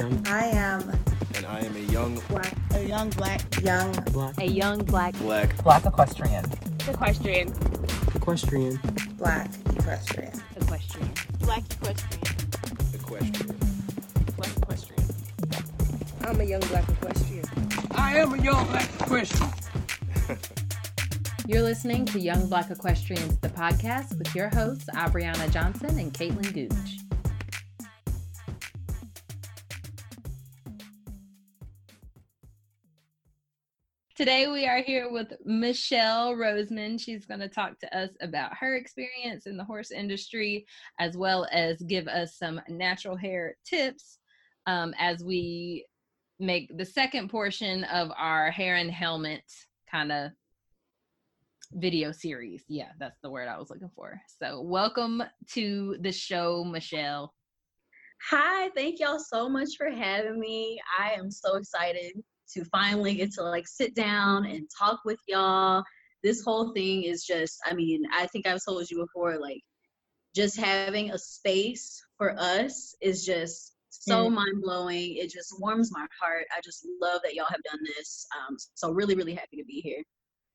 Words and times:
young. 0.00 0.26
I 0.26 0.44
am 0.46 0.80
And 1.34 1.46
I 1.46 1.60
am 1.60 1.76
a 1.76 1.92
young 1.92 2.20
black, 2.28 2.54
A 2.74 2.82
young 2.84 3.10
black 3.10 3.40
young, 3.62 3.92
Black. 4.12 4.34
A 4.38 4.46
young 4.46 4.78
black 4.84 5.14
black 5.18 5.62
Black 5.62 5.84
equestrian. 5.84 6.44
equestrian. 6.88 7.48
Equestrian. 8.14 8.80
black 9.18 9.50
equestrian. 9.76 10.32
Equestrian. 10.56 11.10
black 11.40 11.62
equestrian. 11.72 12.22
equestrian. 12.94 13.56
Black 14.36 14.56
equestrian. 14.56 15.04
I'm 16.24 16.40
a 16.40 16.44
young 16.44 16.60
black 16.60 16.88
equestrian. 16.88 17.44
I 17.92 18.18
am 18.18 18.34
a 18.34 18.42
young 18.42 18.66
black 18.68 18.88
Christian. 19.00 19.48
You're 21.46 21.62
listening 21.62 22.04
to 22.06 22.20
Young 22.20 22.48
Black 22.48 22.70
Equestrians, 22.70 23.36
the 23.38 23.48
podcast 23.48 24.16
with 24.16 24.32
your 24.36 24.48
hosts, 24.50 24.88
Abriana 24.94 25.50
Johnson 25.50 25.98
and 25.98 26.12
Caitlin 26.14 26.52
Gooch. 26.54 26.99
Today 34.20 34.48
we 34.48 34.66
are 34.66 34.82
here 34.82 35.10
with 35.10 35.32
Michelle 35.46 36.34
Roseman. 36.34 37.00
She's 37.00 37.24
going 37.24 37.40
to 37.40 37.48
talk 37.48 37.78
to 37.78 37.98
us 37.98 38.10
about 38.20 38.54
her 38.54 38.76
experience 38.76 39.46
in 39.46 39.56
the 39.56 39.64
horse 39.64 39.90
industry, 39.90 40.66
as 40.98 41.16
well 41.16 41.48
as 41.50 41.80
give 41.80 42.06
us 42.06 42.36
some 42.36 42.60
natural 42.68 43.16
hair 43.16 43.56
tips 43.64 44.18
um, 44.66 44.92
as 44.98 45.24
we 45.24 45.86
make 46.38 46.70
the 46.76 46.84
second 46.84 47.30
portion 47.30 47.84
of 47.84 48.10
our 48.14 48.50
hair 48.50 48.76
and 48.76 48.90
helmet 48.90 49.44
kind 49.90 50.12
of 50.12 50.32
video 51.72 52.12
series. 52.12 52.62
Yeah, 52.68 52.90
that's 52.98 53.16
the 53.22 53.30
word 53.30 53.48
I 53.48 53.56
was 53.56 53.70
looking 53.70 53.90
for. 53.96 54.20
So, 54.38 54.60
welcome 54.60 55.22
to 55.52 55.96
the 56.02 56.12
show, 56.12 56.62
Michelle. 56.62 57.32
Hi, 58.30 58.68
thank 58.76 59.00
y'all 59.00 59.18
so 59.18 59.48
much 59.48 59.70
for 59.78 59.88
having 59.88 60.38
me. 60.38 60.78
I 60.98 61.12
am 61.12 61.30
so 61.30 61.56
excited 61.56 62.22
to 62.54 62.64
finally 62.66 63.14
get 63.14 63.32
to 63.32 63.42
like 63.42 63.66
sit 63.66 63.94
down 63.94 64.46
and 64.46 64.68
talk 64.78 65.00
with 65.04 65.18
y'all. 65.28 65.82
This 66.22 66.42
whole 66.42 66.72
thing 66.72 67.04
is 67.04 67.24
just, 67.24 67.58
I 67.64 67.74
mean, 67.74 68.02
I 68.12 68.26
think 68.26 68.46
I've 68.46 68.64
told 68.64 68.90
you 68.90 68.98
before, 68.98 69.38
like 69.38 69.62
just 70.34 70.58
having 70.58 71.10
a 71.10 71.18
space 71.18 72.02
for 72.16 72.34
us 72.38 72.94
is 73.00 73.24
just 73.24 73.74
so 73.88 74.28
Mm. 74.28 74.34
mind 74.34 74.62
blowing. 74.62 75.16
It 75.16 75.30
just 75.30 75.60
warms 75.60 75.90
my 75.92 76.06
heart. 76.20 76.44
I 76.56 76.60
just 76.64 76.86
love 77.00 77.20
that 77.24 77.34
y'all 77.34 77.46
have 77.48 77.62
done 77.62 77.80
this. 77.96 78.26
Um, 78.38 78.56
so 78.74 78.90
really, 78.92 79.14
really 79.14 79.34
happy 79.34 79.56
to 79.56 79.64
be 79.64 79.80
here. 79.80 80.02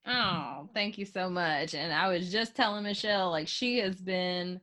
Oh, 0.07 0.69
thank 0.73 0.97
you 0.97 1.05
so 1.05 1.29
much. 1.29 1.73
And 1.73 1.91
I 1.91 2.07
was 2.09 2.31
just 2.31 2.55
telling 2.55 2.83
Michelle, 2.83 3.31
like, 3.31 3.47
she 3.47 3.79
has 3.79 3.95
been 3.95 4.61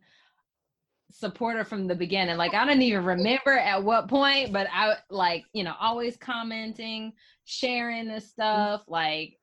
supporter 1.13 1.65
from 1.65 1.87
the 1.87 1.95
beginning. 1.95 2.37
Like, 2.37 2.55
I 2.55 2.65
don't 2.65 2.83
even 2.83 3.05
remember 3.05 3.53
at 3.53 3.83
what 3.83 4.09
point, 4.09 4.53
but 4.53 4.67
I 4.73 4.97
like, 5.11 5.45
you 5.53 5.65
know, 5.65 5.75
always 5.81 6.17
commenting, 6.17 7.13
sharing 7.45 8.09
this 8.09 8.31
stuff, 8.31 8.83
like, 8.89 9.39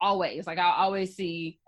always. 0.00 0.46
Like, 0.46 0.58
I 0.58 0.72
always 0.76 1.14
see 1.14 1.58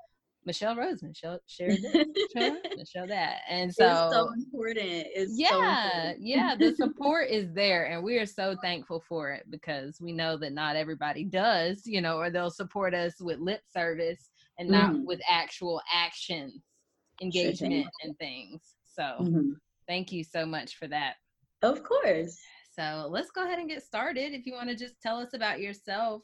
Michelle 0.45 0.77
Rose, 0.77 1.03
Michelle 1.03 1.39
share 1.47 1.69
this, 1.69 2.07
Michelle, 2.35 2.59
Michelle 2.77 3.07
that. 3.09 3.41
And 3.49 3.71
it's 3.71 3.79
so 3.79 4.09
so, 4.11 4.33
important. 4.33 5.07
It's 5.15 5.31
so 5.33 5.37
yeah, 5.39 5.87
important. 5.87 6.27
yeah, 6.27 6.57
the 6.59 6.75
support 6.75 7.29
is 7.29 7.53
there, 7.53 7.87
and 7.87 8.03
we 8.03 8.19
are 8.19 8.27
so 8.27 8.57
thankful 8.63 9.03
for 9.09 9.31
it 9.31 9.45
because 9.51 10.01
we 10.01 10.13
know 10.13 10.37
that 10.39 10.53
not 10.53 10.77
everybody 10.77 11.25
does, 11.25 11.83
you 11.87 12.01
know, 12.01 12.17
or 12.19 12.31
they'll 12.31 12.51
support 12.51 12.95
us 12.95 13.21
with 13.21 13.39
lip 13.39 13.61
service 13.73 14.31
and 14.59 14.69
not 14.69 14.95
Mhm. 14.95 15.05
with 15.05 15.21
actual 15.29 15.81
actions, 15.93 16.63
engagement, 17.21 17.87
and 18.03 18.19
things. 18.19 18.75
So, 18.95 19.25
Mhm. 19.25 19.57
thank 19.89 20.13
you 20.13 20.25
so 20.25 20.47
much 20.47 20.77
for 20.77 20.87
that. 20.89 21.17
Of 21.63 21.83
course. 21.83 22.39
So, 22.73 23.07
let's 23.11 23.31
go 23.31 23.45
ahead 23.45 23.59
and 23.59 23.69
get 23.69 23.83
started. 23.83 24.33
If 24.33 24.47
you 24.47 24.55
want 24.55 24.69
to 24.69 24.75
just 24.77 25.01
tell 25.01 25.19
us 25.19 25.35
about 25.35 25.61
yourself 25.61 26.23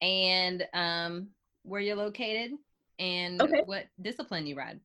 and 0.00 0.66
um, 0.74 1.28
where 1.62 1.80
you're 1.80 1.96
located 1.96 2.52
and 2.98 3.40
Okay. 3.40 3.62
what 3.64 3.86
discipline 4.00 4.46
you 4.46 4.56
ride. 4.56 4.80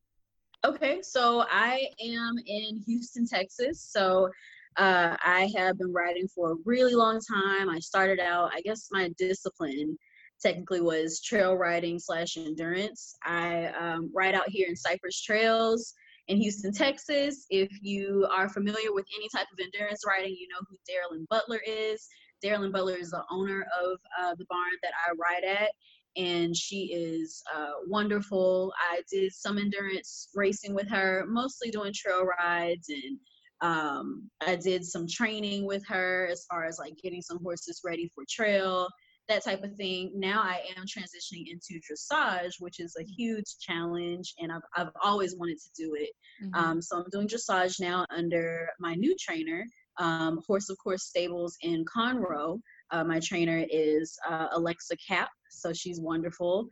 Okay, 0.65 1.01
so 1.01 1.43
I 1.49 1.87
am 1.99 2.35
in 2.45 2.81
Houston, 2.87 3.27
Texas. 3.27 3.81
So 3.91 4.29
uh, 4.77 5.17
I 5.23 5.51
have 5.57 5.77
been 5.77 5.91
riding 5.91 6.27
for 6.27 6.53
a 6.53 6.55
really 6.65 6.95
long 6.95 7.19
time. 7.19 7.69
I 7.69 7.79
started 7.79 8.19
out, 8.19 8.51
I 8.53 8.61
guess 8.61 8.87
my 8.91 9.09
discipline 9.17 9.97
technically 10.41 10.81
was 10.81 11.21
trail 11.21 11.55
riding 11.55 11.99
slash 11.99 12.37
endurance. 12.37 13.15
I 13.23 13.67
um, 13.79 14.09
ride 14.13 14.35
out 14.35 14.47
here 14.49 14.67
in 14.69 14.75
Cypress 14.75 15.21
Trails 15.21 15.93
in 16.27 16.37
Houston, 16.41 16.71
Texas. 16.73 17.45
If 17.49 17.69
you 17.81 18.27
are 18.31 18.49
familiar 18.49 18.93
with 18.93 19.05
any 19.17 19.27
type 19.29 19.47
of 19.51 19.59
endurance 19.59 20.03
riding, 20.07 20.35
you 20.37 20.47
know 20.47 20.61
who 20.69 20.77
Darylyn 20.89 21.27
Butler 21.29 21.61
is. 21.65 22.07
Darylyn 22.43 22.71
Butler 22.71 22.95
is 22.95 23.11
the 23.11 23.23
owner 23.31 23.65
of 23.81 23.97
uh, 24.21 24.35
the 24.37 24.45
barn 24.49 24.71
that 24.81 24.93
I 25.07 25.11
ride 25.17 25.43
at 25.43 25.69
and 26.15 26.55
she 26.55 26.91
is 26.93 27.41
uh, 27.53 27.71
wonderful. 27.87 28.73
I 28.91 29.01
did 29.11 29.33
some 29.33 29.57
endurance 29.57 30.29
racing 30.35 30.73
with 30.73 30.87
her, 30.89 31.25
mostly 31.27 31.71
doing 31.71 31.93
trail 31.93 32.23
rides, 32.23 32.89
and 32.89 33.17
um, 33.61 34.29
I 34.45 34.55
did 34.55 34.83
some 34.85 35.07
training 35.07 35.65
with 35.65 35.83
her 35.87 36.27
as 36.31 36.45
far 36.49 36.65
as 36.65 36.77
like 36.77 36.97
getting 37.01 37.21
some 37.21 37.39
horses 37.41 37.81
ready 37.83 38.11
for 38.13 38.25
trail, 38.29 38.87
that 39.29 39.43
type 39.43 39.63
of 39.63 39.73
thing. 39.75 40.11
Now 40.15 40.41
I 40.41 40.61
am 40.75 40.83
transitioning 40.85 41.45
into 41.49 41.79
dressage, 41.79 42.53
which 42.59 42.79
is 42.79 42.95
a 42.99 43.03
huge 43.03 43.57
challenge, 43.59 44.33
and 44.39 44.51
I've, 44.51 44.61
I've 44.75 44.91
always 45.01 45.35
wanted 45.35 45.57
to 45.59 45.69
do 45.75 45.95
it. 45.95 46.09
Mhm. 46.43 46.55
Um, 46.55 46.81
so 46.81 46.97
I'm 46.97 47.09
doing 47.11 47.27
dressage 47.27 47.79
now 47.79 48.05
under 48.09 48.67
my 48.79 48.95
new 48.95 49.15
trainer, 49.19 49.65
um, 49.97 50.41
Horse 50.45 50.69
of 50.69 50.77
Course 50.77 51.03
Stables 51.03 51.57
in 51.61 51.85
Conroe. 51.85 52.59
Uh, 52.91 53.03
my 53.03 53.19
trainer 53.19 53.65
is 53.69 54.17
uh, 54.29 54.47
Alexa 54.51 54.95
Cap, 55.07 55.29
so 55.49 55.73
she's 55.73 55.99
wonderful. 55.99 56.67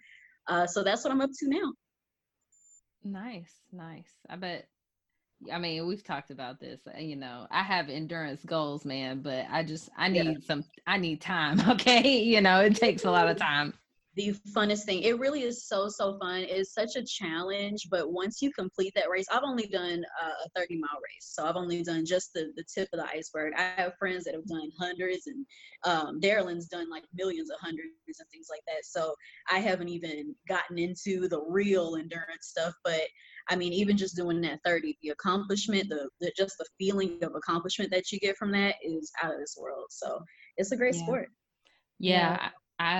Uh, 0.47 0.67
so 0.67 0.83
that's 0.83 1.03
what 1.03 1.11
I'm 1.13 1.21
up 1.21 1.29
to 1.39 1.47
now. 1.47 1.73
Nice, 3.03 3.61
nice. 3.71 4.11
I 4.29 4.35
bet. 4.35 4.67
I 5.51 5.57
mean, 5.59 5.87
we've 5.87 6.03
talked 6.03 6.29
about 6.31 6.59
this. 6.59 6.81
uh, 6.87 6.99
You 6.99 7.15
know, 7.15 7.47
I 7.49 7.63
have 7.63 7.89
endurance 7.89 8.43
goals, 8.45 8.85
man, 8.85 9.21
but 9.21 9.45
I 9.49 9.63
just 9.63 9.89
I 9.97 10.09
Yeah. 10.11 10.23
need 10.23 10.43
some. 10.45 10.63
I 10.87 10.97
need 10.97 11.21
time. 11.21 11.59
Okay, 11.69 12.21
you 12.23 12.41
know, 12.41 12.59
it 12.61 12.75
takes 12.75 13.05
a 13.05 13.11
lot 13.11 13.27
of 13.29 13.37
time. 13.37 13.73
The 14.17 14.35
funnest 14.53 14.83
thing, 14.83 15.03
it 15.03 15.17
really 15.19 15.43
is 15.43 15.65
so 15.67 15.87
so 15.87 16.19
fun. 16.19 16.41
It's 16.41 16.73
such 16.73 16.97
a 16.97 17.03
challenge, 17.03 17.87
but 17.89 18.11
once 18.11 18.41
you 18.41 18.51
complete 18.51 18.91
that 18.95 19.09
race, 19.09 19.25
I've 19.31 19.43
only 19.45 19.67
done 19.67 20.03
uh, 20.21 20.31
a 20.45 20.49
30 20.59 20.79
mile 20.79 20.99
race, 21.01 21.31
so 21.33 21.45
I've 21.45 21.55
only 21.55 21.81
done 21.81 22.05
just 22.05 22.33
the 22.33 22.51
the 22.57 22.65
tip 22.73 22.89
of 22.91 22.99
the 22.99 23.05
iceberg. 23.07 23.53
I 23.57 23.71
have 23.77 23.93
friends 23.97 24.25
that 24.25 24.35
have 24.35 24.45
done 24.47 24.69
hundreds, 24.77 25.27
and 25.27 25.45
um, 25.85 26.19
Darylyn's 26.19 26.67
done 26.67 26.89
like 26.89 27.03
millions 27.13 27.49
of 27.49 27.57
hundreds 27.61 27.93
and 28.19 28.27
things 28.31 28.47
like 28.49 28.61
that. 28.67 28.83
So 28.83 29.15
I 29.49 29.59
haven't 29.59 29.87
even 29.89 30.35
gotten 30.47 30.77
into 30.77 31.29
the 31.29 31.41
real 31.47 31.95
endurance 31.95 32.47
stuff, 32.47 32.73
but 32.83 33.01
I 33.51 33.55
mean, 33.57 33.73
even 33.73 33.97
just 33.97 34.15
doing 34.15 34.39
that 34.41 34.61
30, 34.63 34.97
the 35.01 35.09
accomplishment, 35.09 35.89
the, 35.89 36.09
the 36.21 36.31
just 36.37 36.57
the 36.57 36.65
feeling 36.79 37.19
of 37.21 37.35
accomplishment 37.35 37.91
that 37.91 38.09
you 38.09 38.17
get 38.19 38.37
from 38.37 38.49
that 38.53 38.75
is 38.81 39.11
out 39.21 39.33
of 39.33 39.39
this 39.41 39.57
world. 39.59 39.87
So 39.89 40.23
it's 40.55 40.71
a 40.71 40.77
great 40.77 40.95
Yeah. 40.95 41.01
sport. 41.01 41.29
Yeah, 41.99 42.37
I- 42.39 42.51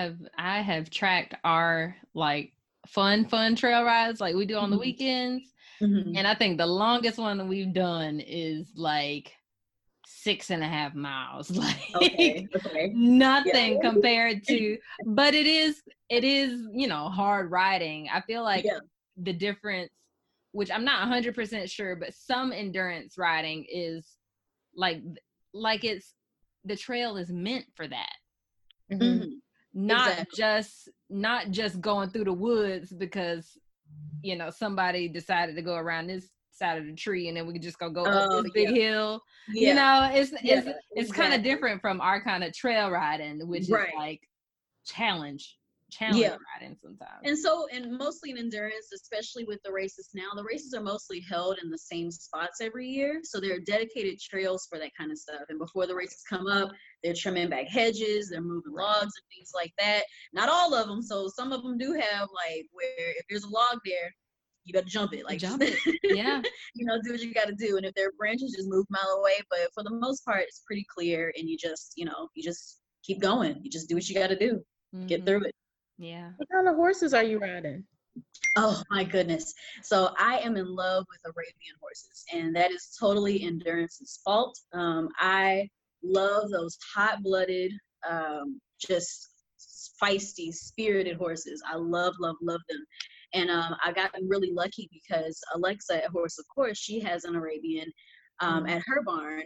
I've 0.03 0.19
I 0.38 0.61
have 0.61 0.90
tracked 0.91 1.34
our 1.44 1.95
like 2.13 2.51
fun 2.85 3.25
fun 3.25 3.56
trail 3.56 3.84
rides 3.84 4.19
like 4.22 4.35
we 4.35 4.45
do 4.45 4.57
on 4.57 4.69
the 4.69 4.75
Mhm. 4.75 4.81
weekends, 4.81 5.53
Mhm. 5.81 6.17
and 6.17 6.28
I 6.28 6.35
think 6.35 6.57
the 6.57 6.67
longest 6.67 7.17
one 7.17 7.38
that 7.38 7.47
we've 7.47 7.73
done 7.73 8.19
is 8.19 8.73
like 8.75 9.34
six 10.06 10.51
and 10.51 10.63
a 10.63 10.67
half 10.67 10.94
miles. 10.94 11.50
Like 11.57 11.78
Okay. 11.95 12.47
Okay. 12.56 12.91
nothing 12.94 13.79
compared 13.81 14.44
to 14.47 14.78
but 15.06 15.34
it 15.34 15.47
is 15.47 15.81
it 16.09 16.23
is 16.23 16.67
you 16.73 16.88
know 16.88 17.09
hard 17.09 17.50
riding 17.51 18.07
i 18.13 18.22
feel 18.22 18.44
like 18.44 18.66
Yeah. 18.66 18.79
the 19.17 19.34
difference 19.34 19.90
which 20.51 20.72
i'm 20.72 20.84
not 20.85 21.07
100% 21.07 21.69
sure 21.69 21.95
but 21.95 22.13
some 22.13 22.51
endurance 22.51 23.17
riding 23.17 23.66
is 23.72 24.17
like 24.76 25.02
like 25.53 25.84
it's 25.84 26.14
the 26.66 26.76
trail 26.76 27.17
is 27.17 27.31
meant 27.31 27.66
for 27.76 27.87
that 27.87 28.14
Mhm. 28.91 29.29
not 29.73 30.08
Exactly. 30.09 30.37
just 30.37 30.90
not 31.09 31.52
just 31.52 31.79
going 31.81 32.09
through 32.09 32.26
the 32.26 32.34
woods 32.34 32.91
because 32.93 33.58
you 34.22 34.35
know 34.35 34.49
somebody 34.49 35.08
decided 35.08 35.55
to 35.55 35.61
go 35.61 35.76
around 35.76 36.08
this 36.08 36.29
side 36.52 36.78
of 36.78 36.85
the 36.85 36.93
tree 36.93 37.28
and 37.29 37.37
then 37.37 37.47
we 37.47 37.53
could 37.53 37.61
just 37.61 37.79
go 37.79 37.90
go 37.90 38.03
up 38.03 38.29
Oh, 38.31 38.41
this 38.43 38.52
big 38.52 38.70
hill 38.70 39.22
Yeah. 39.49 39.70
you 39.70 39.76
know 39.76 40.09
it's 40.14 40.31
it's 40.34 40.67
Yeah, 40.67 40.73
it's 40.91 41.11
kind 41.11 41.34
of 41.34 41.41
different 41.41 41.81
from 41.81 42.02
our 42.02 42.22
kind 42.22 42.43
of 42.43 42.53
trail 42.53 42.91
riding 42.91 43.47
which 43.47 43.70
Right. 43.70 43.87
is 43.90 43.96
like 43.97 44.22
challenge 44.85 45.58
challenge 45.91 46.23
Yeah. 46.23 46.38
riding 46.59 46.76
sometimes 46.76 47.23
And 47.23 47.38
so, 47.38 47.67
and 47.72 47.97
mostly 47.97 48.32
in 48.32 48.38
endurance, 48.38 48.91
especially 48.93 49.43
with 49.46 49.59
the 49.64 49.72
races 49.72 50.09
now, 50.16 50.29
the 50.35 50.43
races 50.43 50.73
are 50.73 50.82
mostly 50.82 51.20
held 51.22 51.59
in 51.64 51.70
the 51.70 51.78
same 51.78 52.09
spots 52.11 52.61
every 52.61 52.88
year. 52.88 53.22
So 53.23 53.40
there 53.40 53.55
are 53.55 53.59
dedicated 53.59 54.20
trails 54.20 54.66
for 54.70 54.79
that 54.79 54.91
kind 54.97 55.11
of 55.11 55.17
stuff. 55.20 55.43
And 55.49 55.59
before 55.59 55.85
the 55.88 55.96
races 55.96 56.23
come 56.28 56.47
up, 56.47 56.72
they're 57.03 57.14
trimming 57.16 57.49
back 57.49 57.67
hedges, 57.67 58.29
they're 58.29 58.41
moving 58.41 58.73
logs 58.73 59.14
and 59.17 59.26
things 59.35 59.52
like 59.53 59.72
that. 59.79 60.03
Not 60.34 60.49
all 60.49 60.73
of 60.73 60.88
them. 60.88 61.02
So 61.03 61.28
some 61.28 61.52
of 61.52 61.64
them 61.64 61.78
do 61.78 61.93
have 61.93 62.28
like 62.34 62.66
where 62.72 62.93
if 62.97 63.26
there's 63.29 63.43
a 63.43 63.49
log 63.49 63.79
there, 63.85 64.11
you 64.66 64.73
better 64.73 64.88
jump 64.88 65.14
it. 65.14 65.26
Like 65.26 65.40
Jump 65.40 65.61
it. 65.64 65.79
Yeah. 66.08 66.43
you 66.76 66.85
know, 66.85 66.99
do 67.03 67.11
what 67.11 67.22
you 67.22 67.34
got 67.34 67.47
to 67.47 67.55
do. 67.55 67.78
And 67.78 67.85
if 67.85 67.93
there 67.96 68.08
are 68.08 68.14
branches, 68.17 68.53
just 68.55 68.70
move 68.70 68.85
a 68.90 68.93
mile 68.93 69.17
away. 69.20 69.35
But 69.49 69.70
for 69.73 69.84
the 69.84 69.91
most 69.91 70.26
part, 70.26 70.43
it's 70.43 70.64
pretty 70.66 70.85
clear, 70.93 71.34
and 71.38 71.49
you 71.49 71.58
just, 71.58 71.93
you 71.96 72.05
know, 72.05 72.29
you 72.35 72.43
just 72.43 72.82
keep 73.03 73.22
going. 73.22 73.59
You 73.64 73.70
just 73.70 73.90
do 73.90 73.96
what 73.96 74.08
you 74.09 74.16
got 74.16 74.28
to 74.28 74.38
do. 74.38 74.64
Get 75.08 75.23
Mhm. 75.23 75.26
through 75.26 75.46
it. 75.46 75.55
Yeah. 76.02 76.32
What 76.38 76.50
kind 76.52 76.68
of 76.68 76.76
horses 76.76 77.14
are 77.14 77.24
you 77.24 77.38
riding? 77.38 77.84
Oh 78.58 78.82
my 78.90 79.03
goodness. 79.03 79.53
So 79.84 80.09
I 80.18 80.40
am 80.40 80.58
in 80.58 80.66
love 80.66 81.06
with 81.12 81.22
Arabian 81.26 81.76
horses, 81.80 82.26
and 82.34 82.56
that 82.56 82.72
is 82.72 82.98
totally 83.00 83.44
Endurance's 83.44 84.20
fault. 84.26 84.58
Um, 84.74 85.09
I 85.20 85.70
love 86.03 86.50
those 86.50 86.76
hot 86.96 87.22
blooded, 87.22 87.72
um, 88.09 88.59
just 88.80 89.30
feisty, 90.02 90.52
spirited 90.52 91.18
horses. 91.18 91.62
I 91.72 91.76
love, 91.76 92.16
love, 92.20 92.36
love 92.42 92.62
them. 92.68 92.84
And 93.36 93.52
um, 93.52 93.76
I 93.86 93.92
got 93.92 94.09
really 94.28 94.52
lucky 94.52 94.90
because 94.92 95.40
Alexa 95.53 96.03
at 96.03 96.09
Horse 96.09 96.40
of 96.40 96.46
Course, 96.53 96.80
she 96.80 97.00
has 97.02 97.26
an 97.26 97.36
Arabian 97.36 97.92
um, 98.42 98.66
at 98.66 98.82
her 98.88 99.03
barn. 99.06 99.44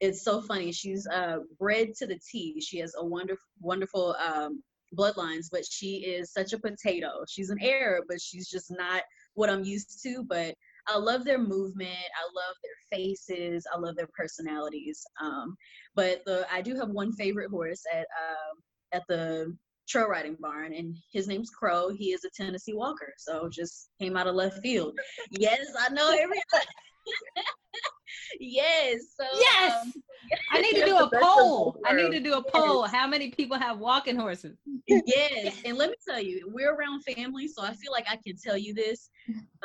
It's 0.00 0.22
so 0.22 0.42
funny. 0.42 0.70
She's 0.70 1.06
uh, 1.06 1.38
bred 1.58 1.94
to 1.94 2.06
the 2.06 2.20
T. 2.30 2.60
She 2.60 2.78
has 2.80 2.94
a 2.98 3.04
wonderful, 3.04 3.42
wonderful 3.62 4.14
um, 4.24 4.62
bloodlines, 4.94 5.46
but 5.50 5.64
she 5.68 5.96
is 5.96 6.32
such 6.32 6.52
a 6.52 6.58
potato. 6.58 7.24
She's 7.28 7.50
an 7.50 7.58
Arab, 7.62 8.04
but 8.08 8.20
she's 8.20 8.48
just 8.48 8.70
not 8.70 9.02
what 9.34 9.50
I'm 9.50 9.64
used 9.64 10.02
to. 10.04 10.24
But 10.28 10.54
I 10.86 10.98
love 10.98 11.24
their 11.24 11.38
movement. 11.38 11.90
I 11.90 12.24
love 12.34 12.56
their 12.62 12.98
faces. 12.98 13.66
I 13.72 13.78
love 13.78 13.96
their 13.96 14.08
personalities. 14.16 15.04
Um, 15.20 15.56
but 15.94 16.22
the 16.26 16.46
I 16.52 16.62
do 16.62 16.76
have 16.76 16.90
one 16.90 17.12
favorite 17.12 17.50
horse 17.50 17.82
at 17.92 18.00
um, 18.00 18.62
at 18.92 19.02
the 19.08 19.56
trail 19.88 20.08
riding 20.08 20.36
barn, 20.40 20.72
and 20.74 20.96
his 21.12 21.28
name's 21.28 21.50
Crow. 21.50 21.90
He 21.90 22.12
is 22.12 22.24
a 22.24 22.30
Tennessee 22.30 22.74
Walker, 22.74 23.12
so 23.18 23.48
just 23.48 23.88
came 24.00 24.16
out 24.16 24.26
of 24.26 24.34
left 24.34 24.58
field. 24.60 24.98
yes, 25.30 25.66
I 25.78 25.90
know 25.90 26.10
everybody. 26.10 26.42
yes. 28.40 29.00
So 29.18 29.26
Yes. 29.40 29.72
um, 29.82 29.92
I 30.52 30.60
need 30.60 30.74
to 30.74 30.84
do 30.84 30.96
a 30.96 31.10
poll. 31.20 31.76
I 31.84 31.94
need 31.94 32.10
to 32.12 32.20
do 32.20 32.34
a 32.34 32.42
poll. 32.42 32.84
How 32.84 33.06
many 33.06 33.30
people 33.30 33.58
have 33.58 33.78
walking 33.78 34.16
horses? 34.16 34.56
yes 34.86 35.60
and 35.64 35.76
let 35.76 35.90
me 35.90 35.96
tell 36.06 36.20
you 36.20 36.50
we're 36.52 36.74
around 36.74 37.02
family 37.02 37.48
so 37.48 37.62
i 37.62 37.72
feel 37.74 37.92
like 37.92 38.04
i 38.10 38.16
can 38.16 38.36
tell 38.36 38.56
you 38.56 38.74
this 38.74 39.10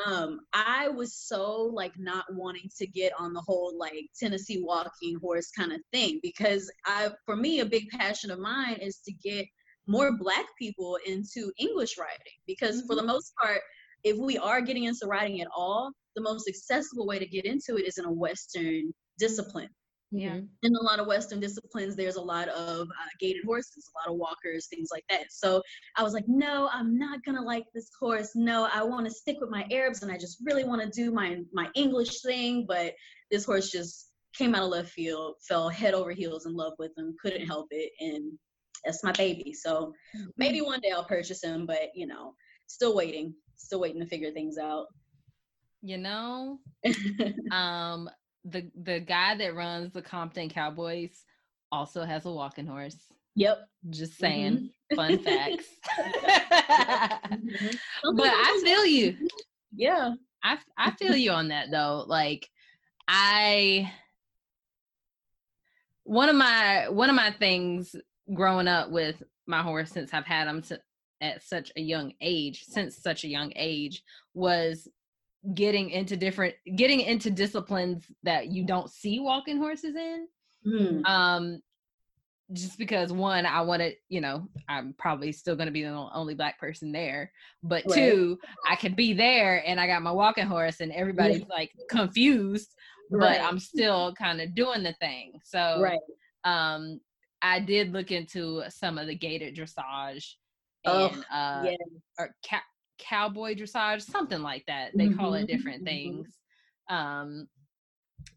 um 0.06 0.40
i 0.54 0.88
was 0.88 1.14
so 1.16 1.70
like 1.74 1.94
not 1.98 2.26
wanting 2.32 2.70
to 2.78 2.88
get 2.88 3.12
on 3.20 3.34
the 3.34 3.42
whole 3.42 3.78
like 3.78 4.06
tennessee 4.20 4.62
walking 4.64 5.18
horse 5.22 5.52
kind 5.52 5.72
of 5.72 5.80
thing 5.92 6.20
because 6.24 6.72
i 6.86 7.10
for 7.26 7.36
me 7.36 7.60
a 7.60 7.66
big 7.66 7.88
passion 7.90 8.32
of 8.32 8.40
mine 8.40 8.76
is 8.76 8.98
to 8.98 9.12
get 9.12 9.46
more 9.88 10.18
black 10.18 10.46
people 10.58 10.98
into 11.06 11.52
english 11.58 11.98
riding 11.98 12.40
because 12.48 12.84
for 12.88 12.96
the 12.96 13.04
most 13.04 13.34
part 13.42 13.62
if 14.04 14.18
we 14.18 14.38
are 14.38 14.62
getting 14.62 14.86
into 14.86 15.06
riding 15.06 15.42
at 15.42 15.48
all 15.56 15.92
the 16.16 16.22
most 16.22 16.48
accessible 16.48 17.06
way 17.08 17.20
to 17.20 17.26
get 17.26 17.46
into 17.46 17.78
it 17.78 17.88
is 17.88 17.98
in 17.98 18.06
a 18.06 18.12
western 18.12 18.92
discipline 19.18 19.70
Yeah. 20.12 20.36
Mhm. 20.38 20.50
in 20.64 20.76
a 20.76 20.82
lot 20.82 21.00
of 21.00 21.06
Western 21.08 21.40
disciplines, 21.40 21.96
there's 21.96 22.16
a 22.16 22.22
lot 22.22 22.50
of 22.50 22.88
uh, 22.90 23.10
gaited 23.20 23.44
horses, 23.46 23.88
a 23.90 23.94
lot 24.00 24.12
of 24.14 24.20
walkers, 24.20 24.68
things 24.68 24.90
like 24.92 25.04
that. 25.10 25.32
So 25.32 25.62
I 25.98 26.04
was 26.04 26.14
like, 26.14 26.28
no, 26.28 26.68
I'm 26.72 26.98
not 26.98 27.24
gonna 27.24 27.44
like 27.44 27.66
this 27.76 27.90
horse. 28.00 28.36
No, 28.36 28.66
I 28.74 28.82
want 28.84 29.06
to 29.06 29.12
stick 29.12 29.38
with 29.40 29.52
my 29.52 29.68
Arabs, 29.70 30.02
and 30.02 30.12
I 30.12 30.18
just 30.18 30.40
really 30.44 30.64
want 30.64 30.82
to 30.82 30.90
do 30.90 31.12
my 31.12 31.42
my 31.54 31.70
English 31.76 32.22
thing. 32.22 32.66
But 32.66 32.96
this 33.30 33.46
horse 33.46 33.70
just 33.70 34.12
came 34.34 34.56
out 34.56 34.64
of 34.64 34.70
left 34.70 34.90
field, 34.90 35.36
fell 35.48 35.70
head 35.70 35.94
over 35.94 36.12
heels 36.12 36.46
in 36.48 36.54
love 36.56 36.74
with 36.80 36.92
him, 36.98 37.16
couldn't 37.22 37.46
help 37.46 37.68
it, 37.72 37.92
and 38.00 38.38
that's 38.84 39.04
my 39.04 39.12
baby. 39.12 39.54
So 39.54 39.94
maybe 40.38 40.62
one 40.62 40.80
day 40.80 40.90
I'll 40.92 41.04
purchase 41.06 41.44
him, 41.44 41.66
but 41.68 41.90
you 41.94 42.08
know, 42.08 42.34
still 42.68 42.96
waiting, 42.96 43.36
still 43.58 43.80
waiting 43.80 44.00
to 44.02 44.08
figure 44.08 44.32
things 44.32 44.58
out. 44.58 44.88
You 45.82 45.98
know, 45.98 46.60
um, 47.52 48.10
the 48.44 48.70
the 48.82 49.00
guy 49.00 49.36
that 49.36 49.56
runs 49.56 49.92
the 49.94 50.02
Compton 50.02 50.50
Cowboys 50.50 51.24
also 51.72 52.04
has 52.04 52.26
a 52.26 52.32
walking 52.32 52.66
horse. 52.68 52.98
yep. 53.36 53.60
Just 53.90 54.18
saying, 54.18 54.72
fun 54.96 55.20
facts. 55.24 55.66
Mhm. 58.06 58.18
but 58.18 58.26
I 58.28 58.62
feel 58.64 58.86
you. 58.86 59.16
yeah. 59.76 60.14
I 60.44 60.58
I 60.78 60.92
feel 60.92 61.16
you 61.16 61.32
on 61.32 61.50
that 61.50 61.68
though. 61.72 62.04
Like 62.08 62.50
I 63.08 63.92
one 66.04 66.30
of 66.30 66.36
my 66.36 66.90
one 66.90 67.10
of 67.10 67.16
my 67.16 67.32
things 67.32 67.96
growing 68.34 68.68
up 68.68 68.90
with 68.92 69.22
my 69.48 69.62
horse 69.62 69.92
since 69.92 70.14
I've 70.14 70.26
had 70.26 70.48
him 70.48 70.64
si- 70.64 70.78
at 71.22 71.44
such 71.44 71.72
a 71.76 71.82
young 71.82 72.14
age, 72.22 72.64
since 72.66 72.98
such 72.98 73.24
a 73.24 73.28
young 73.28 73.52
age, 73.56 74.04
was 74.34 74.88
getting 75.54 75.90
into 75.90 76.18
different 76.18 76.54
getting 76.76 77.00
into 77.02 77.30
disciplines 77.32 78.06
that 78.24 78.48
you 78.48 78.66
don't 78.66 78.90
see 78.90 79.20
walking 79.20 79.58
horses 79.58 79.96
in. 79.96 80.28
Mhm. 80.66 81.06
Um 81.06 81.62
just 82.52 82.80
because 82.80 83.14
one, 83.14 83.46
I 83.46 83.62
want 83.62 83.84
to, 83.84 83.94
you 84.08 84.22
know, 84.22 84.50
I'm 84.68 84.96
probably 84.98 85.32
still 85.32 85.56
going 85.56 85.68
to 85.68 85.72
be 85.72 85.84
the 85.84 85.90
only 85.90 86.34
black 86.34 86.60
person 86.60 86.92
there. 86.92 87.32
But 87.62 87.84
Right. 87.86 87.94
two, 87.94 88.40
I 88.68 88.76
could 88.76 88.96
be 88.96 89.14
there 89.14 89.64
and 89.68 89.80
I 89.80 89.86
got 89.86 90.02
my 90.02 90.12
walking 90.12 90.48
horse 90.48 90.80
and 90.80 90.92
everybody's 90.92 91.44
like 91.48 91.72
confused, 91.90 92.74
but 93.12 93.40
I'm 93.40 93.60
still 93.60 94.16
kind 94.16 94.42
of 94.42 94.56
doing 94.56 94.82
the 94.82 94.94
thing. 94.94 95.34
So, 95.44 95.80
Right. 95.80 96.00
um, 96.44 97.00
I 97.44 97.60
did 97.60 97.94
look 97.94 98.12
into 98.12 98.64
some 98.70 98.98
of 98.98 99.06
the 99.06 99.16
gaited 99.16 99.56
dressage 99.56 100.34
Oh, 100.86 101.10
and 101.10 101.24
uh, 101.32 101.70
yeah. 101.70 101.76
or 102.18 102.36
cow- 102.44 102.62
cowboy 103.00 103.56
dressage, 103.56 104.02
something 104.02 104.42
like 104.42 104.64
that. 104.68 104.92
They 104.98 105.10
call 105.10 105.34
it 105.34 105.44
Mhm, 105.44 105.48
different 105.48 105.82
mhm. 105.82 105.86
things. 105.86 106.28
Um, 106.90 107.48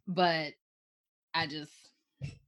but 0.06 0.53
I 1.35 1.47
just 1.47 1.73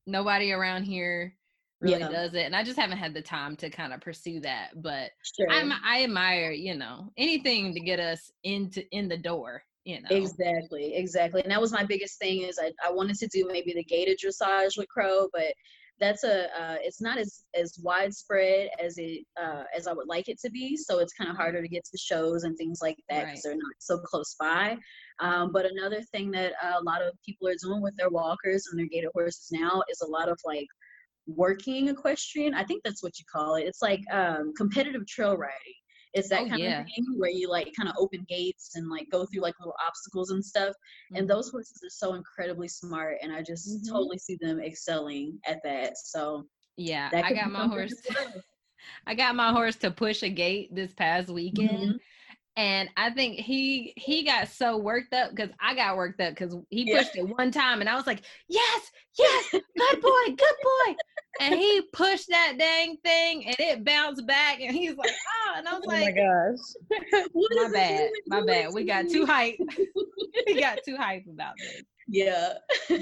nobody 0.06 0.52
around 0.52 0.84
here 0.84 1.34
really 1.80 2.00
Yeah. 2.00 2.08
does 2.08 2.34
it, 2.34 2.42
and 2.46 2.56
I 2.56 2.62
just 2.62 2.78
haven't 2.78 2.98
had 2.98 3.14
the 3.14 3.22
time 3.22 3.56
to 3.56 3.70
kind 3.70 3.92
of 3.92 4.00
pursue 4.00 4.40
that. 4.40 4.70
But 4.82 5.10
Sure. 5.36 5.50
I'm, 5.50 5.72
I 5.84 6.04
admire, 6.04 6.52
you 6.52 6.76
know, 6.76 7.10
anything 7.16 7.74
to 7.74 7.80
get 7.80 8.00
us 8.00 8.30
into 8.44 8.84
in 8.90 9.08
the 9.08 9.18
door. 9.18 9.62
You 9.84 10.00
know, 10.00 10.08
Exactly, 10.10 10.94
exactly. 10.94 11.42
And 11.42 11.50
that 11.50 11.60
was 11.60 11.72
my 11.72 11.84
biggest 11.84 12.18
thing 12.18 12.40
is 12.42 12.58
I, 12.58 12.72
I 12.82 12.90
wanted 12.90 13.16
to 13.16 13.26
do 13.28 13.46
maybe 13.46 13.74
the 13.74 13.84
gaited 13.84 14.18
dressage 14.18 14.78
with 14.78 14.88
crow, 14.88 15.28
but 15.32 15.52
that's 16.00 16.24
a 16.24 16.44
uh, 16.60 16.76
it's 16.80 17.00
not 17.00 17.18
as 17.18 17.44
as 17.58 17.78
widespread 17.82 18.68
as 18.82 18.98
it 18.98 19.24
uh, 19.40 19.64
as 19.76 19.86
I 19.86 19.92
would 19.92 20.08
like 20.08 20.28
it 20.28 20.40
to 20.40 20.50
be. 20.50 20.76
So 20.76 20.98
it's 20.98 21.12
kind 21.12 21.30
of 21.30 21.36
harder 21.36 21.62
to 21.62 21.68
get 21.68 21.84
to 21.84 21.98
shows 21.98 22.44
and 22.44 22.56
things 22.56 22.80
like 22.82 22.96
that 23.08 23.26
because 23.26 23.34
Right. 23.34 23.40
they're 23.44 23.54
not 23.54 23.74
so 23.78 23.98
close 23.98 24.34
by. 24.38 24.76
Um, 25.20 25.52
but 25.52 25.66
another 25.66 26.02
thing 26.02 26.30
that 26.32 26.52
a 26.62 26.82
lot 26.82 27.02
of 27.02 27.14
people 27.24 27.48
are 27.48 27.54
doing 27.62 27.82
with 27.82 27.96
their 27.96 28.10
walkers 28.10 28.66
and 28.70 28.78
their 28.78 28.88
gaited 28.88 29.10
horses 29.14 29.48
now 29.52 29.82
is 29.90 30.00
a 30.00 30.10
lot 30.10 30.28
of 30.28 30.38
like 30.44 30.66
working 31.26 31.88
equitation. 31.88 32.54
I 32.54 32.64
think 32.64 32.82
that's 32.84 33.02
what 33.02 33.18
you 33.18 33.24
call 33.32 33.54
it. 33.56 33.62
It's 33.62 33.80
like 33.82 34.00
um, 34.12 34.52
competitive 34.56 35.06
trail 35.06 35.36
riding. 35.36 35.54
It's 36.14 36.28
that 36.28 36.42
Oh, 36.42 36.46
kind 36.46 36.62
yeah. 36.62 36.80
of 36.80 36.86
thing 36.86 37.04
where 37.18 37.30
you 37.30 37.48
like 37.48 37.72
kind 37.76 37.88
of 37.88 37.96
open 37.98 38.24
gates 38.28 38.76
and 38.76 38.88
like 38.88 39.08
go 39.10 39.26
through 39.26 39.42
like 39.42 39.54
little 39.58 39.74
obstacles 39.84 40.30
and 40.30 40.44
stuff. 40.44 40.74
And 41.14 41.26
Mhm. 41.26 41.28
those 41.28 41.50
horses 41.50 41.82
are 41.84 41.90
so 41.90 42.14
incredibly 42.14 42.68
smart, 42.68 43.18
and 43.20 43.32
I 43.32 43.42
just 43.42 43.68
Mhm. 43.68 43.88
totally 43.92 44.18
see 44.18 44.38
them 44.40 44.60
excelling 44.60 45.38
at 45.44 45.58
that. 45.64 45.96
So 45.98 46.48
yeah, 46.76 47.10
I 47.12 47.32
got 47.34 47.50
my 47.50 47.66
horse. 47.66 48.00
I 49.06 49.14
got 49.14 49.34
my 49.34 49.50
horse 49.52 49.76
to 49.76 49.90
push 49.90 50.22
a 50.22 50.28
gate 50.30 50.74
this 50.74 50.94
past 50.94 51.28
weekend. 51.30 51.96
Mhm. 51.96 51.98
And 52.56 52.88
I 52.96 53.10
think 53.10 53.40
he 53.40 53.92
he 53.96 54.22
got 54.24 54.48
so 54.48 54.76
worked 54.76 55.12
up 55.12 55.30
because 55.30 55.50
I 55.60 55.74
got 55.74 55.96
worked 55.96 56.20
up 56.20 56.30
because 56.34 56.56
he 56.70 56.84
Yeah. 56.86 56.98
pushed 56.98 57.16
it 57.16 57.26
one 57.28 57.50
time 57.50 57.80
and 57.80 57.90
I 57.90 57.96
was 57.96 58.06
like, 58.06 58.24
yes, 58.48 58.92
yes, 59.18 59.50
good 59.76 60.00
boy, 60.00 60.34
good 60.36 60.56
boy. 60.62 60.94
And 61.40 61.54
he 61.54 61.82
pushed 61.92 62.28
that 62.28 62.54
dang 62.58 62.96
thing 63.04 63.46
and 63.46 63.56
it 63.58 63.84
bounced 63.84 64.26
back 64.26 64.60
and 64.60 64.74
he's 64.74 64.96
like, 64.96 65.10
oh, 65.10 65.54
and 65.58 65.68
I 65.68 65.72
was 65.74 65.82
Oh 65.86 65.90
my 65.90 66.00
like, 66.02 66.16
gosh. 66.16 67.24
What 67.32 67.52
my 67.54 67.62
is 67.62 67.70
it 67.70 67.72
bad, 67.74 68.10
my 68.26 68.44
bad. 68.46 68.72
We 68.72 68.84
got 68.84 69.02
doing? 69.08 69.14
too 69.14 69.26
hype. 69.26 69.56
we 70.46 70.60
got 70.60 70.78
too 70.84 70.96
hype 70.96 71.24
about 71.30 71.54
this. 71.58 71.82
Yeah. 72.08 72.54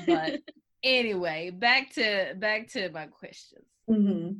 But 0.06 0.40
anyway, 0.82 1.50
back 1.50 1.92
to 1.94 2.34
back 2.38 2.68
to 2.68 2.88
my 2.90 3.06
questions. 3.06 3.66
Mhm. 3.90 4.36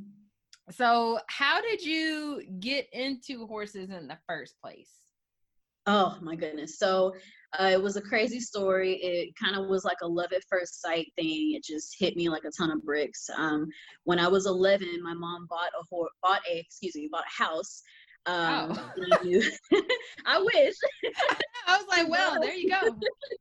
So, 0.71 1.19
how 1.27 1.61
did 1.61 1.85
you 1.85 2.43
get 2.61 2.89
into 2.93 3.47
horses 3.47 3.91
in 3.91 4.07
the 4.09 4.19
first 4.29 4.55
place? 4.63 4.89
Oh 5.87 6.17
my 6.23 6.37
goodness. 6.37 6.79
So 6.79 7.15
uh, 7.59 7.71
it 7.73 7.83
was 7.83 7.97
a 7.97 8.03
crazy 8.03 8.41
story. 8.41 8.95
It 8.95 9.35
kind 9.37 9.57
of 9.57 9.69
was 9.69 9.85
like 9.85 9.99
a 10.03 10.07
love 10.07 10.33
at 10.33 10.45
first 10.49 10.81
sight 10.81 11.13
thing. 11.17 11.55
It 11.55 11.65
just 11.65 11.97
hit 11.99 12.17
me 12.17 12.29
like 12.29 12.45
a 12.45 12.51
ton 12.57 12.71
of 12.71 12.83
bricks. 12.85 13.29
Um, 13.37 13.67
when 14.05 14.19
I 14.19 14.29
was 14.29 14.47
11, 14.47 15.03
my 15.03 15.15
mom 15.15 15.47
bought 15.51 15.71
a 15.79 15.85
hor- 15.91 16.11
bought 16.23 16.41
a 16.51 16.59
excuse 16.59 16.95
me 16.95 17.09
bought 17.11 17.25
a 17.25 17.43
house. 17.43 17.83
Um, 18.27 18.79
Oh. 18.79 18.93
I, 19.13 19.43
I 20.27 20.39
wish 20.41 20.75
I 21.67 21.77
was 21.77 21.87
like, 21.89 22.09
well, 22.09 22.41
there 22.41 22.55
you 22.55 22.71
go. 22.71 22.97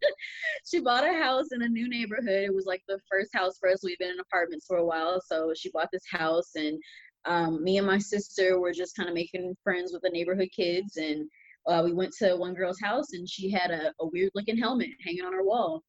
she 0.69 0.79
bought 0.79 1.03
a 1.07 1.13
house 1.13 1.51
in 1.51 1.61
a 1.61 1.69
new 1.69 1.87
neighborhood. 1.87 2.43
It 2.43 2.53
was 2.53 2.65
like 2.65 2.81
the 2.87 2.99
first 3.09 3.29
house 3.33 3.57
for 3.59 3.69
us. 3.69 3.83
We've 3.83 3.99
been 3.99 4.09
in 4.11 4.19
apartments 4.19 4.65
for 4.67 4.77
a 4.77 4.85
while, 4.85 5.21
so 5.23 5.53
she 5.55 5.69
bought 5.69 5.89
this 5.93 6.05
house, 6.09 6.55
and 6.55 6.79
um, 7.25 7.63
me 7.63 7.77
and 7.77 7.85
my 7.85 7.99
sister 7.99 8.59
were 8.59 8.73
just 8.73 8.95
kind 8.95 9.07
of 9.07 9.13
making 9.13 9.55
friends 9.63 9.93
with 9.93 10.01
the 10.01 10.09
neighborhood 10.09 10.49
kids, 10.55 10.97
and 10.97 11.29
uh, 11.67 11.81
we 11.83 11.93
went 11.93 12.13
to 12.19 12.35
one 12.35 12.53
girl's 12.53 12.79
house 12.79 13.13
and 13.13 13.29
she 13.29 13.49
had 13.51 13.71
a, 13.71 13.93
a 13.99 14.07
weird 14.07 14.31
looking 14.35 14.57
helmet 14.57 14.89
hanging 15.03 15.25
on 15.25 15.33
her 15.33 15.43
wall. 15.43 15.83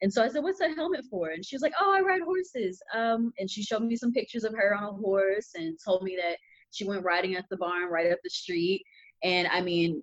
And 0.00 0.12
so 0.12 0.22
I 0.22 0.28
said, 0.28 0.44
"What's 0.44 0.60
that 0.60 0.76
helmet 0.76 1.04
for?" 1.10 1.30
And 1.30 1.44
she 1.44 1.56
was 1.56 1.62
like, 1.62 1.72
"Oh, 1.80 1.92
I 1.92 2.00
ride 2.00 2.22
horses." 2.22 2.80
Um, 2.94 3.32
and 3.38 3.50
she 3.50 3.62
showed 3.64 3.82
me 3.82 3.96
some 3.96 4.12
pictures 4.12 4.44
of 4.44 4.54
her 4.54 4.74
on 4.74 4.84
a 4.84 4.92
horse 4.92 5.50
and 5.56 5.76
told 5.84 6.04
me 6.04 6.16
that 6.22 6.36
she 6.70 6.84
went 6.84 7.04
riding 7.04 7.34
at 7.34 7.46
the 7.50 7.56
barn 7.56 7.90
right 7.90 8.12
up 8.12 8.18
the 8.22 8.30
street. 8.30 8.82
And 9.24 9.48
I 9.48 9.60
mean, 9.60 10.00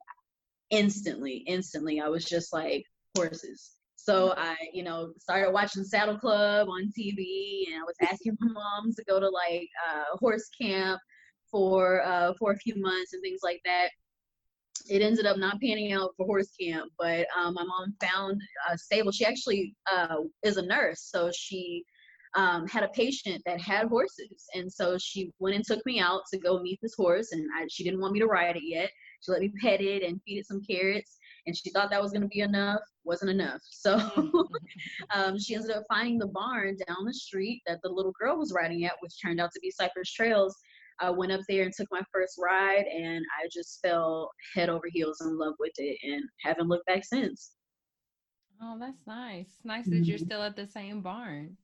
instantly, 0.70 1.46
instantly, 1.48 2.02
I 2.02 2.10
was 2.10 2.26
just 2.26 2.52
like, 2.52 2.84
horses. 3.16 3.72
So 3.96 4.34
I, 4.38 4.56
you 4.74 4.84
know, 4.84 5.14
started 5.20 5.52
watching 5.52 5.84
Saddle 5.84 6.20
Club 6.20 6.68
on 6.70 6.92
TV, 6.98 7.64
and 7.68 7.82
I 7.82 7.84
was 7.86 7.96
asking 8.02 8.38
my 8.40 8.52
moms 8.52 8.96
to 8.98 9.04
go 9.06 9.20
to 9.20 9.30
like 9.30 9.68
uh, 9.90 10.18
horse 10.18 10.48
camp 10.62 11.00
for 11.50 12.04
uh, 12.04 12.34
for 12.38 12.52
a 12.52 12.58
few 12.58 12.76
months 12.78 13.14
and 13.14 13.22
things 13.24 13.40
like 13.44 13.62
that. 13.66 13.90
It 14.90 15.02
ended 15.02 15.26
up 15.26 15.38
not 15.38 15.60
panning 15.62 15.94
out 15.94 16.12
for 16.16 16.26
horse 16.26 16.52
camp, 16.60 16.92
but 16.98 17.26
um, 17.38 17.56
my 17.56 17.64
mom 17.64 17.96
found 18.02 18.40
a 18.72 18.78
stable. 18.78 19.12
She 19.12 19.26
actually 19.26 19.76
uh, 19.92 20.18
is 20.44 20.58
a 20.58 20.62
nurse, 20.62 21.02
so 21.02 21.32
she 21.36 21.84
um, 22.36 22.68
had 22.68 22.84
a 22.84 22.90
patient 22.90 23.42
that 23.46 23.60
had 23.60 23.88
horses, 23.88 24.46
and 24.54 24.72
so 24.72 24.98
she 24.98 25.32
went 25.40 25.56
and 25.56 25.66
took 25.66 25.84
me 25.86 26.00
out 26.00 26.22
to 26.32 26.40
go 26.40 26.60
meet 26.60 26.80
this 26.82 26.96
horse, 26.96 27.32
and 27.32 27.48
I, 27.58 27.66
she 27.70 27.84
didn't 27.84 28.02
want 28.02 28.14
me 28.14 28.20
to 28.20 28.28
ride 28.28 28.58
it 28.58 28.64
yet. 28.64 28.90
She 29.22 29.32
let 29.32 29.42
me 29.42 29.52
pet 29.62 29.82
it 29.82 30.04
and 30.04 30.22
feed 30.24 30.40
it 30.40 30.48
some 30.48 30.62
carrots, 30.62 31.18
and 31.48 31.56
she 31.56 31.70
thought 31.72 31.90
that 31.90 32.02
was 32.02 32.12
going 32.12 32.22
to 32.22 32.28
be 32.28 32.42
enough. 32.42 32.82
Wasn't 33.04 33.32
enough. 33.32 33.62
So 33.72 33.98
um, 35.14 35.40
she 35.40 35.56
ended 35.56 35.72
up 35.72 35.84
finding 35.88 36.18
the 36.18 36.28
barn 36.28 36.78
down 36.88 37.06
the 37.06 37.14
street 37.14 37.62
that 37.68 37.80
the 37.84 37.90
little 37.90 38.14
girl 38.20 38.38
was 38.38 38.52
riding 38.54 38.84
at, 38.86 38.94
which 39.00 39.22
turned 39.22 39.40
out 39.40 39.52
to 39.54 39.60
be 39.62 39.72
Cypress 39.72 40.12
Trails. 40.12 40.56
I 41.00 41.10
went 41.10 41.32
up 41.32 41.42
there 41.48 41.64
and 41.64 41.74
took 41.74 41.88
my 41.92 42.02
first 42.14 42.40
ride, 42.42 42.86
and 42.86 43.24
I 43.42 43.48
just 43.52 43.80
fell 43.82 44.30
head 44.54 44.70
over 44.70 44.86
heels 44.88 45.22
in 45.22 45.38
love 45.38 45.56
with 45.60 45.74
it, 45.78 45.98
and 46.04 46.24
haven't 46.44 46.68
looked 46.68 46.86
back 46.86 47.04
since. 47.04 47.52
Oh, 48.62 48.78
that's 48.80 49.06
nice. 49.06 49.60
Nice 49.64 49.86
that 49.88 50.06
you're 50.06 50.18
Mhm. 50.18 50.26
still 50.26 50.42
at 50.42 50.56
the 50.56 50.66
same 50.66 51.02
barn. 51.02 51.58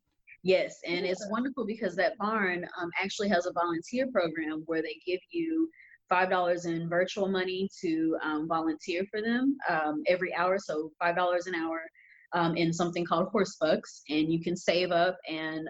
Yes, 0.44 0.76
and 0.88 1.06
it's 1.06 1.26
wonderful 1.30 1.66
because 1.66 1.96
that 1.96 2.18
barn 2.18 2.68
um, 2.80 2.90
actually 3.02 3.30
has 3.30 3.46
a 3.46 3.54
volunteer 3.54 4.08
program 4.12 4.64
where 4.66 4.82
they 4.82 5.00
give 5.06 5.20
you 5.30 5.70
five 6.10 6.30
dollars 6.30 6.66
in 6.66 6.90
virtual 6.90 7.28
money 7.30 7.70
to 7.82 8.18
um, 8.24 8.48
volunteer 8.48 9.06
for 9.12 9.22
them 9.22 9.56
um, 9.70 10.02
every 10.08 10.34
hour. 10.34 10.58
So 10.60 10.92
five 11.00 11.16
dollars 11.16 11.48
an 11.48 11.56
hour 11.56 11.82
um, 12.34 12.58
in 12.58 12.74
something 12.74 13.06
called 13.06 13.30
Horse 13.30 13.56
Bucks, 13.62 14.02
and 14.10 14.34
you 14.34 14.42
can 14.44 14.58
save 14.58 14.92
up 14.92 15.18
and 15.30 15.70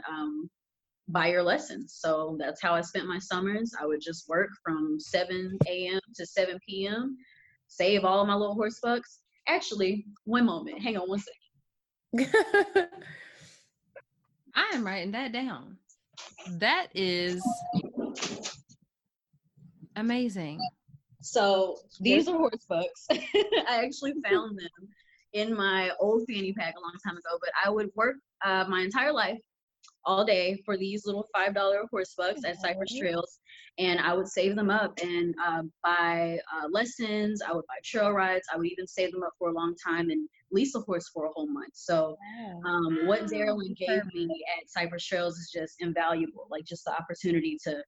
buy 1.11 1.27
your 1.27 1.43
lessons. 1.43 1.97
So 1.99 2.35
that's 2.39 2.61
how 2.61 2.73
I 2.73 2.81
spent 2.81 3.07
my 3.07 3.19
summers. 3.19 3.73
I 3.79 3.85
would 3.85 4.01
just 4.01 4.27
work 4.27 4.49
from 4.63 4.99
7 4.99 5.57
a.m. 5.67 5.99
to 6.15 6.25
7 6.25 6.57
p.m. 6.67 7.17
Save 7.67 8.03
all 8.03 8.25
my 8.25 8.35
little 8.35 8.55
horse 8.55 8.79
bucks. 8.81 9.19
Actually, 9.47 10.05
one 10.25 10.45
moment. 10.45 10.81
Hang 10.81 10.97
on 10.97 11.09
one 11.09 11.19
second. 11.19 12.33
I 14.55 14.71
am 14.73 14.85
writing 14.85 15.11
that 15.11 15.31
down. 15.31 15.77
That 16.59 16.87
is 16.93 17.41
amazing. 19.95 20.59
So 21.21 21.77
these 21.99 22.27
are 22.27 22.37
horse 22.37 22.65
bucks. 22.67 23.07
I 23.11 23.83
actually 23.85 24.13
found 24.25 24.57
them 24.59 24.89
in 25.33 25.55
my 25.55 25.91
old 25.99 26.23
fanny 26.27 26.53
pack 26.53 26.75
a 26.77 26.81
long 26.81 26.95
time 27.05 27.17
ago, 27.17 27.37
but 27.39 27.51
I 27.63 27.69
would 27.69 27.89
work 27.95 28.15
uh, 28.43 28.65
my 28.67 28.81
entire 28.81 29.13
life 29.13 29.39
all 30.05 30.25
day 30.25 30.61
for 30.65 30.77
these 30.77 31.05
little 31.05 31.27
five 31.33 31.53
dollar 31.53 31.83
horse 31.89 32.13
bucks 32.17 32.43
at 32.45 32.59
Cypress 32.59 32.97
Trails, 32.97 33.39
and 33.77 33.99
I 33.99 34.13
would 34.13 34.27
save 34.27 34.55
them 34.55 34.69
up 34.69 34.97
and 35.01 35.33
uh, 35.45 35.63
buy 35.83 36.39
uh, 36.53 36.67
lessons. 36.69 37.41
I 37.41 37.53
would 37.53 37.65
buy 37.67 37.75
trail 37.83 38.11
rides. 38.11 38.47
I 38.53 38.57
would 38.57 38.67
even 38.67 38.87
save 38.87 39.11
them 39.11 39.23
up 39.23 39.33
for 39.37 39.49
a 39.49 39.53
long 39.53 39.75
time 39.83 40.09
and 40.09 40.27
lease 40.51 40.75
a 40.75 40.79
horse 40.79 41.09
for 41.13 41.25
a 41.25 41.29
whole 41.29 41.47
month. 41.47 41.73
So 41.73 42.17
um, 42.65 42.99
what 43.05 43.21
Darylyn 43.27 43.75
gave 43.77 44.03
me 44.13 44.27
at 44.57 44.69
Cypress 44.69 45.05
Trails 45.05 45.37
is 45.37 45.49
just 45.51 45.75
invaluable. 45.79 46.47
Like 46.49 46.65
just 46.65 46.85
the 46.85 46.93
opportunity 46.93 47.57
to 47.63 47.81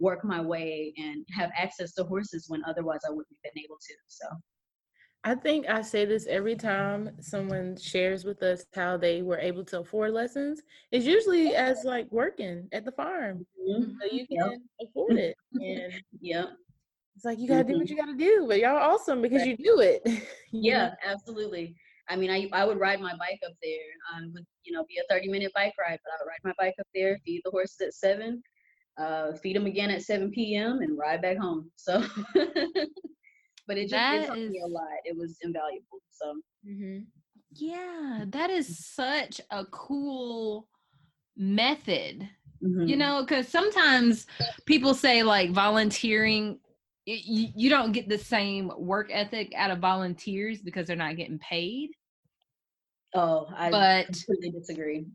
work 0.00 0.24
my 0.24 0.40
way 0.40 0.92
and 0.96 1.24
have 1.36 1.50
access 1.56 1.92
to 1.94 2.04
horses 2.04 2.46
when 2.48 2.62
otherwise 2.64 3.00
I 3.06 3.10
wouldn't 3.10 3.28
have 3.44 3.52
been 3.54 3.64
able 3.64 3.76
to. 3.76 3.94
So 4.08 4.26
I 5.26 5.34
think 5.34 5.66
I 5.68 5.80
say 5.80 6.04
this 6.04 6.26
every 6.26 6.54
time 6.54 7.10
someone 7.20 7.78
shares 7.78 8.24
with 8.26 8.42
us 8.42 8.66
how 8.74 8.98
they 8.98 9.22
were 9.22 9.38
able 9.38 9.64
to 9.66 9.80
afford 9.80 10.12
lessons. 10.12 10.60
It's 10.92 11.06
usually 11.06 11.54
as 11.54 11.82
like 11.84 12.06
working 12.12 12.68
at 12.72 12.84
the 12.84 12.92
farm, 12.92 13.46
mhm, 13.58 13.96
so 14.00 14.06
you 14.10 14.26
Yep. 14.28 14.46
can 14.46 14.62
afford 14.82 15.16
it, 15.16 15.34
and 15.54 15.92
yeah, 16.20 16.44
it's 17.16 17.24
like 17.24 17.38
you 17.38 17.48
gotta 17.48 17.64
do 17.64 17.78
what 17.78 17.88
you 17.88 17.96
gotta 17.96 18.14
do. 18.16 18.44
But 18.46 18.58
y'all 18.60 18.76
are 18.76 18.80
awesome 18.92 19.22
because 19.22 19.46
you 19.46 19.56
do 19.56 19.80
it. 19.80 20.02
yeah, 20.52 20.94
absolutely. 21.02 21.74
I 22.08 22.16
mean, 22.16 22.30
I 22.30 22.50
I 22.52 22.66
would 22.66 22.78
ride 22.78 23.00
my 23.00 23.16
bike 23.16 23.40
up 23.46 23.54
there. 23.62 23.80
Um, 24.14 24.30
would 24.34 24.44
you 24.64 24.72
know 24.72 24.84
be 24.84 24.98
a 24.98 25.04
thirty 25.08 25.28
minute 25.28 25.52
bike 25.54 25.72
ride, 25.80 25.98
but 26.04 26.12
I 26.12 26.16
would 26.20 26.28
ride 26.28 26.44
my 26.44 26.52
bike 26.58 26.74
up 26.78 26.86
there, 26.94 27.18
feed 27.24 27.40
the 27.46 27.50
horses 27.50 27.80
at 27.80 27.94
seven, 27.94 28.42
uh, 28.98 29.32
feed 29.36 29.56
them 29.56 29.64
again 29.64 29.90
at 29.90 30.02
seven 30.02 30.30
p.m. 30.30 30.80
and 30.82 30.98
ride 30.98 31.22
back 31.22 31.38
home. 31.38 31.70
So, 31.76 32.04
but 33.66 33.76
it 33.78 33.88
just 33.88 33.94
it 33.94 34.26
helped 34.26 34.48
me 34.48 34.60
a 34.64 34.66
lot. 34.66 34.88
It 35.04 35.16
was 35.16 35.38
invaluable. 35.42 36.00
So 36.10 36.40
Mhm. 36.66 37.06
Yeah, 37.56 38.24
that 38.28 38.50
is 38.50 38.84
such 38.86 39.40
a 39.50 39.64
cool 39.66 40.68
method. 41.36 42.28
You 42.62 42.96
mhm. 42.96 42.98
know, 42.98 43.20
because 43.22 43.48
sometimes 43.48 44.26
people 44.66 44.94
say 44.94 45.22
like 45.22 45.50
volunteering, 45.50 46.58
y- 47.06 47.22
y- 47.28 47.52
you 47.56 47.70
don't 47.70 47.92
get 47.92 48.08
the 48.08 48.18
same 48.18 48.70
work 48.76 49.08
ethic 49.12 49.52
out 49.56 49.70
of 49.70 49.78
volunteers 49.78 50.60
because 50.62 50.86
they're 50.86 50.96
not 50.96 51.16
getting 51.16 51.38
paid. 51.38 51.90
oh, 53.14 53.46
I 53.56 53.70
But 53.70 54.06
completely 54.06 54.50
disagree. 54.50 55.06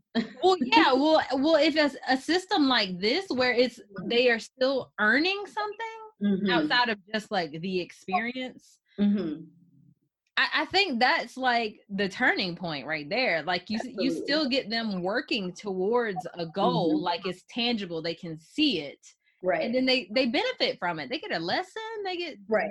well, 0.42 0.56
yeah, 0.60 0.92
well, 0.94 1.20
well, 1.34 1.56
if 1.56 1.76
it's 1.76 1.96
a 2.08 2.16
system 2.16 2.68
like 2.68 2.98
this 2.98 3.26
where 3.28 3.52
it's 3.52 3.80
they 4.06 4.30
are 4.30 4.38
still 4.38 4.92
earning 4.98 5.44
something 5.46 5.99
Mhm, 6.22 6.50
outside 6.50 6.88
of 6.90 6.98
just 7.12 7.30
like 7.30 7.52
the 7.60 7.80
experience, 7.80 8.78
mhm. 8.98 9.46
I, 10.36 10.48
I 10.62 10.64
think 10.66 11.00
that's 11.00 11.36
like 11.36 11.80
the 11.88 12.08
turning 12.08 12.56
point 12.56 12.86
right 12.86 13.08
there. 13.08 13.42
Like 13.42 13.68
you, 13.70 13.78
s- 13.78 13.88
you 13.98 14.10
still 14.10 14.48
get 14.48 14.70
them 14.70 15.02
working 15.02 15.52
towards 15.52 16.26
a 16.34 16.46
goal, 16.46 16.98
Mhm. 16.98 17.02
like 17.02 17.26
it's 17.26 17.44
tangible. 17.50 18.00
They 18.02 18.14
can 18.14 18.38
see 18.38 18.80
it, 18.80 18.98
Right. 19.42 19.62
and 19.62 19.74
then 19.74 19.86
they 19.86 20.08
they 20.12 20.26
benefit 20.26 20.78
from 20.78 20.98
it. 20.98 21.08
They 21.10 21.18
get 21.18 21.32
a 21.32 21.38
lesson. 21.38 21.82
They 22.04 22.16
get 22.16 22.36
Right. 22.48 22.70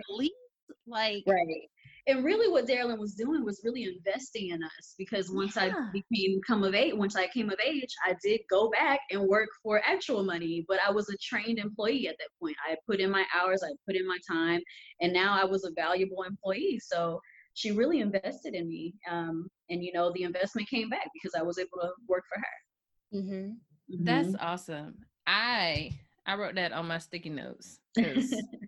Like 0.87 1.23
Right. 1.27 1.69
And 2.09 2.25
really 2.25 2.51
what 2.51 2.65
Darylyn 2.67 2.97
was 2.97 3.13
doing 3.13 3.45
was 3.45 3.61
really 3.63 3.83
investing 3.83 4.49
in 4.49 4.63
us 4.63 4.95
because 4.97 5.29
once 5.29 5.55
Yeah. 5.55 5.65
I 5.65 5.91
became 5.93 6.41
come 6.41 6.63
of 6.63 6.73
age, 6.73 6.95
once 6.95 7.15
I 7.15 7.27
came 7.27 7.51
of 7.51 7.59
age, 7.63 7.93
I 8.03 8.15
did 8.23 8.41
go 8.49 8.71
back 8.71 8.99
and 9.11 9.27
work 9.27 9.49
for 9.61 9.79
actual 9.85 10.23
money, 10.23 10.65
but 10.67 10.79
I 10.85 10.89
was 10.89 11.07
a 11.09 11.17
trained 11.17 11.59
employee 11.59 12.07
at 12.07 12.17
that 12.17 12.29
point. 12.41 12.55
I 12.67 12.75
put 12.87 12.99
in 12.99 13.11
my 13.11 13.25
hours, 13.35 13.61
I 13.63 13.69
put 13.85 13.95
in 13.95 14.07
my 14.07 14.17
time, 14.27 14.59
and 15.01 15.13
now 15.13 15.39
I 15.39 15.45
was 15.45 15.63
a 15.65 15.71
valuable 15.75 16.23
employee. 16.23 16.79
So 16.83 17.21
she 17.53 17.71
really 17.71 17.99
invested 17.99 18.55
in 18.55 18.67
me. 18.67 18.95
Um, 19.09 19.47
and 19.69 19.83
you 19.83 19.93
know, 19.93 20.11
the 20.15 20.23
investment 20.23 20.67
came 20.67 20.89
back 20.89 21.07
because 21.13 21.39
I 21.39 21.43
was 21.43 21.59
able 21.59 21.77
to 21.81 21.91
work 22.07 22.23
for 22.33 22.39
her. 22.39 23.19
Mhm. 23.19 23.57
that's 23.91 24.29
Mhm. 24.29 24.37
awesome. 24.39 25.05
I 25.27 25.91
I 26.25 26.35
wrote 26.35 26.55
that 26.55 26.71
on 26.71 26.87
my 26.87 26.97
sticky 26.97 27.29
notes. 27.29 27.79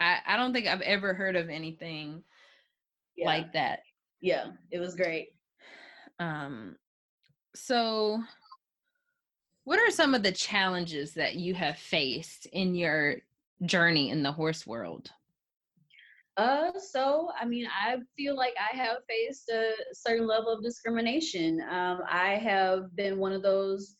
I 0.00 0.20
I 0.26 0.36
don't 0.36 0.52
think 0.52 0.68
I've 0.68 0.80
ever 0.82 1.14
heard 1.14 1.34
of 1.34 1.48
anything 1.48 2.22
yeah. 3.16 3.26
like 3.26 3.52
that. 3.52 3.80
yeah, 4.20 4.46
it 4.70 4.78
was 4.78 4.94
great. 4.94 5.28
Um, 6.18 6.76
so 7.54 8.22
what 9.64 9.78
are 9.78 9.90
some 9.90 10.14
of 10.14 10.22
the 10.22 10.32
challenges 10.32 11.14
that 11.14 11.36
you 11.36 11.54
have 11.54 11.78
faced 11.78 12.46
in 12.46 12.74
your 12.74 13.16
journey 13.64 14.10
in 14.10 14.22
the 14.22 14.32
horse 14.32 14.66
world? 14.66 15.10
Uh, 16.36 16.72
so 16.78 17.30
I 17.40 17.44
mean, 17.44 17.66
I 17.66 17.96
feel 18.16 18.36
like 18.36 18.54
I 18.58 18.76
have 18.76 18.98
faced 19.08 19.48
a 19.50 19.72
certain 19.92 20.26
level 20.26 20.52
of 20.52 20.62
discrimination. 20.62 21.60
Um, 21.70 22.00
I 22.08 22.34
have 22.36 22.94
been 22.96 23.18
one 23.18 23.32
of 23.32 23.42
those 23.42 23.96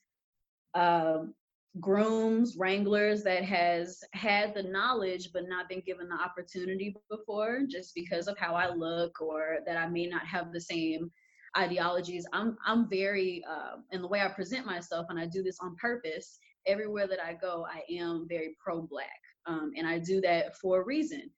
um 0.74 1.32
grooms, 1.80 2.56
wranglers 2.56 3.22
that 3.24 3.44
has 3.44 4.02
had 4.12 4.54
the 4.54 4.62
knowledge 4.62 5.30
but 5.32 5.48
not 5.48 5.68
been 5.68 5.82
given 5.84 6.08
the 6.08 6.14
opportunity 6.14 6.94
before, 7.10 7.62
just 7.68 7.94
because 7.94 8.28
of 8.28 8.38
how 8.38 8.54
I 8.54 8.72
look 8.72 9.20
or 9.20 9.58
that 9.66 9.76
I 9.76 9.88
may 9.88 10.06
not 10.06 10.26
have 10.26 10.52
the 10.52 10.60
same 10.60 11.10
ideologies. 11.56 12.26
I'm 12.32 12.56
I'm 12.64 12.88
very 12.88 13.42
uh, 13.48 13.76
in 13.92 14.02
the 14.02 14.08
way 14.08 14.20
I 14.20 14.28
present 14.28 14.66
myself, 14.66 15.06
and 15.08 15.18
I 15.18 15.26
do 15.26 15.42
this 15.42 15.58
on 15.60 15.76
purpose. 15.76 16.38
Everywhere 16.66 17.06
that 17.06 17.22
I 17.22 17.34
go, 17.34 17.66
I 17.70 17.82
am 17.92 18.26
very 18.28 18.56
pro-black, 18.62 19.20
um, 19.46 19.72
and 19.76 19.86
I 19.86 19.98
do 19.98 20.20
that 20.22 20.56
for 20.56 20.80
a 20.80 20.84
reason 20.84 21.30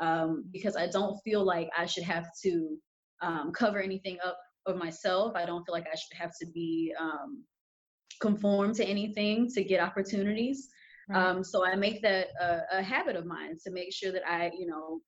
um, 0.00 0.44
because 0.52 0.76
I 0.76 0.88
don't 0.88 1.18
feel 1.24 1.44
like 1.44 1.70
I 1.76 1.86
should 1.86 2.04
have 2.04 2.26
to 2.42 2.76
um, 3.22 3.52
cover 3.52 3.80
anything 3.80 4.18
up 4.24 4.38
of 4.66 4.76
myself. 4.76 5.34
I 5.36 5.46
don't 5.46 5.64
feel 5.64 5.74
like 5.74 5.86
I 5.90 5.96
should 5.96 6.18
have 6.18 6.32
to 6.40 6.46
be 6.46 6.94
um, 7.00 7.44
conform 8.24 8.74
to 8.74 8.84
anything 8.84 9.50
to 9.50 9.62
get 9.62 9.80
opportunities. 9.80 10.68
Right. 11.10 11.22
Um, 11.22 11.44
so 11.44 11.66
I 11.66 11.74
make 11.76 12.00
that 12.02 12.28
a, 12.40 12.78
a 12.78 12.82
habit 12.82 13.16
of 13.16 13.26
mine 13.26 13.56
to 13.64 13.70
make 13.70 13.92
sure 13.92 14.12
that 14.12 14.26
I, 14.26 14.50
you 14.58 14.66
know, 14.66 15.00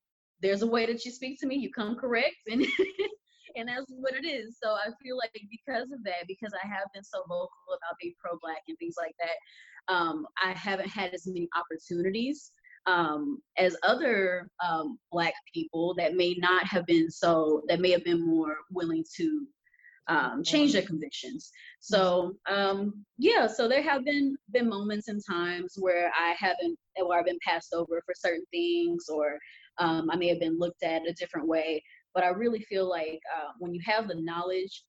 there's 0.42 0.60
a 0.60 0.66
way 0.66 0.84
that 0.84 1.04
you 1.06 1.10
speak 1.10 1.40
to 1.40 1.46
me, 1.46 1.56
you 1.56 1.70
come 1.72 1.96
correct, 1.96 2.36
and 2.50 2.60
and 3.56 3.68
that's 3.68 3.86
what 3.88 4.14
it 4.14 4.26
is. 4.26 4.58
So 4.62 4.72
I 4.72 4.90
feel 5.02 5.16
like 5.16 5.32
because 5.50 5.90
of 5.90 6.04
that, 6.04 6.28
because 6.28 6.52
I 6.52 6.66
have 6.68 6.88
been 6.92 7.04
so 7.04 7.20
vocal 7.22 7.48
about 7.70 7.96
being 7.98 8.12
pro-black 8.22 8.62
and 8.68 8.76
things 8.78 8.96
like 8.98 9.14
that, 9.18 9.94
um, 9.94 10.26
I 10.44 10.52
haven't 10.52 10.90
had 10.90 11.14
as 11.14 11.26
many 11.26 11.48
opportunities 11.56 12.50
um, 12.86 13.38
as 13.56 13.76
other 13.82 14.50
um, 14.62 14.98
black 15.10 15.32
people 15.54 15.94
that 15.94 16.14
may 16.14 16.34
not 16.38 16.66
have 16.66 16.84
been 16.84 17.10
so 17.10 17.62
that 17.68 17.80
may 17.80 17.92
have 17.92 18.04
been 18.04 18.24
more 18.24 18.56
willing 18.70 19.04
to 19.16 19.46
um, 20.08 20.42
change 20.44 20.72
their 20.72 20.82
convictions. 20.82 21.50
So 21.80 22.36
um, 22.48 23.04
yeah, 23.18 23.46
so 23.46 23.68
there 23.68 23.82
have 23.82 24.04
been 24.04 24.36
been 24.52 24.68
moments 24.68 25.08
and 25.08 25.22
times 25.28 25.74
where 25.78 26.10
I 26.18 26.34
haven't 26.38 26.78
where 27.04 27.18
I've 27.18 27.26
been 27.26 27.38
passed 27.46 27.74
over 27.74 28.02
for 28.04 28.14
certain 28.16 28.44
things, 28.52 29.06
or 29.08 29.38
um, 29.78 30.08
I 30.10 30.16
may 30.16 30.28
have 30.28 30.40
been 30.40 30.58
looked 30.58 30.82
at 30.82 31.06
a 31.06 31.12
different 31.14 31.48
way. 31.48 31.82
But 32.14 32.24
I 32.24 32.28
really 32.28 32.60
feel 32.60 32.88
like 32.88 33.20
uh, 33.36 33.52
when 33.58 33.74
you 33.74 33.80
have 33.84 34.08
the 34.08 34.20
knowledge, 34.20 34.84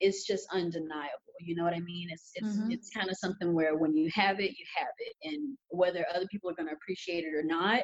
it's 0.00 0.26
just 0.26 0.46
undeniable. 0.52 1.10
You 1.40 1.56
know 1.56 1.64
what 1.64 1.74
I 1.74 1.80
mean? 1.80 2.08
It's 2.10 2.30
it's 2.34 2.58
Mhm. 2.58 2.70
it's 2.70 2.90
kind 2.90 3.08
of 3.10 3.16
something 3.16 3.54
where 3.54 3.76
when 3.76 3.96
you 3.96 4.10
have 4.14 4.40
it, 4.40 4.50
you 4.58 4.66
have 4.76 4.94
it, 4.98 5.14
and 5.24 5.56
whether 5.70 6.06
other 6.14 6.26
people 6.30 6.50
are 6.50 6.54
going 6.54 6.68
to 6.68 6.74
appreciate 6.74 7.24
it 7.24 7.34
or 7.34 7.42
not, 7.42 7.82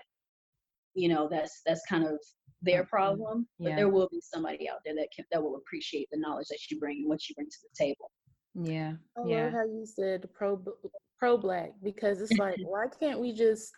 you 0.95 1.09
know, 1.09 1.29
that's 1.29 1.63
that's 1.67 1.83
kind 1.89 2.07
of 2.07 2.19
their 2.65 2.85
problem. 2.85 3.47
But 3.61 3.71
Yeah. 3.71 3.77
there 3.77 3.89
will 3.91 4.09
be 4.11 4.21
somebody 4.21 4.69
out 4.69 4.79
there 4.85 4.95
that 4.97 5.09
can 5.15 5.25
that 5.33 5.43
will 5.43 5.57
appreciate 5.57 6.09
the 6.11 6.19
knowledge 6.19 6.49
that 6.51 6.59
you 6.71 6.79
bring 6.79 6.99
and 6.99 7.09
what 7.09 7.29
you 7.29 7.35
bring 7.35 7.49
to 7.49 7.59
the 7.63 7.85
table. 7.85 8.11
Yeah. 8.55 8.95
I 9.17 9.21
Yeah. 9.27 9.45
love 9.45 9.53
how 9.53 9.65
you 9.65 9.87
said 9.87 10.29
pro 10.35 10.63
pro 11.19 11.37
black 11.39 11.73
because 11.83 12.21
it's 12.21 12.39
like 12.39 12.57
why 12.63 12.87
can't 13.01 13.21
we 13.21 13.33
just 13.33 13.73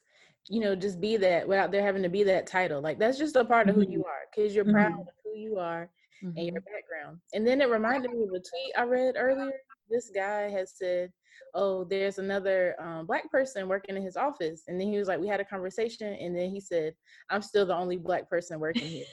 you 0.49 0.61
know 0.61 0.75
just 0.75 1.01
be 1.01 1.17
that 1.17 1.47
without 1.49 1.71
there 1.73 1.83
having 1.83 2.03
to 2.03 2.09
be 2.09 2.23
that 2.25 2.47
title 2.47 2.81
like 2.81 2.99
that's 2.99 3.19
just 3.19 3.37
a 3.37 3.45
part 3.45 3.69
of 3.69 3.75
who 3.75 3.83
you 3.83 4.05
are 4.05 4.23
because 4.35 4.55
you're 4.55 4.65
proud 4.65 4.93
Mhm. 4.93 5.01
of 5.01 5.15
who 5.25 5.35
you 5.37 5.59
are 5.59 5.91
and 6.37 6.47
your 6.47 6.61
Mhm. 6.61 6.65
background 6.73 7.19
and 7.35 7.47
then 7.47 7.61
it 7.61 7.69
reminded 7.69 8.11
me 8.13 8.23
of 8.23 8.29
a 8.31 8.39
tweet 8.39 8.73
I 8.79 8.85
read 8.85 9.17
earlier 9.19 9.53
this 9.91 10.11
guy 10.15 10.49
has 10.51 10.73
said 10.77 11.13
oh 11.55 11.85
there's 11.85 12.19
another 12.19 12.75
um, 12.81 13.07
black 13.07 13.31
person 13.31 13.69
working 13.69 13.97
in 13.97 14.03
his 14.03 14.17
office 14.17 14.63
and 14.69 14.81
then 14.81 14.89
he 14.89 14.99
was 14.99 15.09
like 15.09 15.21
we 15.21 15.29
had 15.29 15.41
a 15.41 15.45
conversation 15.45 16.15
and 16.15 16.37
then 16.37 16.51
he 16.51 16.61
said 16.61 16.95
I'm 17.31 17.43
still 17.43 17.67
the 17.67 17.77
only 17.77 17.97
black 17.97 18.29
person 18.29 18.61
working 18.61 18.87
here 18.87 19.05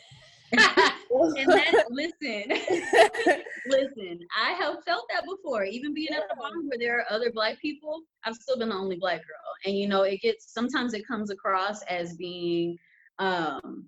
and 1.14 1.48
that 1.48 1.86
listen, 1.90 2.44
listen, 3.68 4.20
I 4.36 4.52
have 4.52 4.84
felt 4.86 5.06
that 5.12 5.24
before. 5.26 5.64
Even 5.64 5.94
being 5.94 6.10
at 6.12 6.24
the 6.30 6.36
bar 6.36 6.52
where 6.68 6.78
there 6.78 7.00
are 7.00 7.06
other 7.10 7.32
black 7.32 7.60
people, 7.62 8.02
I've 8.24 8.36
still 8.36 8.58
been 8.58 8.70
the 8.70 8.76
only 8.76 8.98
black 8.98 9.20
girl. 9.20 9.54
And 9.66 9.78
you 9.78 9.88
know, 9.88 10.04
it 10.04 10.22
gets 10.22 10.54
sometimes 10.54 10.94
it 10.94 11.08
comes 11.08 11.30
across 11.30 11.82
as 11.84 12.16
being 12.16 12.78
um 13.20 13.86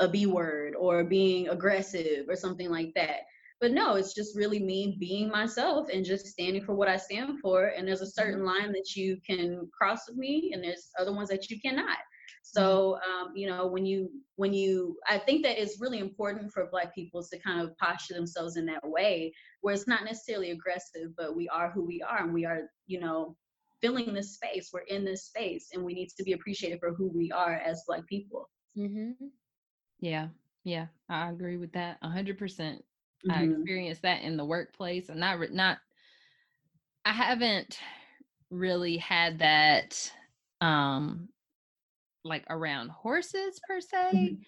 a 0.00 0.08
B 0.08 0.26
word 0.26 0.74
or 0.76 1.04
being 1.04 1.48
aggressive 1.48 2.26
or 2.28 2.36
something 2.36 2.70
like 2.70 2.92
that. 2.94 3.20
But 3.60 3.72
no, 3.72 3.96
it's 3.96 4.14
just 4.14 4.34
really 4.36 4.58
me 4.58 4.96
being 4.98 5.28
myself 5.28 5.88
and 5.92 6.04
just 6.04 6.26
standing 6.26 6.64
for 6.64 6.74
what 6.74 6.88
I 6.88 6.96
stand 6.96 7.40
for. 7.40 7.66
And 7.66 7.86
there's 7.86 8.00
a 8.00 8.10
certain 8.10 8.44
line 8.44 8.72
that 8.72 8.96
you 8.96 9.18
can 9.26 9.68
cross 9.76 10.08
with 10.08 10.16
me, 10.16 10.52
and 10.54 10.64
there's 10.64 10.88
other 10.98 11.12
ones 11.12 11.28
that 11.28 11.50
you 11.50 11.60
cannot. 11.60 11.98
So 12.42 12.98
um, 13.06 13.32
you 13.34 13.48
know, 13.48 13.66
when 13.66 13.84
you 13.84 14.10
when 14.36 14.54
you, 14.54 14.96
I 15.08 15.18
think 15.18 15.42
that 15.44 15.60
it's 15.60 15.80
really 15.80 15.98
important 15.98 16.52
for 16.52 16.68
Black 16.70 16.94
people 16.94 17.22
to 17.22 17.38
kind 17.38 17.60
of 17.60 17.76
posture 17.76 18.14
themselves 18.14 18.56
in 18.56 18.66
that 18.66 18.82
way, 18.82 19.32
where 19.60 19.74
it's 19.74 19.86
not 19.86 20.04
necessarily 20.04 20.50
aggressive, 20.50 21.10
but 21.16 21.36
we 21.36 21.48
are 21.48 21.70
who 21.70 21.84
we 21.84 22.02
are, 22.02 22.22
and 22.24 22.32
we 22.32 22.46
are, 22.46 22.62
you 22.86 23.00
know, 23.00 23.36
filling 23.82 24.14
this 24.14 24.34
space. 24.34 24.70
We're 24.72 24.80
in 24.80 25.04
this 25.04 25.26
space, 25.26 25.68
and 25.74 25.84
we 25.84 25.94
need 25.94 26.08
to 26.16 26.24
be 26.24 26.32
appreciated 26.32 26.80
for 26.80 26.94
who 26.94 27.08
we 27.14 27.30
are 27.30 27.54
as 27.54 27.82
Black 27.86 28.06
people. 28.06 28.48
hmm 28.74 29.12
Yeah. 30.00 30.28
Yeah. 30.64 30.86
I 31.08 31.30
agree 31.30 31.56
with 31.56 31.72
that 31.72 31.98
a 32.02 32.08
hundred 32.08 32.38
percent. 32.38 32.84
I 33.28 33.42
Mhm. 33.42 33.44
experienced 33.44 34.02
that 34.02 34.22
in 34.22 34.36
the 34.36 34.44
workplace 34.44 35.08
and 35.08 35.20
not 35.20 35.38
not 35.52 35.78
I 37.04 37.12
haven't 37.12 37.78
really 38.50 38.96
had 38.98 39.38
that 39.40 40.12
um 40.60 41.30
like 42.24 42.44
around 42.50 42.90
horses 42.90 43.60
per 43.66 43.80
se 43.80 44.12
Mhm. 44.12 44.44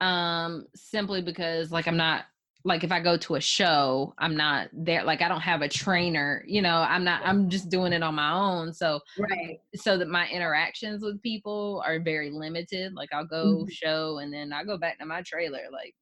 um 0.00 0.66
simply 0.76 1.22
because 1.22 1.72
like 1.72 1.88
I'm 1.88 1.96
not 1.98 2.26
like 2.64 2.84
if 2.84 2.92
I 2.92 3.00
go 3.00 3.16
to 3.18 3.36
a 3.36 3.40
show 3.40 4.14
I'm 4.18 4.36
not 4.36 4.70
there 4.72 5.04
like 5.04 5.22
I 5.22 5.28
don't 5.28 5.40
have 5.42 5.62
a 5.62 5.68
trainer 5.68 6.44
you 6.46 6.62
know 6.62 6.78
I'm 6.78 7.04
not 7.04 7.22
I'm 7.24 7.50
just 7.50 7.70
doing 7.70 7.92
it 7.94 8.02
on 8.02 8.14
my 8.16 8.32
own 8.32 8.74
so 8.74 9.00
Right. 9.16 9.62
so 9.76 9.98
that 9.98 10.08
my 10.08 10.28
interactions 10.30 11.02
with 11.04 11.22
people 11.22 11.82
are 11.86 12.00
very 12.00 12.30
limited 12.30 12.94
like 12.94 13.12
I'll 13.12 13.26
go 13.26 13.66
Mhm. 13.66 13.70
show 13.70 14.18
and 14.18 14.32
then 14.32 14.52
I 14.52 14.64
go 14.64 14.78
back 14.78 14.98
to 15.00 15.06
my 15.06 15.22
trailer 15.22 15.70
like 15.72 15.94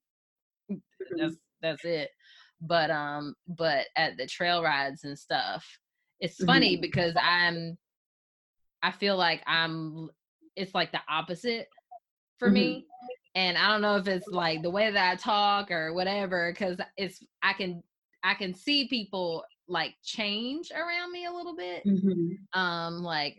Mhm. 0.68 0.81
that's 1.18 1.37
that's 1.62 1.85
it 1.85 2.11
but 2.61 2.90
um 2.90 3.35
but 3.49 3.87
at 3.96 4.16
the 4.16 4.27
trail 4.27 4.62
rides 4.62 5.05
and 5.05 5.18
stuff 5.18 5.66
it's 6.20 6.42
funny 6.44 6.77
because 6.77 7.14
i'm 7.20 7.77
i 8.83 8.90
feel 8.90 9.16
like 9.16 9.42
i'm 9.46 10.09
it's 10.57 10.75
like 10.75 10.92
the 10.92 11.01
opposite 11.09 11.68
for 12.38 12.49
Mhm. 12.49 12.55
me 12.55 12.87
and 13.35 13.57
i 13.57 13.68
don't 13.68 13.83
know 13.83 13.96
if 13.96 14.07
it's 14.09 14.27
like 14.29 14.62
the 14.62 14.70
way 14.70 14.90
that 14.90 15.11
i 15.12 15.16
talk 15.16 15.70
or 15.70 15.92
whatever 15.94 16.53
because 16.53 16.79
it's 16.96 17.23
i 17.42 17.53
can 17.53 17.83
i 18.23 18.35
can 18.35 18.53
see 18.55 18.88
people 18.88 19.44
like 19.68 19.94
change 20.03 20.70
around 20.73 21.12
me 21.12 21.27
a 21.27 21.33
little 21.33 21.55
bit 21.57 21.83
Mhm. 21.87 22.37
um 22.55 23.03
like 23.03 23.37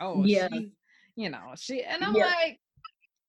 oh 0.00 0.24
Yeah. 0.24 0.48
she's- 0.48 0.70
you 1.16 1.28
know 1.30 1.52
she 1.56 1.82
and 1.82 2.02
i'm 2.02 2.14
Yeah. 2.14 2.26
like 2.26 2.60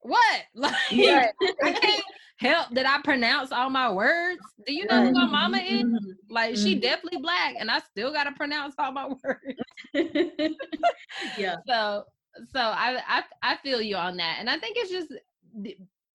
what 0.01 0.41
like 0.55 0.75
Yeah. 0.91 1.31
I 1.63 1.71
can't 1.73 2.03
help 2.39 2.69
that 2.73 2.85
I 2.87 3.01
pronounce 3.03 3.51
all 3.51 3.69
my 3.69 3.91
words. 3.91 4.53
Do 4.65 4.73
you 4.73 4.85
know 4.87 5.01
who 5.03 5.11
my 5.11 5.27
mama 5.27 5.57
is? 5.57 5.85
Mhm. 5.85 6.17
Like 6.29 6.55
she 6.57 6.75
Mhm. 6.75 6.81
definitely 6.81 7.19
black, 7.21 7.55
and 7.59 7.69
I 7.71 7.79
still 7.79 8.11
gotta 8.13 8.31
pronounce 8.33 8.75
all 8.79 8.91
my 8.91 9.07
words. 9.23 9.59
yeah. 11.37 11.55
So, 11.67 12.05
so 12.53 12.59
I 12.59 13.01
I 13.07 13.23
I 13.43 13.57
feel 13.57 13.81
you 13.81 13.95
on 13.97 14.17
that, 14.17 14.37
and 14.39 14.49
I 14.49 14.57
think 14.57 14.77
it's 14.77 14.91
just 14.91 15.13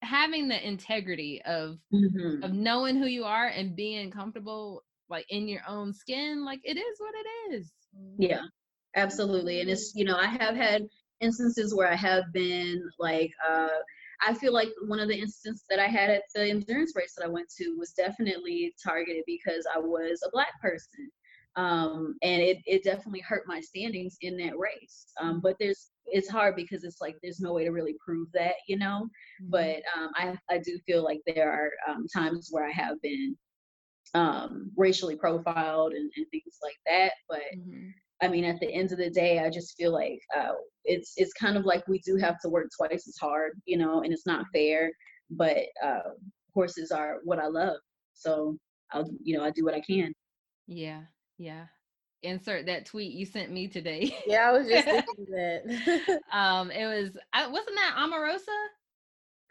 having 0.01 0.47
the 0.47 0.67
integrity 0.67 1.41
of 1.43 1.77
Mhm. 1.93 2.43
of 2.43 2.53
knowing 2.53 2.97
who 2.97 3.07
you 3.07 3.23
are 3.25 3.47
and 3.47 3.75
being 3.75 4.11
comfortable 4.11 4.83
like 5.09 5.25
in 5.29 5.47
your 5.47 5.61
own 5.67 5.93
skin. 5.93 6.45
Like 6.45 6.61
it 6.63 6.77
is 6.77 6.99
what 6.99 7.13
it 7.15 7.53
is. 7.55 7.71
Yeah, 8.17 8.41
absolutely. 8.95 9.61
And 9.61 9.69
it's, 9.69 9.93
you 9.95 10.05
know, 10.05 10.17
I 10.17 10.27
have 10.27 10.55
had 10.55 10.87
instances 11.21 11.73
where 11.75 11.91
I 11.91 11.95
have 11.95 12.31
been 12.33 12.81
like, 12.99 13.31
uh, 13.47 13.67
I 14.21 14.33
feel 14.33 14.53
like 14.53 14.69
one 14.87 14.99
of 14.99 15.07
the 15.07 15.19
instances 15.19 15.63
that 15.69 15.79
I 15.79 15.87
had 15.87 16.09
at 16.09 16.23
the 16.33 16.49
endurance 16.49 16.93
race 16.95 17.13
that 17.17 17.25
I 17.25 17.29
went 17.29 17.49
to 17.57 17.75
was 17.77 17.91
definitely 17.91 18.73
targeted 18.83 19.23
because 19.25 19.65
I 19.73 19.79
was 19.79 20.21
a 20.25 20.31
black 20.31 20.59
person. 20.61 21.09
Um, 21.57 22.17
and 22.21 22.41
it, 22.41 22.57
it 22.65 22.83
definitely 22.83 23.21
hurt 23.21 23.43
my 23.47 23.61
standings 23.61 24.17
in 24.21 24.35
that 24.37 24.57
race. 24.57 25.07
Um, 25.19 25.39
but 25.39 25.55
there's, 25.59 25.91
it's 26.05 26.29
hard 26.29 26.55
because 26.55 26.83
it's 26.83 26.99
like 26.99 27.15
there's 27.23 27.39
no 27.39 27.53
way 27.53 27.63
to 27.63 27.71
really 27.71 27.95
prove 28.05 28.27
that, 28.33 28.55
you 28.67 28.77
know. 28.77 29.07
But 29.49 29.77
um, 29.97 30.09
I, 30.15 30.37
I 30.49 30.57
do 30.57 30.77
feel 30.85 31.03
like 31.03 31.21
there 31.25 31.49
are 31.51 31.71
um, 31.93 32.07
times 32.13 32.49
where 32.51 32.67
I 32.67 32.71
have 32.71 33.01
been 33.01 33.37
um, 34.13 34.71
racially 34.75 35.15
profiled 35.15 35.93
and, 35.93 36.11
and 36.17 36.25
things 36.31 36.57
like 36.61 36.77
that. 36.85 37.13
But 37.29 37.43
Mhm. 37.57 37.93
I 38.21 38.27
mean, 38.27 38.45
at 38.45 38.59
the 38.59 38.71
end 38.71 38.91
of 38.91 38.97
the 38.97 39.09
day, 39.09 39.39
I 39.39 39.49
just 39.49 39.75
feel 39.77 39.91
like 39.91 40.19
uh, 40.35 40.53
it's 40.85 41.13
it's 41.17 41.33
kind 41.33 41.57
of 41.57 41.65
like 41.65 41.87
we 41.87 41.99
do 41.99 42.15
have 42.17 42.39
to 42.41 42.49
work 42.49 42.67
twice 42.75 43.07
as 43.07 43.17
hard, 43.19 43.53
you 43.65 43.77
know, 43.77 44.03
and 44.03 44.13
it's 44.13 44.25
not 44.25 44.45
fair. 44.53 44.91
But 45.29 45.57
uh, 45.83 46.11
horses 46.53 46.91
are 46.91 47.17
what 47.23 47.39
I 47.39 47.47
love, 47.47 47.77
so 48.13 48.57
I'll 48.93 49.09
you 49.21 49.37
know 49.37 49.43
I 49.43 49.51
do 49.51 49.65
what 49.65 49.73
I 49.73 49.81
can. 49.81 50.13
Yeah, 50.67 51.01
yeah. 51.37 51.65
Insert 52.23 52.65
that 52.65 52.85
tweet 52.85 53.13
you 53.13 53.25
sent 53.25 53.51
me 53.51 53.67
today. 53.67 54.15
yeah 54.25 54.49
I 54.49 54.51
was 54.51 54.67
just 54.67 54.85
thinking 54.89 55.25
that 55.29 56.21
um, 56.31 56.71
it 56.71 56.85
was 56.85 57.17
I, 57.33 57.47
wasn't 57.47 57.75
that 57.75 57.95
Omarosa? 57.99 58.67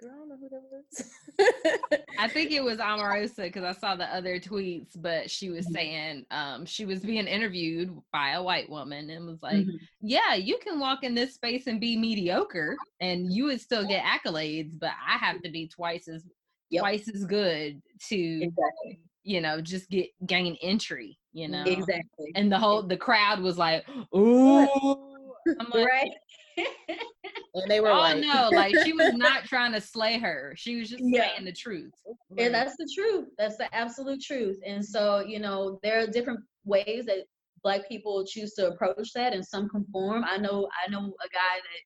I 0.04 0.16
don't 0.16 0.28
know 0.28 0.36
who 0.36 0.48
that 0.48 0.62
was. 0.70 2.04
I 2.18 2.28
think 2.28 2.50
it 2.52 2.62
was 2.62 2.78
Omarosa 2.80 3.36
because 3.44 3.64
I 3.64 3.72
saw 3.78 3.96
the 3.96 4.04
other 4.14 4.38
tweets, 4.38 4.90
but 5.00 5.30
she 5.30 5.50
was 5.50 5.66
Mhm. 5.66 5.72
saying 5.72 6.26
um, 6.30 6.66
she 6.66 6.84
was 6.84 7.00
being 7.00 7.26
interviewed 7.26 7.96
by 8.12 8.30
a 8.32 8.42
white 8.42 8.68
woman 8.70 9.10
and 9.10 9.26
was 9.26 9.42
like, 9.42 9.66
Mhm. 9.66 9.78
"Yeah, 10.00 10.34
you 10.34 10.58
can 10.58 10.78
walk 10.78 11.02
in 11.04 11.14
this 11.14 11.34
space 11.34 11.66
and 11.66 11.80
be 11.80 11.96
mediocre, 11.96 12.76
and 13.00 13.32
you 13.32 13.44
would 13.46 13.60
still 13.60 13.86
get 13.86 14.04
accolades, 14.04 14.78
but 14.78 14.90
I 15.06 15.16
have 15.18 15.42
to 15.42 15.50
be 15.50 15.68
twice 15.68 16.08
as 16.08 16.24
Yep. 16.70 16.80
twice 16.82 17.08
as 17.08 17.24
good 17.24 17.82
to, 18.08 18.16
Exactly. 18.42 19.00
you 19.22 19.40
know, 19.40 19.60
just 19.60 19.88
get 19.90 20.08
gain 20.26 20.56
entry, 20.62 21.18
you 21.32 21.48
know." 21.48 21.64
Exactly. 21.64 22.32
And 22.34 22.50
the 22.50 22.58
whole 22.58 22.82
the 22.82 22.96
crowd 22.96 23.40
was 23.40 23.58
like, 23.58 23.84
"Ooh." 24.14 25.34
I'm 25.60 25.70
like, 25.70 25.86
right. 25.86 26.10
and 27.54 27.70
they 27.70 27.80
were 27.80 27.92
Oh 27.92 27.98
like 28.00 28.20
no, 28.20 28.50
like 28.52 28.76
she 28.76 28.92
was 28.92 29.12
not 29.12 29.44
trying 29.44 29.72
to 29.72 29.80
slay 29.80 30.18
her. 30.18 30.54
She 30.56 30.76
was 30.76 30.88
just 30.90 31.04
Yeah. 31.06 31.28
saying 31.34 31.44
the 31.44 31.52
truth. 31.52 31.92
and 32.38 32.54
that's 32.54 32.76
the 32.76 32.90
truth. 32.94 33.28
That's 33.38 33.56
the 33.56 33.72
absolute 33.74 34.20
truth. 34.20 34.58
And 34.66 34.84
so 34.84 35.20
you 35.20 35.38
know 35.38 35.78
there 35.82 36.02
are 36.02 36.06
different 36.06 36.40
ways 36.64 37.06
that 37.06 37.24
Black 37.62 37.88
people 37.88 38.24
choose 38.26 38.52
to 38.54 38.68
approach 38.68 39.12
that, 39.14 39.32
and 39.32 39.44
some 39.44 39.68
conform. 39.68 40.24
I 40.24 40.36
know 40.36 40.68
I 40.86 40.90
know 40.90 41.00
a 41.00 41.28
guy 41.28 41.56
that 41.56 41.80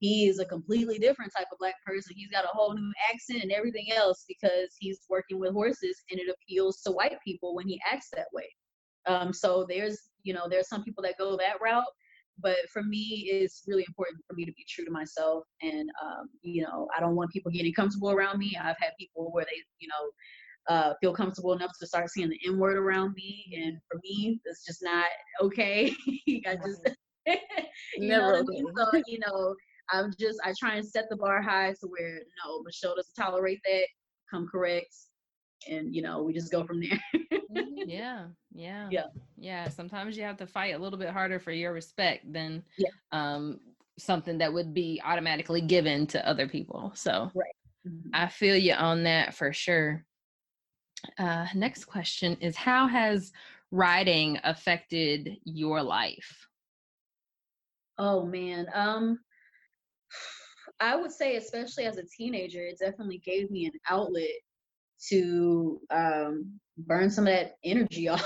he 0.00 0.26
is 0.28 0.38
a 0.38 0.46
completely 0.46 0.98
different 0.98 1.30
type 1.36 1.46
of 1.52 1.58
black 1.58 1.74
person. 1.86 2.14
He's 2.16 2.30
got 2.30 2.44
a 2.44 2.48
whole 2.48 2.74
new 2.74 2.92
accent 3.12 3.42
and 3.42 3.52
everything 3.52 3.92
else 3.92 4.24
because 4.26 4.74
he's 4.78 5.00
working 5.10 5.38
with 5.38 5.52
horses 5.52 6.02
and 6.10 6.18
it 6.18 6.34
appeals 6.34 6.80
to 6.82 6.90
white 6.90 7.18
people 7.22 7.54
when 7.54 7.68
he 7.68 7.78
acts 7.90 8.08
that 8.14 8.28
way. 8.32 8.48
Um, 9.06 9.32
so 9.34 9.66
there's, 9.68 9.98
you 10.22 10.32
know, 10.32 10.48
there's 10.48 10.68
some 10.68 10.82
people 10.84 11.02
that 11.02 11.18
go 11.18 11.36
that 11.36 11.60
route, 11.60 11.84
but 12.42 12.56
for 12.72 12.82
me, 12.82 13.28
it's 13.30 13.64
really 13.66 13.84
important 13.86 14.18
for 14.28 14.34
me 14.34 14.44
to 14.44 14.52
be 14.52 14.64
true 14.68 14.84
to 14.84 14.90
myself. 14.90 15.44
And, 15.62 15.90
um, 16.02 16.28
you 16.42 16.62
know, 16.62 16.88
I 16.96 17.00
don't 17.00 17.16
want 17.16 17.30
people 17.30 17.50
getting 17.50 17.72
comfortable 17.72 18.10
around 18.10 18.38
me. 18.38 18.56
I've 18.58 18.76
had 18.78 18.92
people 18.98 19.30
where 19.32 19.44
they, 19.44 19.56
you 19.78 19.88
know, 19.88 20.74
uh, 20.74 20.94
feel 21.00 21.12
comfortable 21.14 21.52
enough 21.52 21.72
to 21.80 21.86
start 21.86 22.10
seeing 22.10 22.28
the 22.28 22.38
N 22.46 22.58
word 22.58 22.76
around 22.76 23.14
me. 23.14 23.44
And 23.56 23.78
for 23.90 24.00
me, 24.04 24.40
it's 24.44 24.64
just 24.64 24.82
not 24.82 25.06
okay. 25.40 25.92
I 26.46 26.56
just, 26.56 26.88
you 27.26 28.08
Never 28.08 28.32
know, 28.32 28.38
I 28.38 28.42
mean? 28.42 28.66
so, 28.76 29.02
you 29.06 29.18
know, 29.18 29.54
I'm 29.92 30.12
just 30.18 30.38
I 30.44 30.52
try 30.58 30.76
and 30.76 30.86
set 30.86 31.06
the 31.10 31.16
bar 31.16 31.42
high 31.42 31.70
to 31.80 31.86
where 31.88 32.20
no, 32.44 32.62
Michelle 32.62 32.94
doesn't 32.96 33.14
tolerate 33.18 33.60
that. 33.64 33.86
Come 34.30 34.46
correct, 34.46 34.94
and 35.68 35.94
you 35.94 36.02
know 36.02 36.22
we 36.22 36.32
just 36.32 36.52
go 36.52 36.64
from 36.64 36.80
there. 36.80 37.00
Yeah 37.52 38.26
yeah. 38.52 38.88
Yeah. 38.90 39.06
yeah 39.36 39.68
sometimes 39.68 40.16
you 40.16 40.22
have 40.24 40.36
to 40.38 40.46
fight 40.46 40.74
a 40.74 40.78
little 40.78 40.98
bit 40.98 41.10
harder 41.10 41.38
for 41.38 41.52
your 41.52 41.72
respect 41.72 42.32
than 42.32 42.62
Yeah. 42.76 42.90
um 43.12 43.60
something 43.98 44.38
that 44.38 44.52
would 44.52 44.72
be 44.72 45.00
automatically 45.04 45.60
given 45.60 46.06
to 46.08 46.26
other 46.26 46.48
people 46.48 46.92
so 46.94 47.30
i 48.12 48.26
feel 48.28 48.56
you 48.56 48.72
on 48.74 49.04
that 49.04 49.34
for 49.34 49.52
sure. 49.52 50.04
Uh 51.18 51.46
next 51.54 51.84
question 51.84 52.36
is 52.40 52.56
how 52.56 52.86
has 52.86 53.32
riding 53.70 54.38
affected 54.44 55.38
your 55.44 55.82
life? 55.82 56.46
Oh 57.98 58.24
man, 58.26 58.66
um, 58.74 59.18
I 60.80 60.96
would 60.96 61.12
say 61.12 61.36
especially 61.36 61.84
as 61.84 61.98
a 61.98 62.04
teenager, 62.04 62.64
it 62.64 62.78
definitely 62.78 63.18
gave 63.18 63.50
me 63.50 63.66
an 63.66 63.72
outlet 63.88 64.40
to 65.08 65.80
um, 65.90 66.60
burn 66.78 67.10
some 67.10 67.26
of 67.26 67.32
that 67.32 67.56
energy 67.64 68.08
off. 68.08 68.22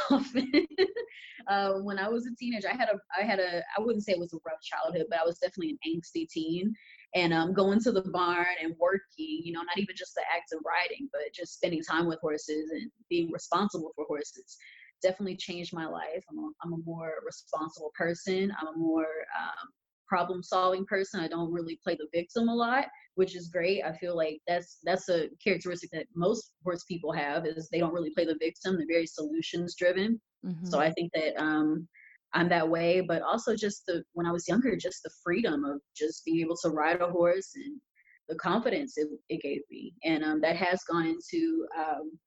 uh, 1.49 1.73
when 1.83 1.99
I 1.99 2.09
was 2.09 2.27
a 2.27 2.35
teenager, 2.37 2.69
I 2.69 2.77
had 2.77 2.89
a, 2.89 2.99
I 3.19 3.25
had 3.25 3.39
a, 3.39 3.63
I 3.77 3.81
wouldn't 3.81 4.05
say 4.05 4.13
it 4.13 4.19
was 4.19 4.33
a 4.33 4.39
rough 4.47 4.61
childhood, 4.63 5.07
but 5.11 5.21
I 5.21 5.25
was 5.25 5.39
definitely 5.39 5.77
an 5.85 5.93
angsty 5.95 6.29
teen. 6.29 6.75
And 7.15 7.33
um, 7.33 7.53
going 7.53 7.81
to 7.81 7.93
the 7.93 8.03
barn 8.03 8.47
and 8.63 8.75
working, 8.79 9.41
you 9.45 9.53
know, 9.53 9.61
not 9.61 9.79
even 9.79 9.95
just 9.97 10.15
the 10.17 10.23
act 10.35 10.53
of 10.53 10.61
riding, 10.67 11.09
but 11.13 11.23
just 11.33 11.55
spending 11.55 11.83
time 11.83 12.07
with 12.07 12.19
horses 12.21 12.71
and 12.73 12.91
being 13.09 13.31
responsible 13.31 13.93
for 13.95 14.05
horses 14.09 14.57
definitely 15.03 15.37
changed 15.37 15.73
my 15.73 15.87
life. 15.87 16.25
I'm 16.31 16.39
a, 16.39 16.49
I'm 16.65 16.73
a 16.73 16.85
more 16.85 17.13
responsible 17.25 17.93
person. 17.97 18.51
I'm 18.59 18.75
a 18.75 18.79
more 18.79 19.03
um, 19.03 19.69
problem 20.09 20.43
solving 20.43 20.85
person. 20.87 21.21
I 21.21 21.29
don't 21.29 21.53
really 21.53 21.79
play 21.83 21.97
the 21.97 22.09
victim 22.13 22.49
a 22.49 22.55
lot, 22.55 22.87
which 23.15 23.37
is 23.37 23.49
great. 23.49 23.83
I 23.85 23.93
feel 23.93 24.17
like 24.17 24.39
that's 24.47 24.79
that's 24.85 25.09
a 25.09 25.29
characteristic 25.43 25.91
that 25.93 26.07
most 26.15 26.53
horse 26.65 26.85
people 26.85 27.13
have 27.13 27.47
is 27.47 27.69
they 27.71 27.79
don't 27.79 27.95
really 27.95 28.13
play 28.15 28.25
the 28.25 28.39
victim. 28.41 28.77
They're 28.77 28.87
very 28.89 29.07
solutions 29.07 29.75
driven. 29.77 30.21
So 30.67 30.79
I 30.79 30.91
think 30.93 31.11
that 31.15 31.41
um, 31.43 31.89
I'm 32.35 32.49
that 32.51 32.69
way. 32.69 33.01
But 33.01 33.23
also 33.23 33.57
just 33.57 33.87
the 33.87 34.03
when 34.13 34.27
I 34.27 34.33
was 34.33 34.49
younger, 34.49 34.77
just 34.77 35.03
the 35.03 35.11
freedom 35.23 35.65
of 35.65 35.81
just 35.97 36.25
being 36.25 36.41
able 36.41 36.57
to 36.63 36.71
ride 36.71 37.01
a 37.01 37.11
horse 37.11 37.53
and 37.55 37.81
the 38.29 38.35
confidence 38.37 38.97
it, 38.97 39.09
it 39.29 39.43
gave 39.43 39.61
me, 39.71 39.95
and 40.05 40.25
um, 40.25 40.41
that 40.41 40.57
has 40.57 40.83
gone 40.91 41.07
into 41.07 41.67
um, 41.79 42.19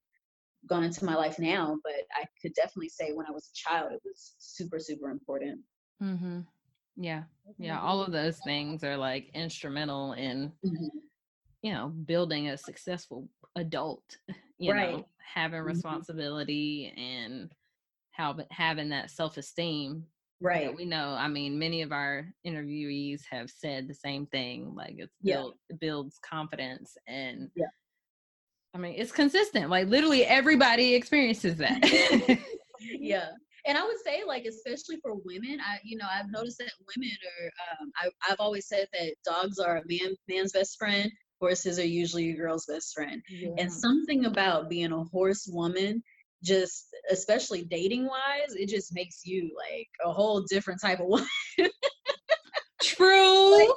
gone 0.69 0.83
into 0.83 1.05
my 1.05 1.15
life 1.15 1.39
now. 1.39 1.77
But 1.83 1.93
I 2.15 2.25
could 2.41 2.53
definitely 2.53 2.89
say 2.89 3.11
when 3.13 3.25
I 3.27 3.31
was 3.31 3.49
a 3.49 3.69
child, 3.69 3.91
it 3.91 4.01
was 4.03 4.35
super 4.39 4.79
super 4.79 5.09
important. 5.09 5.61
mm-hmm. 6.01 6.39
Yeah 6.97 7.23
yeah 7.57 7.79
all 7.79 8.01
of 8.01 8.12
those 8.12 8.39
things 8.39 8.83
are 8.83 8.97
like 8.97 9.29
instrumental 9.33 10.13
in 10.13 10.51
Mhm. 10.65 10.89
you 11.62 11.71
know 11.71 11.89
building 11.89 12.49
a 12.49 12.57
successful 12.57 13.29
adult 13.55 14.17
you 14.57 14.71
Right. 14.73 14.91
know 14.97 15.07
having 15.33 15.62
Mhm. 15.62 15.65
responsibility 15.65 16.93
and 16.97 17.51
how 18.12 18.36
having 18.51 18.89
that 18.89 19.12
self-esteem 19.12 20.05
Right. 20.39 20.75
we 20.75 20.86
know 20.86 21.10
i 21.19 21.27
mean 21.27 21.57
many 21.57 21.81
of 21.83 21.91
our 21.91 22.31
interviewees 22.45 23.21
have 23.29 23.49
said 23.49 23.88
the 23.88 23.93
same 23.93 24.25
thing 24.27 24.73
like 24.75 24.95
it's 24.97 25.15
Yeah. 25.21 25.36
built 25.36 25.57
it 25.69 25.79
builds 25.79 26.19
confidence 26.19 26.97
and 27.07 27.49
Yeah. 27.55 27.67
i 28.73 28.77
mean 28.77 28.93
it's 28.97 29.12
consistent 29.12 29.69
like 29.69 29.88
literally 29.88 30.25
everybody 30.25 30.93
experiences 30.95 31.57
that 31.57 31.79
yeah 32.79 33.29
and 33.67 33.77
i 33.77 33.84
would 33.84 33.99
say 34.03 34.23
like 34.25 34.45
especially 34.45 34.97
for 35.01 35.15
women 35.25 35.60
i 35.60 35.77
you 35.84 35.97
know 35.97 36.06
i've 36.12 36.32
noticed 36.32 36.58
that 36.58 36.71
women 36.95 37.12
are 37.12 37.82
um, 37.82 37.91
I, 37.97 38.32
i've 38.32 38.39
always 38.39 38.67
said 38.67 38.88
that 38.93 39.15
dogs 39.25 39.60
are 39.60 39.77
a 39.77 39.84
man 39.88 40.15
man's 40.27 40.53
best 40.53 40.77
friend 40.77 41.12
horses 41.39 41.80
are 41.80 41.86
usually 41.86 42.32
a 42.32 42.36
girl's 42.36 42.65
best 42.65 42.93
friend. 42.93 43.21
And 43.58 43.71
something 43.71 44.25
about 44.25 44.69
being 44.69 44.91
a 44.91 45.03
horse 45.03 45.47
woman 45.51 46.03
just 46.43 46.86
especially 47.10 47.63
dating 47.63 48.06
wise 48.06 48.53
it 48.56 48.69
just 48.69 48.93
makes 48.93 49.25
you 49.25 49.49
like 49.58 49.88
a 50.06 50.12
whole 50.12 50.43
different 50.47 50.80
type 50.80 50.99
of 50.99 51.08
woman 51.08 51.27
true 52.88 53.58
like, 53.58 53.69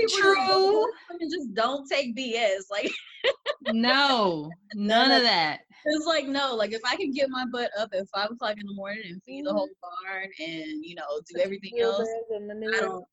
just 0.00 0.14
True. 0.18 0.34
horse 0.36 0.92
just 1.30 1.54
don't 1.54 1.88
take 1.88 2.16
bs 2.16 2.64
like 2.70 2.90
no 3.72 4.50
none 4.74 5.10
of 5.10 5.22
that 5.22 5.60
It's 5.86 6.06
like 6.06 6.26
no, 6.26 6.54
like 6.54 6.72
if 6.72 6.80
I 6.86 6.96
can 6.96 7.12
get 7.12 7.28
my 7.28 7.44
butt 7.50 7.70
up 7.78 7.90
at 7.92 8.08
five 8.08 8.30
o'clock 8.30 8.56
in 8.58 8.66
the 8.66 8.74
morning 8.74 9.02
and 9.06 9.22
feed 9.22 9.44
the 9.44 9.52
whole 9.52 9.68
mm-hmm. 9.68 10.08
barn 10.10 10.28
and 10.40 10.84
you 10.84 10.94
know 10.94 11.20
do 11.32 11.40
everything 11.40 11.78
else, 11.80 12.08
I 12.32 12.80
don't 12.80 13.04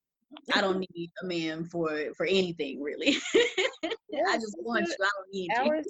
I 0.54 0.62
don't 0.62 0.80
need 0.80 1.12
a 1.22 1.26
man 1.26 1.66
for 1.66 2.14
for 2.16 2.26
anything 2.26 2.82
really. 2.82 3.18
I 3.84 4.36
just 4.36 4.56
want 4.60 4.88
you. 4.88 4.96
I 5.02 5.10
don't 5.18 5.34
need 5.34 5.50
you. 5.66 5.84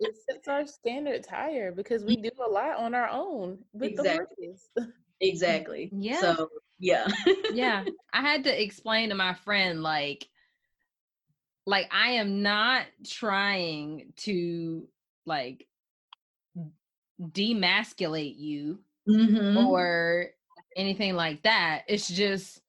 It 0.00 0.16
sets 0.28 0.48
our 0.48 0.66
standards 0.66 1.28
higher 1.28 1.72
because 1.72 2.04
we 2.04 2.16
mm. 2.16 2.22
do 2.24 2.30
a 2.44 2.50
lot 2.50 2.78
on 2.78 2.94
our 2.94 3.08
own 3.08 3.58
with 3.72 3.92
Exactly. 3.92 4.36
the 4.38 4.46
horses. 4.46 4.92
Exactly. 5.22 5.90
Yeah. 5.92 6.18
So 6.18 6.48
yeah. 6.80 7.06
yeah 7.52 7.84
i 8.12 8.20
had 8.20 8.44
to 8.44 8.62
explain 8.62 9.10
to 9.10 9.14
my 9.14 9.34
friend 9.34 9.82
like 9.82 10.26
like 11.66 11.86
i 11.92 12.12
am 12.12 12.42
not 12.42 12.86
trying 13.06 14.12
to 14.16 14.88
like 15.26 15.66
demasculate 17.20 18.36
you 18.36 18.80
Mhm. 19.08 19.66
or 19.66 20.30
anything 20.76 21.14
like 21.14 21.42
that 21.42 21.82
it's 21.88 22.08
just 22.08 22.60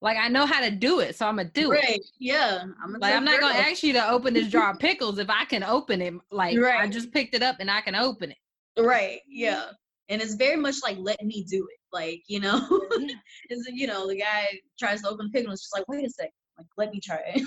like 0.00 0.16
i 0.16 0.28
know 0.28 0.46
how 0.46 0.60
to 0.60 0.70
do 0.70 1.00
it 1.00 1.16
so 1.16 1.26
i'm 1.26 1.36
gonna 1.36 1.50
do 1.50 1.72
it 1.72 2.00
Yeah. 2.18 2.62
I'm 2.82 2.92
like 3.00 3.14
i'm 3.14 3.24
not 3.24 3.40
gonna 3.40 3.58
ask 3.58 3.82
you 3.82 3.92
to 3.94 4.08
open 4.10 4.32
this 4.34 4.48
jar 4.48 4.70
of 4.72 4.78
pickles 4.78 5.18
if 5.18 5.28
i 5.28 5.44
can 5.44 5.62
open 5.62 6.00
it 6.00 6.14
like 6.30 6.56
i 6.58 6.86
just 6.88 7.12
picked 7.12 7.34
it 7.34 7.42
up 7.42 7.56
and 7.60 7.70
i 7.70 7.80
can 7.80 7.94
open 7.94 8.30
it 8.30 8.38
Right. 8.78 9.20
Yeah. 9.28 9.70
And 10.08 10.22
it's 10.22 10.34
very 10.34 10.56
much 10.56 10.76
like 10.84 10.96
let 11.00 11.20
me 11.24 11.44
do 11.50 11.66
it. 11.70 11.77
Like 11.92 12.22
you 12.28 12.40
know, 12.40 12.66
Yeah. 12.98 13.14
you 13.72 13.86
know 13.86 14.06
the 14.06 14.16
guy 14.16 14.60
tries 14.78 15.02
to 15.02 15.08
open 15.08 15.30
the 15.32 15.38
and 15.40 15.52
it's 15.52 15.62
just 15.62 15.74
like 15.74 15.88
wait 15.88 16.04
a 16.06 16.10
second, 16.10 16.32
like 16.58 16.66
let 16.76 16.90
me 16.92 17.00
try 17.00 17.20
it. 17.34 17.42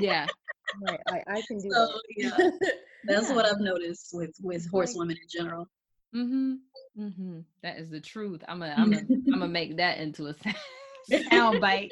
yeah 0.00 0.26
Right, 0.82 1.00
I, 1.06 1.22
I 1.36 1.42
can 1.42 1.58
do 1.60 1.70
so 1.70 1.86
that. 1.86 2.02
yeah, 2.16 2.50
that's 3.04 3.28
Yeah. 3.28 3.34
what 3.36 3.46
I've 3.46 3.60
noticed 3.60 4.10
with 4.12 4.34
with 4.42 4.68
horse 4.70 4.94
women 4.96 5.16
in 5.16 5.28
general. 5.30 5.68
mm-hmm 6.14 6.54
mm-hmm 6.98 7.40
that 7.62 7.78
is 7.78 7.90
the 7.90 8.00
truth 8.00 8.42
i'm 8.46 8.60
gonna 8.60 8.74
i'm 8.76 8.90
gonna 8.92 9.06
i'm 9.32 9.40
gonna 9.40 9.48
make 9.48 9.76
that 9.78 9.98
into 9.98 10.26
a 10.28 10.34
sound 11.30 11.60
bite 11.60 11.90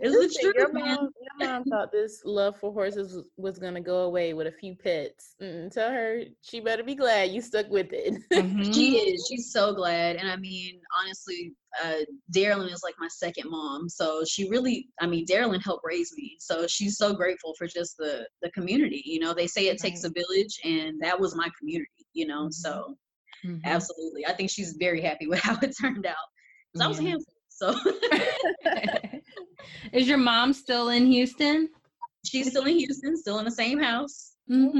It's 0.00 0.12
the 0.12 0.18
Listen, 0.22 0.42
truth, 0.42 0.54
your 0.56 0.72
mom, 0.72 1.10
your 1.20 1.48
mom 1.48 1.64
thought 1.64 1.92
this 1.92 2.22
love 2.24 2.56
for 2.58 2.72
horses 2.72 3.14
was, 3.14 3.24
was 3.36 3.58
gonna 3.58 3.80
go 3.80 4.00
away 4.02 4.34
with 4.34 4.46
a 4.46 4.52
few 4.52 4.74
pets. 4.74 5.34
Mm, 5.40 5.70
tell 5.70 5.90
her 5.90 6.22
she 6.42 6.60
better 6.60 6.82
be 6.82 6.94
glad 6.94 7.30
you 7.30 7.40
stuck 7.40 7.68
with 7.70 7.92
it. 7.92 8.14
Mhm. 8.32 8.74
She 8.74 8.98
is. 8.98 9.26
She's 9.30 9.52
so 9.52 9.72
glad. 9.74 10.16
And 10.16 10.28
I 10.30 10.36
mean, 10.36 10.80
honestly, 11.00 11.54
uh, 11.82 12.00
Darylyn 12.34 12.72
is 12.72 12.82
like 12.82 12.94
my 12.98 13.08
second 13.08 13.50
mom. 13.50 13.88
So 13.88 14.24
she 14.24 14.48
really, 14.48 14.88
I 15.00 15.06
mean, 15.06 15.26
Darylyn 15.26 15.62
helped 15.64 15.84
raise 15.86 16.12
me. 16.16 16.36
So 16.40 16.66
she's 16.66 16.96
so 16.98 17.14
grateful 17.14 17.54
for 17.56 17.66
just 17.66 17.96
the 17.98 18.26
the 18.42 18.50
community. 18.50 19.02
You 19.04 19.20
know, 19.20 19.32
they 19.34 19.46
say 19.46 19.68
it 19.68 19.78
takes 19.78 20.04
a 20.04 20.10
village, 20.10 20.58
and 20.64 21.00
that 21.00 21.18
was 21.18 21.34
my 21.34 21.48
community. 21.58 21.90
You 22.12 22.26
know, 22.26 22.48
so 22.50 22.96
Mhm. 23.44 23.60
absolutely, 23.64 24.26
I 24.26 24.32
think 24.32 24.50
she's 24.50 24.76
very 24.78 25.00
happy 25.00 25.26
with 25.26 25.40
how 25.48 25.58
it 25.62 25.74
turned 25.80 26.06
out. 26.06 26.14
'Cause 26.74 26.82
I 26.84 26.88
was 26.88 26.98
a 26.98 27.02
handful. 27.02 27.34
So 27.48 27.74
Is 29.92 30.08
your 30.08 30.18
mom 30.18 30.52
still 30.52 30.88
in 30.90 31.06
Houston? 31.06 31.68
she's 32.24 32.50
still 32.50 32.64
in 32.64 32.76
Houston, 32.78 33.16
still 33.16 33.38
in 33.38 33.44
the 33.44 33.50
same 33.50 33.78
house. 33.78 34.32
Mm-hmm. 34.50 34.78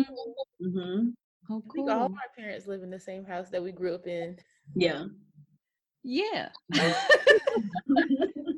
Mm-hmm. 0.66 1.08
Oh, 1.48 1.62
cool. 1.68 1.90
all 1.90 1.98
cool. 2.00 2.08
my 2.08 2.26
parents 2.36 2.66
live 2.66 2.82
in 2.82 2.90
the 2.90 2.98
same 2.98 3.24
house 3.24 3.50
that 3.50 3.62
we 3.62 3.70
grew 3.72 3.94
up 3.94 4.06
in. 4.08 4.36
Yeah. 4.74 5.04
Yeah. 6.02 6.48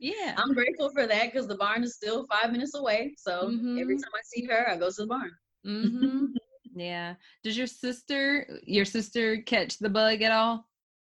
yeah. 0.01 0.35
I'm 0.37 0.55
grateful 0.55 0.91
for 0.91 1.07
that 1.07 1.33
because 1.33 1.47
the 1.47 1.57
barn 1.57 1.83
is 1.83 1.95
still 1.95 2.27
five 2.31 2.51
minutes 2.53 2.75
away. 2.75 3.15
So 3.19 3.49
every 3.79 3.97
Mhm. 3.97 4.01
time 4.03 4.13
I 4.15 4.21
see 4.25 4.45
her, 4.47 4.69
I 4.71 4.77
go 4.77 4.89
to 4.89 4.95
the 4.97 5.07
barn. 5.07 5.33
hmm 5.65 6.27
Yeah. 6.75 7.15
Does 7.43 7.57
your 7.59 7.67
sister, 7.67 8.61
your 8.65 8.85
sister, 8.85 9.43
catch 9.43 9.79
the 9.79 9.89
bug 9.91 10.23
at 10.23 10.33
all? 10.33 10.67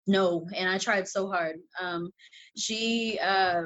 No, 0.08 0.48
and 0.56 0.68
I 0.68 0.78
tried 0.80 1.08
so 1.08 1.28
hard. 1.30 1.58
Um, 1.80 2.12
she 2.58 3.20
uh, 3.22 3.62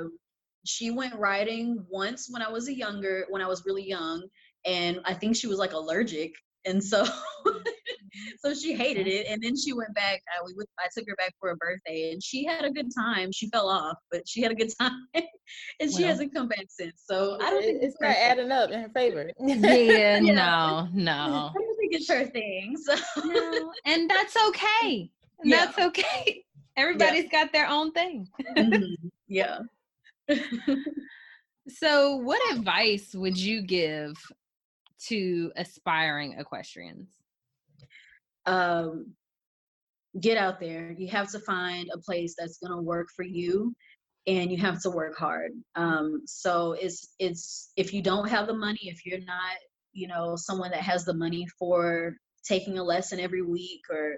she 0.66 0.92
went 0.92 1.16
riding 1.16 1.86
once 1.90 2.28
when 2.32 2.42
I 2.42 2.50
was 2.50 2.68
a 2.68 2.74
younger, 2.76 3.26
when 3.30 3.42
I 3.42 3.48
was 3.48 3.64
really 3.66 3.88
young, 3.88 4.24
and 4.66 5.00
I 5.06 5.14
think 5.14 5.36
she 5.36 5.48
was 5.48 5.58
like 5.60 5.74
allergic, 5.74 6.34
and 6.66 6.82
so 6.84 7.06
so 8.40 8.54
she 8.54 8.74
hated 8.74 9.08
it. 9.08 9.26
And 9.28 9.42
then 9.42 9.56
she 9.58 9.74
went 9.74 9.94
back. 9.96 10.22
Uh, 10.34 10.44
we 10.46 10.54
went, 10.56 10.70
I 10.80 10.88
took 10.96 11.08
her 11.10 11.16
back 11.16 11.34
for 11.40 11.50
a 11.52 11.56
birthday, 11.58 12.12
and 12.12 12.24
she 12.24 12.46
had 12.46 12.64
a 12.64 12.72
good 12.72 12.90
time. 12.98 13.32
She 13.34 13.50
fell 13.50 13.68
off, 13.68 13.98
but 14.12 14.28
she 14.28 14.42
had 14.42 14.52
a 14.52 14.56
good 14.56 14.72
time, 14.80 15.06
and 15.14 15.92
she 15.92 16.00
Well. 16.04 16.08
hasn't 16.08 16.34
come 16.34 16.48
back 16.48 16.66
since. 16.70 17.04
So 17.06 17.38
I 17.42 17.50
don't 17.50 17.64
It- 17.64 17.66
think 17.66 17.84
it's 17.84 17.98
not 18.00 18.16
adding 18.16 18.52
up 18.52 18.72
in 18.72 18.82
her 18.82 18.90
favor. 18.90 19.32
Yeah, 19.40 20.20
Yeah. 20.20 20.34
no, 20.34 20.42
I 20.42 20.90
no. 20.94 21.52
don't 21.54 21.78
think 21.78 21.94
it's 21.94 22.08
her 22.10 22.26
thing. 22.26 22.76
So 22.78 22.96
no. 23.26 23.72
And 23.86 24.10
that's 24.10 24.36
okay. 24.50 25.12
Yeah. 25.44 25.66
That's 25.66 25.78
okay. 25.80 26.46
Everybody's 26.78 27.30
got 27.30 27.52
their 27.52 27.68
own 27.68 27.92
thing. 27.92 28.28
Mhm. 28.58 28.96
yeah. 29.28 29.60
So, 31.70 32.18
what 32.18 32.42
advice 32.58 33.16
would 33.16 33.38
you 33.38 33.62
give 33.62 34.18
to 35.08 35.50
aspiring 35.56 36.36
equestrians? 36.38 37.08
um, 38.46 39.14
get 40.20 40.38
out 40.38 40.60
there. 40.60 40.92
You 40.92 41.08
have 41.10 41.32
to 41.32 41.40
find 41.40 41.90
a 41.94 41.98
place 41.98 42.36
that's 42.38 42.58
going 42.58 42.76
to 42.76 42.82
work 42.82 43.08
for 43.16 43.24
you, 43.24 43.74
and 44.28 44.52
you 44.52 44.58
have 44.58 44.82
to 44.84 44.90
work 44.90 45.18
hard. 45.18 45.52
Um, 45.76 46.22
so 46.26 46.74
it's 46.74 47.14
it's 47.20 47.72
if 47.76 47.94
you 47.94 48.02
don't 48.02 48.30
have 48.30 48.48
the 48.48 48.54
money, 48.54 48.80
if 48.84 49.06
you're 49.06 49.20
not, 49.20 49.58
you 49.94 50.08
know, 50.08 50.36
someone 50.36 50.72
that 50.72 50.82
has 50.82 51.06
the 51.06 51.14
money 51.14 51.48
for 51.60 52.16
taking 52.48 52.78
a 52.78 52.84
lesson 52.84 53.20
every 53.20 53.42
week, 53.42 53.82
or 53.90 54.16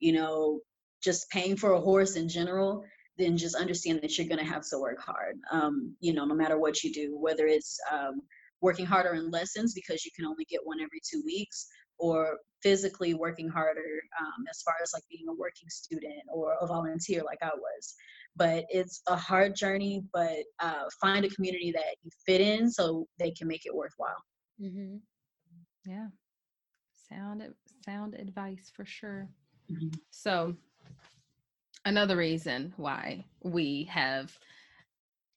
you 0.00 0.12
know, 0.12 0.60
just 1.02 1.30
paying 1.30 1.56
for 1.56 1.72
a 1.72 1.80
horse 1.80 2.16
in 2.16 2.28
general, 2.28 2.84
then 3.18 3.36
just 3.36 3.54
understand 3.54 4.00
that 4.02 4.18
you're 4.18 4.28
going 4.28 4.44
to 4.44 4.52
have 4.52 4.66
to 4.68 4.78
work 4.78 5.00
hard. 5.00 5.38
Um, 5.50 5.94
you 6.00 6.12
know, 6.12 6.24
no 6.24 6.34
matter 6.34 6.58
what 6.58 6.82
you 6.82 6.92
do, 6.92 7.16
whether 7.18 7.46
it's 7.46 7.78
um, 7.92 8.20
working 8.60 8.86
harder 8.86 9.14
in 9.14 9.30
lessons 9.30 9.74
because 9.74 10.04
you 10.04 10.10
can 10.16 10.24
only 10.24 10.44
get 10.46 10.60
one 10.64 10.80
every 10.80 11.00
two 11.08 11.22
weeks, 11.24 11.66
or 11.98 12.38
physically 12.62 13.14
working 13.14 13.48
harder 13.48 14.00
um, 14.20 14.44
as 14.50 14.62
far 14.62 14.74
as 14.82 14.92
like 14.92 15.02
being 15.10 15.28
a 15.28 15.32
working 15.34 15.68
student 15.68 16.22
or 16.32 16.54
a 16.60 16.66
volunteer 16.66 17.22
like 17.24 17.38
I 17.42 17.50
was. 17.54 17.94
But 18.36 18.64
it's 18.68 19.00
a 19.06 19.14
hard 19.14 19.54
journey, 19.54 20.02
but 20.12 20.42
uh, 20.60 20.84
find 21.00 21.24
a 21.24 21.28
community 21.28 21.70
that 21.72 21.96
you 22.02 22.10
fit 22.26 22.40
in 22.40 22.70
so 22.70 23.06
they 23.18 23.30
can 23.30 23.46
make 23.46 23.64
it 23.66 23.74
worthwhile. 23.74 24.22
hmm 24.58 24.96
Yeah. 25.86 26.08
Sound 27.08 27.42
sound 27.84 28.14
advice 28.14 28.72
for 28.74 28.84
sure. 28.84 29.28
Mhm. 29.70 29.94
So 30.10 30.56
another 31.84 32.16
reason 32.16 32.72
why 32.76 33.24
we 33.42 33.84
have 33.90 34.36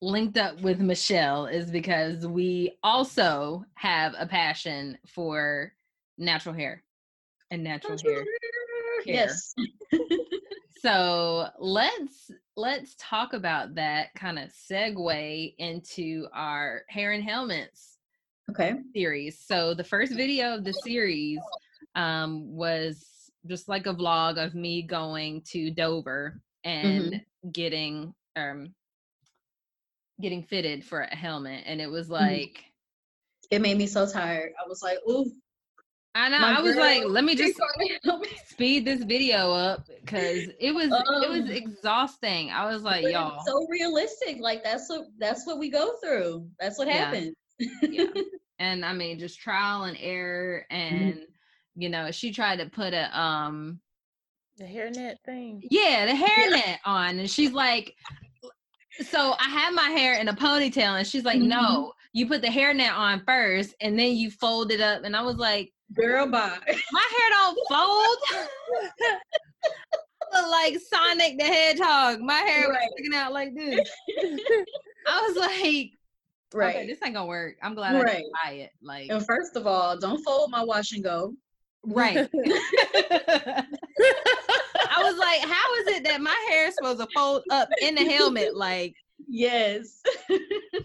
linked 0.01 0.37
up 0.37 0.61
with 0.61 0.79
Michelle 0.79 1.47
is 1.47 1.71
because 1.71 2.25
we 2.27 2.77
also 2.83 3.65
have 3.75 4.13
a 4.17 4.25
passion 4.27 4.97
for 5.07 5.73
natural 6.17 6.55
hair 6.55 6.83
and 7.51 7.63
natural 7.63 7.97
hair. 7.97 8.25
Yes. 9.05 9.53
So 10.79 11.47
let's 11.57 12.31
let's 12.55 12.95
talk 12.99 13.33
about 13.33 13.75
that 13.75 14.13
kind 14.13 14.37
of 14.37 14.51
segue 14.51 15.55
into 15.57 16.27
our 16.33 16.83
hair 16.87 17.13
and 17.13 17.23
helmets 17.23 17.97
Okay. 18.49 18.75
series. 18.95 19.39
So 19.39 19.73
the 19.73 19.83
first 19.83 20.13
video 20.13 20.55
of 20.55 20.63
the 20.63 20.73
series 20.73 21.39
um, 21.95 22.55
was 22.55 23.05
just 23.47 23.67
like 23.67 23.87
a 23.87 23.93
vlog 23.93 24.43
of 24.43 24.53
me 24.55 24.81
going 24.83 25.41
to 25.51 25.71
Dover 25.71 26.41
and 26.63 27.21
getting 27.51 28.13
um 28.35 28.73
getting 30.21 30.43
fitted 30.43 30.83
for 30.83 31.01
a 31.01 31.15
helmet, 31.15 31.63
and 31.65 31.81
it 31.81 31.89
was 31.89 32.09
like. 32.09 32.63
It 33.49 33.61
made 33.61 33.77
me 33.77 33.87
so 33.87 34.05
tired. 34.05 34.51
I 34.61 34.67
was 34.67 34.81
like, 34.83 34.97
ooh. 35.09 35.31
I 36.13 36.27
know. 36.29 36.37
I 36.37 36.59
was 36.61 36.75
like, 36.75 37.03
let 37.05 37.23
me 37.23 37.33
just 37.35 37.57
speed 38.47 38.83
this 38.83 39.03
video 39.03 39.53
up 39.53 39.87
because 40.01 40.49
it 40.59 40.73
was 40.73 40.87
it 40.87 41.29
was 41.29 41.41
Um, 41.43 41.51
exhausting. 41.51 42.49
I 42.49 42.65
was 42.65 42.81
like, 42.83 43.05
y'all, 43.07 43.39
so 43.45 43.65
realistic. 43.69 44.39
Like 44.41 44.63
that's 44.63 44.89
what 44.89 45.05
that's 45.19 45.45
what 45.45 45.59
we 45.59 45.69
go 45.69 45.93
through. 46.03 46.49
That's 46.59 46.77
what 46.77 46.87
Yeah. 46.87 47.05
happens. 47.05 47.35
yeah. 47.89 48.05
And 48.59 48.83
I 48.83 48.91
mean, 48.93 49.19
just 49.19 49.39
trial 49.39 49.83
and 49.83 49.95
error, 50.01 50.65
and 50.71 51.19
you 51.77 51.89
know, 51.89 52.09
she 52.11 52.31
tried 52.31 52.57
to 52.59 52.65
put 52.65 52.93
a 52.93 53.17
um, 53.17 53.79
The 54.57 54.63
hairnet 54.65 55.15
thing. 55.25 55.61
yeah, 55.69 56.05
the 56.07 56.13
hairnet 56.13 56.77
on, 56.85 57.19
and 57.19 57.29
she's 57.29 57.51
like, 57.53 57.93
so 59.01 59.35
I 59.39 59.43
had 59.47 59.73
my 59.75 59.89
hair 59.91 60.15
in 60.19 60.27
a 60.27 60.33
ponytail, 60.33 60.97
and 60.97 61.05
she's 61.07 61.23
like, 61.23 61.39
Mhm. 61.39 61.49
no, 61.49 61.93
you 62.13 62.27
put 62.27 62.41
the 62.41 62.47
hairnet 62.47 62.91
on 62.97 63.23
first, 63.25 63.75
and 63.79 63.97
then 63.97 64.15
you 64.15 64.31
fold 64.31 64.71
it 64.71 64.81
up, 64.81 65.03
and 65.03 65.15
I 65.15 65.21
was 65.21 65.35
like, 65.37 65.71
Girl, 65.93 66.25
bye. 66.27 66.57
my 66.91 67.07
hair 67.17 67.29
don't 67.29 67.59
fold. 67.69 68.17
Look 70.33 70.47
like 70.51 70.77
Sonic 70.79 71.37
the 71.37 71.45
Hedgehog. 71.45 72.19
My 72.19 72.39
hair 72.39 72.67
was 72.67 72.77
sticking 72.93 73.13
out 73.15 73.31
like 73.31 73.53
this. 73.55 73.87
I 75.07 75.21
was 75.27 75.37
like, 75.37 75.91
Right. 76.53 76.75
okay, 76.75 76.87
this 76.87 76.97
ain't 77.03 77.13
gonna 77.13 77.27
work. 77.27 77.55
I'm 77.61 77.75
glad 77.75 77.95
I 77.95 78.03
didn't 78.03 78.33
buy 78.43 78.51
it. 78.53 78.71
Like, 78.81 79.11
And 79.11 79.25
first 79.25 79.55
of 79.55 79.67
all, 79.67 79.97
don't 79.97 80.21
fold 80.23 80.49
my 80.51 80.63
wash 80.63 80.91
and 80.93 81.03
go. 81.03 81.33
Right. 81.87 82.29
I 84.89 85.03
was 85.03 85.17
like, 85.17 85.41
how 85.41 85.73
is 85.81 85.87
it 85.87 86.03
that 86.05 86.21
my 86.21 86.35
hair 86.49 86.67
is 86.67 86.75
supposed 86.75 86.99
to 86.99 87.07
fold 87.13 87.43
up 87.49 87.69
in 87.81 87.95
the 87.95 88.03
helmet? 88.05 88.55
Like, 88.55 88.95
Yes. 89.27 90.01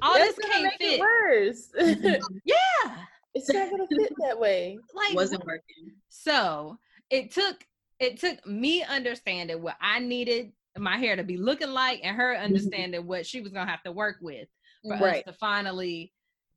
all 0.03 0.15
That's 0.15 0.35
this 0.37 0.47
can't 0.51 0.63
make 0.65 0.79
fit. 0.79 0.95
it 0.95 1.01
worse. 1.01 1.69
Yeah. 2.45 2.97
it's 3.35 3.49
not 3.53 3.71
gonna 3.71 3.87
fit 3.89 4.13
that 4.21 4.39
way. 4.41 4.79
Like, 4.95 5.15
Wasn't 5.15 5.45
working. 5.45 5.93
So 6.09 6.79
it 7.11 7.31
took 7.33 7.65
it 8.01 8.19
took 8.19 8.45
me 8.47 8.83
understanding 8.83 9.63
what 9.63 9.77
I 9.81 9.99
needed 10.01 10.53
my 10.79 10.97
hair 10.97 11.15
to 11.17 11.23
be 11.23 11.37
looking 11.37 11.71
like 11.71 12.01
and 12.03 12.17
her 12.17 12.35
understanding 12.35 13.07
what 13.07 13.27
she 13.27 13.43
was 13.43 13.53
gonna 13.53 13.71
have 13.71 13.83
to 13.85 13.93
work 13.93 14.17
with 14.23 14.49
for 14.87 14.95
us 14.95 15.23
to 15.27 15.33
finally 15.35 16.13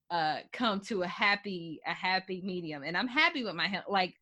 uh 0.09 0.37
come 0.53 0.79
to 0.79 1.03
a 1.03 1.07
happy 1.07 1.81
a 1.85 1.93
happy 1.93 2.41
medium. 2.43 2.83
And 2.83 2.95
I'm 2.97 3.07
happy 3.09 3.43
with 3.43 3.55
my 3.55 3.67
hel- 3.67 3.83
like 3.89 4.15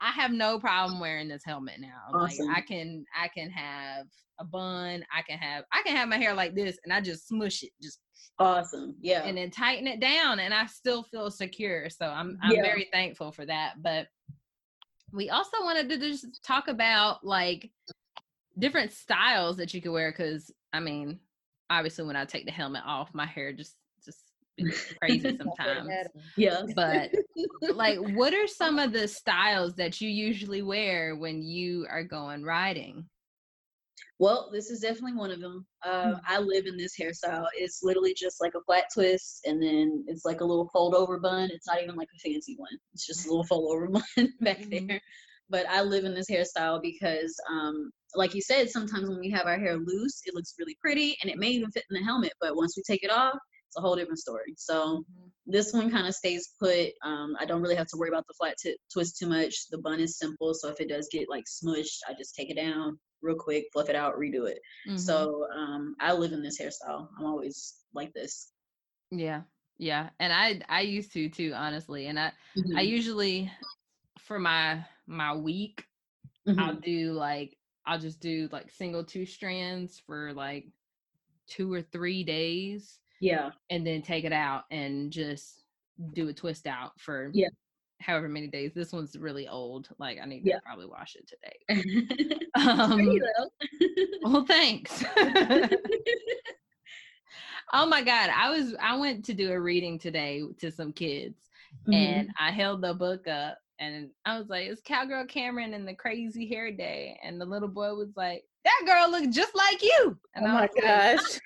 I 0.00 0.10
have 0.12 0.30
no 0.30 0.58
problem 0.58 1.00
wearing 1.00 1.28
this 1.28 1.44
helmet 1.44 1.80
now. 1.80 2.14
Awesome. 2.14 2.46
Like 2.46 2.56
I 2.56 2.60
can 2.60 3.04
I 3.16 3.28
can 3.28 3.50
have 3.50 4.06
a 4.40 4.44
bun, 4.44 5.04
I 5.12 5.22
can 5.22 5.38
have 5.38 5.64
I 5.72 5.82
can 5.82 5.96
have 5.96 6.08
my 6.08 6.16
hair 6.16 6.34
like 6.34 6.54
this 6.54 6.78
and 6.84 6.92
I 6.92 7.00
just 7.00 7.26
smush 7.28 7.62
it 7.62 7.70
just 7.82 8.00
Awesome. 8.38 8.94
Yeah. 9.00 9.24
and 9.24 9.36
then 9.36 9.50
tighten 9.50 9.88
it 9.88 9.98
down 10.00 10.38
and 10.38 10.54
I 10.54 10.66
still 10.66 11.02
feel 11.02 11.30
secure. 11.30 11.90
So 11.90 12.06
I'm 12.06 12.38
I'm 12.42 12.52
Yeah. 12.52 12.62
very 12.62 12.88
thankful 12.92 13.32
for 13.32 13.44
that. 13.46 13.82
But 13.82 14.06
we 15.12 15.30
also 15.30 15.56
wanted 15.64 15.88
to 15.88 15.98
just 15.98 16.44
talk 16.44 16.68
about 16.68 17.24
like 17.24 17.70
different 18.58 18.92
styles 18.92 19.56
that 19.56 19.74
you 19.74 19.80
could 19.82 19.92
wear 19.92 20.12
because 20.12 20.52
I 20.72 20.80
mean, 20.80 21.18
obviously 21.70 22.04
when 22.04 22.16
I 22.16 22.24
take 22.24 22.46
the 22.46 22.52
helmet 22.52 22.82
off, 22.86 23.12
my 23.14 23.26
hair 23.26 23.52
just 23.52 23.74
just 24.04 24.20
crazy 25.00 25.36
sometimes. 25.38 25.90
yeah. 26.36 26.62
But 26.74 27.10
like 27.74 27.98
what 27.98 28.34
are 28.34 28.46
some 28.46 28.78
of 28.78 28.92
the 28.92 29.08
styles 29.08 29.74
that 29.74 30.00
you 30.00 30.08
usually 30.08 30.62
wear 30.62 31.16
when 31.16 31.42
you 31.42 31.86
are 31.90 32.04
going 32.04 32.44
riding? 32.44 33.08
Well, 34.20 34.50
this 34.52 34.70
is 34.70 34.80
definitely 34.80 35.14
one 35.14 35.30
of 35.30 35.40
them. 35.40 35.64
Mm. 35.86 36.14
Uh, 36.14 36.18
I 36.26 36.38
live 36.40 36.66
in 36.66 36.76
this 36.76 36.96
hairstyle. 36.98 37.46
It's 37.56 37.82
literally 37.82 38.14
just 38.14 38.40
like 38.40 38.54
a 38.54 38.60
flat 38.66 38.86
twist, 38.92 39.42
and 39.46 39.62
then 39.62 40.04
it's 40.08 40.24
like 40.24 40.40
a 40.40 40.44
little 40.44 40.68
fold 40.72 40.94
over 40.94 41.18
bun. 41.20 41.50
It's 41.52 41.66
not 41.66 41.82
even 41.82 41.94
like 41.94 42.08
a 42.14 42.18
fancy 42.18 42.56
one. 42.58 42.76
It's 42.92 43.06
just 43.06 43.26
a 43.26 43.28
little 43.30 43.44
fold 43.48 43.70
over 43.72 43.88
bun 43.88 44.34
back 44.40 44.58
Mhm. 44.60 44.88
there. 44.88 45.00
But 45.50 45.66
I 45.68 45.82
live 45.82 46.04
in 46.04 46.14
this 46.14 46.28
hairstyle 46.30 46.82
because, 46.82 47.34
um, 47.48 47.90
like 48.14 48.34
you 48.34 48.42
said, 48.42 48.68
sometimes 48.68 49.08
when 49.08 49.20
we 49.20 49.30
have 49.30 49.46
our 49.46 49.58
hair 49.58 49.76
loose, 49.78 50.20
it 50.26 50.34
looks 50.34 50.54
really 50.58 50.76
pretty, 50.80 51.16
and 51.22 51.30
it 51.30 51.38
may 51.38 51.48
even 51.50 51.70
fit 51.70 51.84
in 51.90 51.94
the 51.98 52.04
helmet. 52.04 52.32
But 52.40 52.56
once 52.56 52.76
we 52.76 52.82
take 52.82 53.02
it 53.04 53.10
off, 53.10 53.38
it's 53.68 53.76
a 53.76 53.80
whole 53.80 53.96
different 53.96 54.18
story. 54.18 54.54
So 54.56 55.04
this 55.46 55.72
one 55.72 55.90
kind 55.90 56.06
of 56.06 56.14
stays 56.14 56.54
put. 56.60 56.90
Um, 57.04 57.36
I 57.38 57.46
don't 57.46 57.62
really 57.62 57.76
have 57.76 57.86
to 57.88 57.96
worry 57.98 58.08
about 58.10 58.26
the 58.28 58.34
flat 58.38 58.56
tip 58.62 58.76
twist 58.92 59.18
too 59.18 59.28
much. 59.28 59.68
The 59.70 59.78
bun 59.78 60.00
is 60.00 60.18
simple, 60.18 60.54
so 60.54 60.68
if 60.68 60.80
it 60.80 60.88
does 60.88 61.08
get 61.12 61.28
like 61.28 61.44
smushed, 61.46 61.98
I 62.08 62.14
just 62.18 62.34
take 62.34 62.50
it 62.50 62.56
down 62.56 62.98
real 63.22 63.36
quick, 63.38 63.66
fluff 63.72 63.88
it 63.90 63.96
out, 63.96 64.14
redo 64.16 64.48
it. 64.48 64.58
Mhm. 64.84 65.28
So 65.28 65.46
um, 65.54 65.94
I 66.00 66.12
live 66.14 66.32
in 66.32 66.42
this 66.42 66.60
hairstyle. 66.60 67.08
I'm 67.18 67.26
always 67.26 67.84
like 67.94 68.12
this. 68.14 68.52
yeah. 69.10 69.42
Yeah. 69.78 70.10
And 70.18 70.32
I 70.32 70.60
I 70.68 70.82
used 70.82 71.12
to 71.14 71.28
too, 71.30 71.52
honestly. 71.54 72.06
And 72.06 72.18
I 72.18 72.32
I 72.74 72.82
Mhm, 72.82 72.82
usually 72.82 73.50
for 74.20 74.38
my 74.38 74.86
my 75.06 75.34
week 75.36 75.84
I'll 76.58 76.76
mhm. 76.76 76.82
do 76.84 77.12
like 77.14 77.58
I'll 77.86 78.00
just 78.00 78.20
do 78.20 78.48
like 78.52 78.70
single 78.70 79.04
two 79.04 79.26
strands 79.26 80.00
for 80.00 80.34
like 80.34 80.72
two 81.48 81.72
or 81.72 81.82
three 81.82 82.24
days 82.24 83.00
Yeah. 83.20 83.50
and 83.70 83.86
then 83.86 84.02
take 84.02 84.24
it 84.24 84.32
out 84.32 84.64
and 84.70 85.10
just 85.10 85.64
do 86.12 86.28
a 86.28 86.32
twist 86.32 86.66
out 86.66 86.92
for 87.00 87.30
Yeah. 87.34 87.48
however 88.00 88.28
many 88.28 88.46
days. 88.46 88.72
This 88.74 88.92
one's 88.92 89.16
really 89.16 89.48
old. 89.48 89.88
Like 89.98 90.18
I 90.22 90.26
need 90.26 90.42
Yeah. 90.44 90.56
to 90.56 90.62
probably 90.62 90.86
wash 90.86 91.16
it 91.16 91.28
today. 91.28 92.38
Um, 92.54 93.18
well, 94.22 94.44
thanks. 94.44 95.04
Oh 97.72 97.84
my 97.86 98.02
god, 98.02 98.30
I 98.34 98.48
was 98.50 98.74
I 98.80 98.96
went 98.96 99.26
to 99.26 99.34
do 99.34 99.52
a 99.52 99.60
reading 99.60 99.98
today 99.98 100.42
to 100.58 100.70
some 100.70 100.92
kids 100.92 101.36
Mm-hmm. 101.82 101.92
and 101.92 102.30
I 102.40 102.50
held 102.50 102.80
the 102.80 102.94
book 102.94 103.28
up 103.28 103.58
and 103.78 104.08
I 104.24 104.38
was 104.38 104.48
like, 104.48 104.68
"It's 104.68 104.80
Cowgirl 104.80 105.26
Cameron 105.26 105.74
and 105.74 105.86
the 105.86 105.92
Crazy 105.94 106.48
Hair 106.48 106.72
Day," 106.72 107.20
and 107.22 107.38
the 107.38 107.44
little 107.44 107.68
boy 107.68 107.92
was 107.94 108.08
like, 108.16 108.42
"That 108.64 108.82
girl 108.86 109.10
looked 109.10 109.34
just 109.34 109.54
like 109.54 109.82
you." 109.82 110.18
And 110.34 110.46
oh 110.46 110.48
I 110.48 110.52
my 110.54 110.60
was 110.62 110.70
like, 110.82 111.40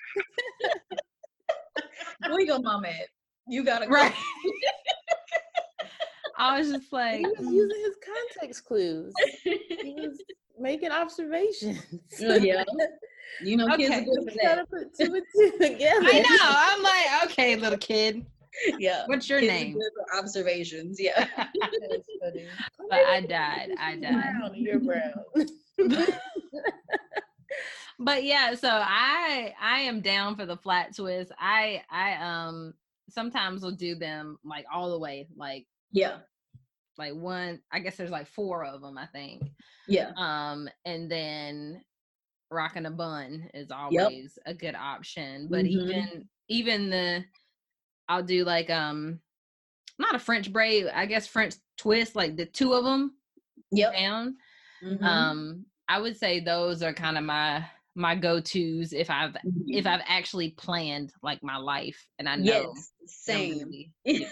gosh. 1.75 2.29
Where 2.29 2.39
you 2.39 2.47
go, 2.47 2.59
mom 2.59 2.85
at? 2.85 3.07
You 3.47 3.63
gotta 3.63 3.85
go. 3.87 3.91
right. 3.93 4.13
I 6.37 6.57
was 6.59 6.71
just 6.71 6.91
like, 6.91 7.19
he 7.19 7.25
was 7.27 7.37
mm. 7.47 7.53
using 7.53 7.81
his 7.85 7.95
context 8.03 8.65
clues. 8.65 9.13
He 9.43 9.93
was 9.97 10.21
making 10.59 10.89
observations. 10.91 11.79
Oh, 12.23 12.35
yeah. 12.35 12.63
You 13.41 13.57
know, 13.57 13.67
kids 13.77 13.89
Okay. 13.91 14.01
are 14.01 14.05
good 14.05 14.23
for 14.25 14.39
Trying 14.39 14.55
that. 14.55 14.55
to 14.55 14.65
put 14.65 14.95
two 14.95 15.13
and 15.15 15.23
two 15.35 15.51
together. 15.61 16.05
I 16.05 16.19
know. 16.19 16.37
I'm 16.41 16.83
like, 16.83 17.31
okay, 17.31 17.55
little 17.55 17.77
kid, 17.77 18.25
Yeah. 18.79 19.03
what's 19.07 19.29
your 19.29 19.39
Kids 19.39 19.51
name? 19.51 19.77
observations. 20.17 20.99
Yeah. 20.99 21.27
Funny. 22.21 22.47
But 22.89 22.99
I 23.05 23.21
died. 23.21 23.69
I 23.79 23.95
died. 23.95 24.11
Brown, 24.11 24.51
you're 24.55 24.79
brown. 24.79 25.23
But 28.03 28.23
yeah 28.23 28.53
so 28.53 28.67
i 28.69 29.53
i 29.61 29.79
am 29.79 30.01
down 30.01 30.35
for 30.35 30.45
the 30.45 30.57
flat 30.57 30.95
twist 30.95 31.31
i 31.39 31.81
i 31.89 32.13
um 32.15 32.73
sometimes 33.09 33.61
will 33.61 33.71
do 33.71 33.95
them 33.95 34.37
like 34.43 34.65
all 34.73 34.91
the 34.91 34.99
way 34.99 35.27
like 35.35 35.65
Yeah. 35.91 36.17
like 36.97 37.13
one 37.13 37.61
i 37.71 37.79
guess 37.79 37.97
there's 37.97 38.09
like 38.11 38.27
four 38.27 38.63
of 38.65 38.81
them 38.81 38.97
i 38.97 39.05
think 39.07 39.41
Yeah. 39.87 40.11
um 40.17 40.67
and 40.85 41.09
then 41.11 41.83
rocking 42.51 42.85
a 42.85 42.91
bun 42.91 43.49
is 43.53 43.71
always 43.71 44.37
a 44.45 44.53
good 44.53 44.75
option 44.75 45.47
but 45.49 45.65
Mhm. 45.65 45.67
even 45.67 46.29
even 46.49 46.89
the 46.89 47.25
i'll 48.09 48.23
do 48.23 48.43
like 48.43 48.69
um 48.69 49.19
not 49.97 50.15
a 50.15 50.19
french 50.19 50.51
braid 50.51 50.87
i 50.93 51.05
guess 51.05 51.25
french 51.27 51.55
twist 51.77 52.15
like 52.15 52.35
the 52.35 52.45
two 52.45 52.73
of 52.73 52.83
them 52.83 53.15
Yep. 53.71 53.93
down 53.93 54.35
Mhm. 54.83 55.03
um 55.03 55.65
i 55.87 55.99
would 55.99 56.15
say 56.17 56.39
those 56.39 56.83
are 56.83 56.93
kind 56.93 57.17
of 57.17 57.23
my 57.23 57.65
my 57.95 58.15
go-to's 58.15 58.91
if 58.93 59.09
i've 59.09 59.33
Mhm. 59.45 59.65
if 59.67 59.85
i've 59.85 60.01
actually 60.07 60.51
planned 60.51 61.13
like 61.21 61.43
my 61.43 61.57
life 61.57 62.07
and 62.19 62.27
i 62.27 62.35
know 62.35 62.73
yes. 62.73 62.93
Same. 63.05 63.69
be- 63.69 63.91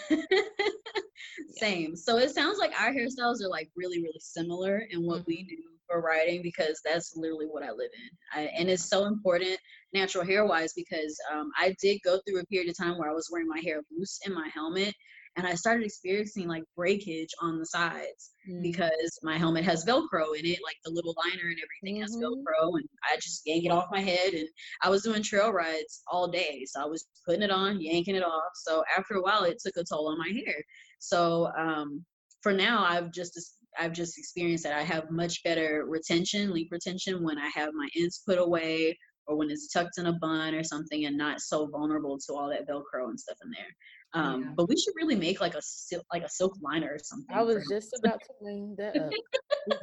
Same. 1.50 1.96
So 1.96 2.18
it 2.18 2.32
sounds 2.32 2.58
like 2.58 2.72
our 2.80 2.92
hairstyles 2.92 3.42
are 3.42 3.50
like 3.50 3.70
really, 3.76 4.02
really 4.02 4.20
similar 4.20 4.80
in 4.90 5.06
what 5.06 5.26
we 5.28 5.44
do 5.44 5.58
for 5.88 6.02
riding 6.02 6.42
because 6.42 6.82
that's 6.84 7.16
literally 7.16 7.48
what 7.48 7.64
I 7.64 7.72
live 7.72 7.90
in. 7.94 8.40
I, 8.40 8.42
and 8.58 8.70
it's 8.70 8.90
so 8.90 9.06
important 9.06 9.58
natural 9.94 10.26
hair 10.26 10.46
wise 10.46 10.74
because 10.74 11.20
um, 11.32 11.52
I 11.58 11.76
did 11.82 12.00
go 12.04 12.20
through 12.26 12.40
a 12.40 12.46
period 12.46 12.70
of 12.70 12.78
time 12.78 12.98
where 12.98 13.10
I 13.10 13.14
was 13.14 13.30
wearing 13.32 13.48
my 13.48 13.60
hair 13.60 13.82
loose 13.92 14.20
in 14.26 14.34
my 14.34 14.50
helmet 14.54 14.94
and 15.38 15.48
I 15.48 15.56
started 15.56 15.86
experiencing 15.86 16.48
like 16.48 16.64
breakage 16.76 17.30
on 17.42 17.58
the 17.60 17.66
sides 17.66 18.32
Mm. 18.50 18.64
because 18.64 19.20
my 19.22 19.38
helmet 19.38 19.64
has 19.66 19.86
Velcro 19.86 20.36
in 20.38 20.46
it, 20.46 20.60
like 20.64 20.78
the 20.84 20.90
little 20.92 21.14
liner 21.16 21.50
and 21.50 21.60
everything 21.62 22.02
has 22.02 22.16
Mhm. 22.16 22.24
Velcro, 22.24 22.80
and 22.80 22.90
I 23.04 23.16
just 23.18 23.44
yank 23.46 23.66
it 23.66 23.72
off 23.72 23.86
my 23.92 24.02
head. 24.02 24.34
And 24.34 24.48
I 24.82 24.90
was 24.90 25.04
doing 25.04 25.22
trail 25.22 25.52
rides 25.52 26.02
all 26.08 26.28
day, 26.28 26.66
so 26.66 26.82
I 26.82 26.86
was 26.86 27.06
putting 27.26 27.44
it 27.44 27.52
on, 27.52 27.80
yanking 27.80 28.16
it 28.16 28.24
off. 28.24 28.52
So 28.56 28.84
after 28.98 29.14
a 29.16 29.22
while, 29.22 29.44
it 29.44 29.60
took 29.64 29.78
a 29.78 29.84
toll 29.84 30.08
on 30.10 30.18
my 30.18 30.30
hair. 30.30 30.64
So 31.00 31.52
um, 31.58 32.04
for 32.42 32.52
now, 32.52 32.84
I've 32.84 33.12
just 33.12 33.40
I've 33.80 33.94
just 33.94 34.18
experienced 34.18 34.66
that 34.66 34.74
I 34.74 34.82
have 34.84 35.10
much 35.12 35.42
better 35.44 35.86
retention, 35.88 36.52
leaf 36.52 36.70
retention, 36.72 37.24
when 37.24 37.38
I 37.38 37.48
have 37.56 37.74
my 37.74 37.88
ends 37.96 38.22
put 38.26 38.38
away 38.38 38.98
or 39.28 39.38
when 39.38 39.50
it's 39.50 39.72
tucked 39.72 39.98
in 39.98 40.08
a 40.08 40.14
bun 40.14 40.54
or 40.56 40.64
something, 40.64 41.06
and 41.06 41.16
not 41.18 41.40
so 41.40 41.68
vulnerable 41.68 42.18
to 42.18 42.34
all 42.34 42.50
that 42.50 42.68
Velcro 42.68 43.08
and 43.10 43.20
stuff 43.20 43.38
in 43.44 43.52
there. 43.52 43.70
Um, 44.14 44.42
Yeah. 44.44 44.50
But 44.58 44.70
we 44.70 44.78
should 44.78 44.94
really 44.96 45.16
make 45.16 45.40
like 45.42 45.56
a 45.56 45.62
silk, 45.62 46.06
like 46.12 46.24
a 46.24 46.30
silk 46.30 46.58
liner 46.62 46.90
or 46.94 47.00
something. 47.00 47.34
I 47.36 47.42
was 47.44 47.64
for- 47.64 47.76
just 47.76 47.94
about 48.04 48.20
to 48.22 48.34
bring 48.42 48.76
that 48.78 48.96
up. 48.98 49.12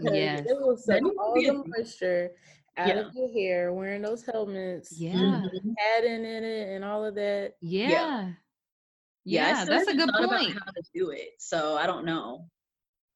yeah, 0.00 0.36
it 0.38 0.46
will 0.48 0.76
suck 0.76 0.96
That 0.96 1.02
needs 1.02 1.14
to 1.16 1.20
all 1.22 1.34
the 1.34 1.64
moisture 1.78 2.30
out 2.76 2.88
Yeah. 2.88 3.00
of 3.00 3.12
your 3.14 3.32
hair, 3.32 3.72
wearing 3.72 4.02
those 4.02 4.24
helmets, 4.24 4.92
yeah 4.98 5.42
Mhm. 5.42 5.74
padding 5.78 6.24
in 6.24 6.44
it, 6.44 6.68
and 6.74 6.84
all 6.84 7.04
of 7.04 7.14
that. 7.16 7.54
yeah 7.60 7.90
Yeah, 7.90 8.32
yeah, 9.24 9.62
I 9.62 9.64
that's 9.64 9.88
a 9.88 9.94
good 9.94 10.10
point 10.12 10.24
About 10.24 10.42
how 10.44 10.70
to 10.72 10.82
do 10.94 11.10
it? 11.10 11.30
So 11.38 11.76
I 11.76 11.86
don't 11.86 12.04
know. 12.04 12.48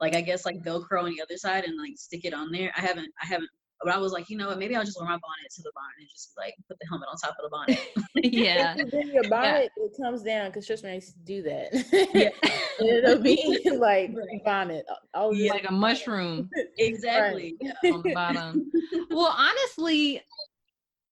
Like 0.00 0.14
I 0.16 0.20
guess 0.20 0.44
like 0.44 0.56
Velcro 0.62 1.04
on 1.04 1.10
the 1.14 1.22
other 1.22 1.36
side 1.36 1.64
and 1.64 1.78
like 1.78 1.92
stick 1.96 2.24
it 2.24 2.34
on 2.34 2.50
there. 2.50 2.72
I 2.76 2.80
haven't. 2.80 3.12
I 3.22 3.26
haven't. 3.26 3.48
But 3.84 3.94
I 3.94 3.98
was 3.98 4.12
like, 4.12 4.30
you 4.30 4.36
know 4.36 4.48
what? 4.48 4.58
Maybe 4.58 4.76
I'll 4.76 4.84
just 4.84 4.98
wear 4.98 5.06
my 5.08 5.14
bonnet 5.14 5.50
to 5.56 5.62
the 5.62 5.72
bonnet 5.74 5.94
and 6.00 6.08
just 6.08 6.32
like 6.36 6.54
put 6.68 6.78
the 6.78 6.86
helmet 6.88 7.08
on 7.10 7.16
top 7.18 7.36
of 7.38 7.44
the 7.44 7.50
bonnet. 7.50 7.78
yeah 8.34 8.74
If 8.76 9.12
your 9.12 9.24
bonnet, 9.30 9.70
it 9.76 9.92
comes 10.00 10.22
down 10.22 10.50
because 10.50 10.66
trust 10.66 10.84
me, 10.84 10.90
I 10.90 10.94
used 10.94 11.14
to 11.14 11.18
do 11.20 11.42
that. 11.42 12.08
Yeah. 12.14 12.30
It'll 12.80 13.22
be 13.22 13.68
like 13.74 14.10
Right. 14.14 14.44
bonnet. 14.44 14.86
All 15.14 15.34
Yeah. 15.34 15.52
like 15.52 15.68
a 15.68 15.72
mushroom 15.72 16.48
exactly. 16.78 17.56
Yeah. 17.60 17.72
on 17.92 18.02
the 18.02 18.10
bottom 18.12 18.70
well 19.10 19.34
honestly 19.36 20.22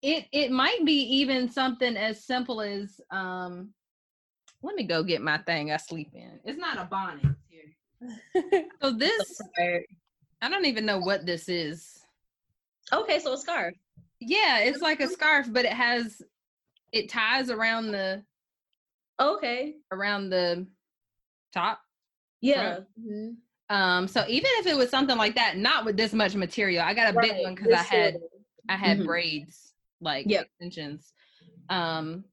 it 0.02 0.26
it 0.32 0.50
might 0.50 0.84
be 0.84 1.02
even 1.02 1.50
something 1.50 1.96
as 1.96 2.24
simple 2.24 2.60
as 2.60 3.00
um 3.10 3.72
let 4.62 4.74
me 4.74 4.84
go 4.84 5.02
get 5.02 5.20
my 5.22 5.38
thing 5.38 5.70
i 5.70 5.76
sleep 5.76 6.10
in 6.14 6.40
it's 6.44 6.58
not 6.58 6.78
a 6.78 6.84
bonnet 6.84 7.26
here 7.48 8.64
so 8.82 8.92
this 8.92 9.40
i 10.42 10.48
don't 10.48 10.64
even 10.64 10.86
know 10.86 10.98
what 10.98 11.26
this 11.26 11.48
is 11.48 11.99
Okay, 12.92 13.18
so 13.18 13.32
a 13.32 13.38
scarf. 13.38 13.74
yeah 14.20 14.58
it's 14.60 14.80
like 14.82 15.00
a 15.00 15.08
scarf 15.08 15.46
but 15.50 15.64
it 15.64 15.72
has 15.72 16.20
it 16.92 17.08
ties 17.08 17.50
around 17.50 17.90
the 17.92 18.22
Okay. 19.20 19.76
around 19.92 20.30
the 20.30 20.66
top 21.52 21.80
Yeah. 22.40 22.80
Mhm. 23.00 23.36
um 23.68 24.08
so 24.08 24.24
even 24.28 24.50
if 24.58 24.66
it 24.66 24.76
was 24.76 24.90
something 24.90 25.16
like 25.16 25.34
that 25.36 25.56
not 25.56 25.84
with 25.84 25.96
this 25.96 26.12
much 26.12 26.34
material 26.34 26.82
i 26.82 26.92
got 26.94 27.14
a 27.14 27.18
big 27.18 27.42
one 27.44 27.54
because 27.54 27.72
i 27.72 27.82
had 27.82 28.14
sort 28.14 28.24
I 28.68 28.76
had 28.76 28.98
Mhm. 29.00 29.06
braids, 29.06 29.72
like 30.00 30.26
Yep. 30.28 30.46
extensions. 30.46 31.12
Um, 31.70 32.24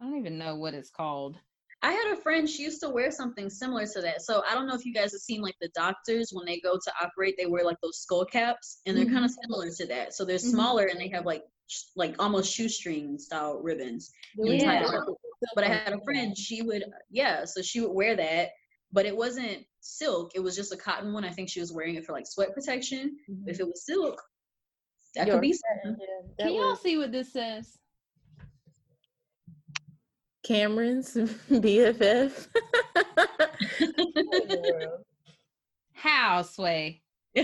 I 0.00 0.04
don't 0.04 0.16
even 0.18 0.38
know 0.38 0.54
what 0.56 0.72
it's 0.72 0.88
called. 0.88 1.36
I 1.84 1.90
had 1.92 2.12
a 2.12 2.16
friend, 2.20 2.48
she 2.48 2.62
used 2.62 2.80
to 2.82 2.88
wear 2.90 3.10
something 3.10 3.50
similar 3.50 3.86
to 3.86 4.00
that. 4.02 4.22
So 4.22 4.42
I 4.48 4.54
don't 4.54 4.68
know 4.68 4.74
if 4.74 4.84
you 4.84 4.94
guys 4.94 5.12
have 5.12 5.20
seen 5.20 5.40
like 5.42 5.56
the 5.60 5.68
doctors 5.74 6.30
when 6.32 6.46
they 6.46 6.60
go 6.60 6.74
to 6.76 6.92
operate, 7.02 7.34
they 7.36 7.46
wear 7.46 7.64
like 7.64 7.80
those 7.82 7.98
skull 7.98 8.24
caps 8.24 8.80
and 8.86 8.96
they're 8.96 9.06
kind 9.06 9.24
of 9.24 9.32
similar 9.42 9.68
to 9.70 9.86
that. 9.86 10.14
So 10.14 10.24
they're 10.24 10.36
Mhm. 10.36 10.50
smaller 10.52 10.86
and 10.86 11.00
they 11.00 11.08
have 11.08 11.26
like 11.26 11.44
sh- 11.66 11.86
like 11.96 12.14
almost 12.20 12.52
shoestring 12.54 13.18
style 13.18 13.58
ribbons. 13.60 14.12
We 14.38 14.58
Yeah. 14.58 14.70
had 14.72 14.86
like 14.86 15.00
a 15.08 15.12
But 15.56 15.64
I 15.64 15.68
had 15.68 15.92
a 15.92 16.00
friend, 16.04 16.38
she 16.38 16.62
would 16.62 16.84
yeah, 17.10 17.44
so 17.44 17.62
she 17.62 17.80
would 17.80 17.90
wear 17.92 18.14
that, 18.14 18.50
but 18.92 19.04
it 19.06 19.16
wasn't 19.16 19.66
silk, 19.80 20.30
it 20.36 20.40
was 20.40 20.54
just 20.54 20.72
a 20.72 20.76
cotton 20.76 21.12
one. 21.12 21.24
I 21.24 21.30
think 21.30 21.48
she 21.48 21.58
was 21.58 21.72
wearing 21.72 21.96
it 21.96 22.04
for 22.06 22.12
like 22.12 22.28
sweat 22.28 22.54
protection. 22.54 23.18
Mhm. 23.28 23.42
If 23.48 23.58
it 23.58 23.66
was 23.66 23.84
silk, 23.84 24.22
that 25.16 25.26
Your 25.26 25.36
could 25.36 25.42
be 25.42 25.52
friend, 25.58 25.80
something. 25.98 26.06
yeah, 26.08 26.28
that 26.38 26.44
Can 26.46 26.54
y'all 26.54 26.70
was 26.70 26.80
see 26.80 26.96
what 26.96 27.10
this 27.10 27.32
says? 27.32 27.76
Cameron's 30.44 31.14
BFF. 31.50 32.48
How 35.94 36.42
sway? 36.42 37.02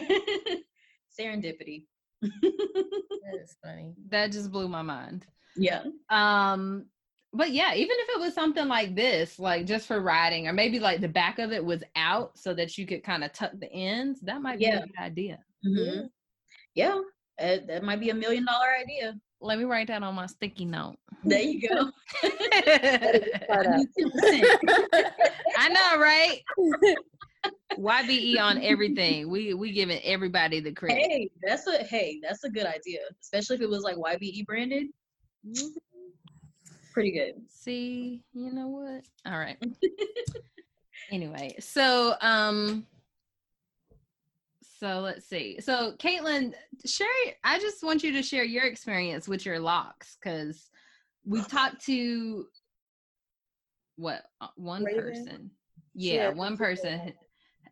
Serendipity. 1.19 1.85
That's 2.23 3.57
funny. 3.65 3.95
That 4.09 4.33
just 4.33 4.51
blew 4.51 4.69
my 4.69 4.83
mind. 4.83 5.27
Yeah. 5.57 5.85
Um, 6.11 6.87
but 7.33 7.53
yeah, 7.53 7.75
even 7.75 7.97
if 8.01 8.09
it 8.17 8.21
was 8.21 8.35
something 8.35 8.67
like 8.69 8.95
this, 8.95 9.39
like 9.39 9.67
just 9.67 9.87
for 9.87 10.01
riding, 10.01 10.49
or 10.49 10.53
maybe 10.53 10.79
like 10.81 11.01
the 11.01 11.09
back 11.09 11.39
of 11.39 11.53
it 11.53 11.65
was 11.65 11.83
out 11.95 12.37
so 12.39 12.55
that 12.55 12.77
you 12.79 12.87
could 12.87 13.05
kind 13.05 13.23
of 13.23 13.33
tuck 13.33 13.53
the 13.59 13.71
ends, 13.73 14.21
that 14.23 14.41
might 14.43 14.59
be 14.59 14.65
Yeah. 14.65 14.79
a 14.79 14.87
good 14.87 14.97
idea. 14.99 15.39
Mhm. 15.67 16.09
Yeah. 16.75 17.01
That, 17.39 17.67
that 17.69 17.83
might 17.83 18.01
be 18.01 18.11
a 18.11 18.15
million 18.15 18.45
dollar 18.45 18.67
idea. 18.81 19.19
Let 19.41 19.59
me 19.59 19.65
write 19.65 19.87
that 19.87 20.03
on 20.03 20.15
my 20.15 20.27
sticky 20.27 20.65
note. 20.65 20.97
There 21.25 21.41
you 21.41 21.69
go. 21.69 21.91
I 22.25 23.41
out. 23.51 23.67
need 23.67 23.89
10%. 23.97 25.11
I 25.57 25.69
know, 25.69 26.01
right? 26.01 26.41
YBE 27.79 28.41
on 28.41 28.61
everything. 28.63 29.29
We 29.31 29.55
we 29.55 29.73
giving 29.73 30.01
everybody 30.03 30.59
the 30.61 30.73
credit. 30.73 30.99
hey, 30.99 31.31
that's 31.43 31.67
a 31.67 31.85
hey, 31.85 32.19
that's 32.23 32.43
a 32.43 32.51
good 32.51 32.67
idea. 32.67 33.01
Especially 33.21 33.57
if 33.57 33.63
it 33.63 33.69
was 33.69 33.83
like 33.83 33.97
YBE 33.97 34.47
branded. 34.47 34.89
Pretty 36.93 37.13
good. 37.13 37.35
See, 37.49 38.23
you 38.33 38.53
know 38.53 38.69
what? 38.69 39.05
All 39.31 39.39
right. 39.39 39.59
anyway, 41.11 41.55
so 41.61 42.15
um 42.21 42.85
so 44.79 45.01
let's 45.01 45.27
see. 45.27 45.61
So 45.61 45.95
Caitlin, 45.99 46.55
share 46.87 47.09
I 47.43 47.59
just 47.59 47.83
want 47.83 48.05
you 48.05 48.13
to 48.13 48.23
share 48.23 48.45
your 48.45 48.65
experience 48.65 49.27
with 49.27 49.45
your 49.45 49.59
locks 49.59 50.17
because 50.23 50.71
we've 51.25 51.49
talked 51.51 51.85
to 51.87 52.47
what 53.97 54.23
uh, 54.41 54.49
one 54.57 54.85
Raven? 54.85 55.03
person. 55.03 55.51
Yeah, 55.95 56.29
one 56.31 56.57
person. 56.57 57.13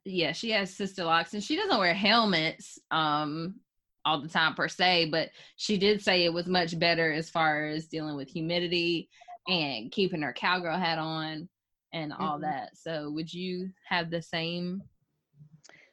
Yeah, 0.05 0.33
she 0.33 0.51
has 0.51 0.75
sister 0.75 1.05
locks 1.05 1.35
and 1.35 1.43
she 1.43 1.57
doesn't 1.57 1.79
wear 1.79 1.95
helmets 1.95 2.79
um 2.91 3.57
all 4.05 4.21
the 4.21 4.29
time 4.29 4.55
per 4.55 4.69
se, 4.69 5.07
but 5.11 5.31
she 5.57 5.77
did 5.77 6.01
say 6.03 6.25
it 6.25 6.33
was 6.33 6.47
much 6.47 6.79
better 6.79 7.13
as 7.13 7.29
far 7.29 7.67
as 7.67 7.87
dealing 7.87 8.17
with 8.17 8.29
humidity 8.29 9.09
and 9.49 9.91
keeping 9.91 10.23
her 10.23 10.33
cowgirl 10.33 10.79
hat 10.79 10.99
on 10.99 11.49
and 11.93 12.13
all 12.13 12.39
Mhm. 12.39 12.43
that. 12.43 12.77
So 12.77 13.11
would 13.11 13.33
you 13.33 13.73
have 13.89 14.11
the 14.11 14.23
same? 14.23 14.83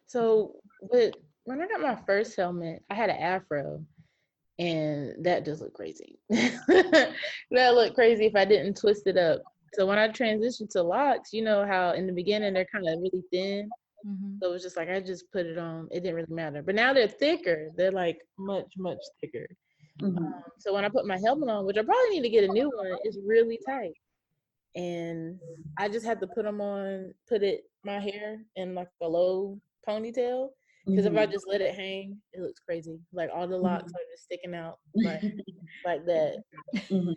So 0.06 0.60
with 0.92 1.14
when 1.46 1.62
I 1.62 1.68
got 1.68 1.82
my 1.82 1.98
first 2.06 2.36
helmet, 2.36 2.84
I 2.90 2.96
had 2.96 3.10
an 3.10 3.18
afro, 3.18 3.84
and 4.60 5.26
that 5.26 5.46
just 5.46 5.62
looked 5.62 5.76
crazy. 5.76 6.20
that 6.30 7.16
looked 7.52 7.96
crazy 7.96 8.26
if 8.26 8.36
I 8.36 8.46
didn't 8.46 8.78
twist 8.78 9.08
it 9.08 9.18
up. 9.18 9.42
So 9.74 9.86
when 9.86 9.98
I 9.98 10.08
transitioned 10.10 10.70
to 10.72 10.84
locks, 10.84 11.34
you 11.34 11.42
know 11.44 11.66
how 11.66 11.92
in 11.92 12.06
the 12.06 12.14
beginning 12.14 12.54
they're 12.54 12.68
kind 12.72 12.88
of 12.88 13.00
really 13.00 13.24
thin. 13.32 13.70
So 14.42 14.50
it 14.50 14.52
was 14.52 14.64
just 14.64 14.76
like 14.76 14.90
I 14.90 15.00
just 15.00 15.32
put 15.32 15.46
it 15.46 15.58
on. 15.58 15.88
It 15.92 16.02
didn't 16.02 16.16
really 16.16 16.34
matter. 16.34 16.62
But 16.62 16.76
now 16.76 16.94
they're 16.94 17.08
thicker. 17.08 17.70
They're 17.78 17.92
like 17.92 18.20
much 18.38 18.74
much 18.78 19.00
thicker. 19.22 19.48
Mhm. 20.02 20.18
Um, 20.18 20.44
so 20.60 20.74
when 20.74 20.84
I 20.84 20.90
put 20.90 21.08
my 21.08 21.18
helmet 21.18 21.50
on, 21.50 21.66
which 21.66 21.78
I 21.78 21.84
probably 21.84 22.10
need 22.10 22.24
to 22.24 22.30
get 22.30 22.50
a 22.50 22.54
new 22.54 22.70
one, 22.76 22.98
it's 23.04 23.18
really 23.26 23.60
tight. 23.66 23.94
And 24.76 25.40
I 25.78 25.88
just 25.88 26.06
had 26.06 26.20
to 26.20 26.28
put 26.28 26.44
them 26.44 26.60
on, 26.60 27.14
put 27.30 27.44
it 27.44 27.64
my 27.84 28.00
hair 28.00 28.44
in 28.56 28.76
like 28.76 28.90
a 29.02 29.08
low 29.08 29.60
ponytail. 29.88 30.50
Because 30.86 31.06
if 31.06 31.16
I 31.16 31.26
Mhm. 31.26 31.32
just 31.32 31.48
let 31.48 31.62
it 31.62 31.76
hang, 31.76 32.22
it 32.34 32.42
looks 32.42 32.60
crazy. 32.60 33.00
Like 33.14 33.30
all 33.34 33.48
the 33.48 33.58
locks 33.58 33.92
Mhm. 33.92 33.96
are 33.96 34.12
just 34.12 34.24
sticking 34.26 34.54
out 34.54 34.80
like 34.96 35.22
like 35.86 36.06
that. 36.06 36.44
Mhm. 36.74 37.16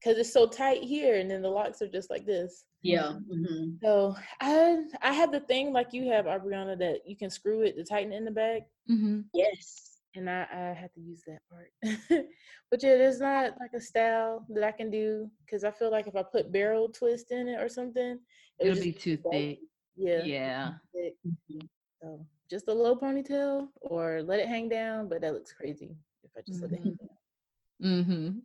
Because 0.00 0.18
it's 0.18 0.32
so 0.32 0.46
tight 0.46 0.82
here, 0.82 1.16
and 1.16 1.30
then 1.30 1.42
the 1.42 1.48
locks 1.50 1.80
are 1.82 1.88
just 1.88 2.10
like 2.10 2.26
this. 2.26 2.64
Yeah. 2.82 3.18
mhm. 3.30 3.78
So 3.82 4.16
I 4.40 4.84
I 5.02 5.12
have 5.12 5.32
the 5.32 5.40
thing 5.40 5.72
like 5.72 5.92
you 5.92 6.08
have, 6.10 6.26
Aubriana, 6.26 6.78
that 6.78 7.06
you 7.06 7.16
can 7.16 7.30
screw 7.30 7.62
it 7.62 7.76
to 7.76 7.84
tighten 7.84 8.12
it 8.12 8.16
in 8.16 8.24
the 8.24 8.30
back. 8.30 8.62
Mm-hmm. 8.90 9.22
Yes. 9.34 9.92
and 10.14 10.30
I, 10.30 10.46
I 10.50 10.72
had 10.72 10.92
to 10.94 11.00
use 11.00 11.22
that 11.26 11.42
part. 11.50 11.70
but 12.70 12.82
yeah, 12.82 12.96
there's 12.96 13.20
not 13.20 13.52
like 13.60 13.72
a 13.74 13.80
style 13.80 14.46
that 14.50 14.64
I 14.64 14.72
can 14.72 14.90
do 14.90 15.30
because 15.44 15.62
I 15.62 15.70
feel 15.70 15.90
like 15.90 16.06
if 16.06 16.16
I 16.16 16.22
put 16.22 16.50
barrel 16.52 16.88
twist 16.88 17.30
in 17.32 17.48
it 17.48 17.60
or 17.60 17.68
something, 17.68 18.18
it 18.58 18.66
it'll 18.66 18.82
be 18.82 18.92
too 18.92 19.18
bulky. 19.18 19.48
thick. 19.50 19.58
Yeah. 19.96 20.24
Yeah. 20.24 20.72
thick. 20.94 21.14
Mhm. 21.26 21.68
So 22.00 22.26
just 22.50 22.68
a 22.68 22.72
low 22.72 22.96
ponytail 22.96 23.68
or 23.80 24.22
let 24.22 24.40
it 24.40 24.48
hang 24.48 24.68
down, 24.68 25.08
but 25.08 25.20
that 25.20 25.34
looks 25.34 25.52
crazy 25.52 25.96
if 26.22 26.30
I 26.36 26.40
just 26.46 26.62
let 26.62 26.72
it 26.72 26.80
hang 26.82 26.94
down. 26.94 27.08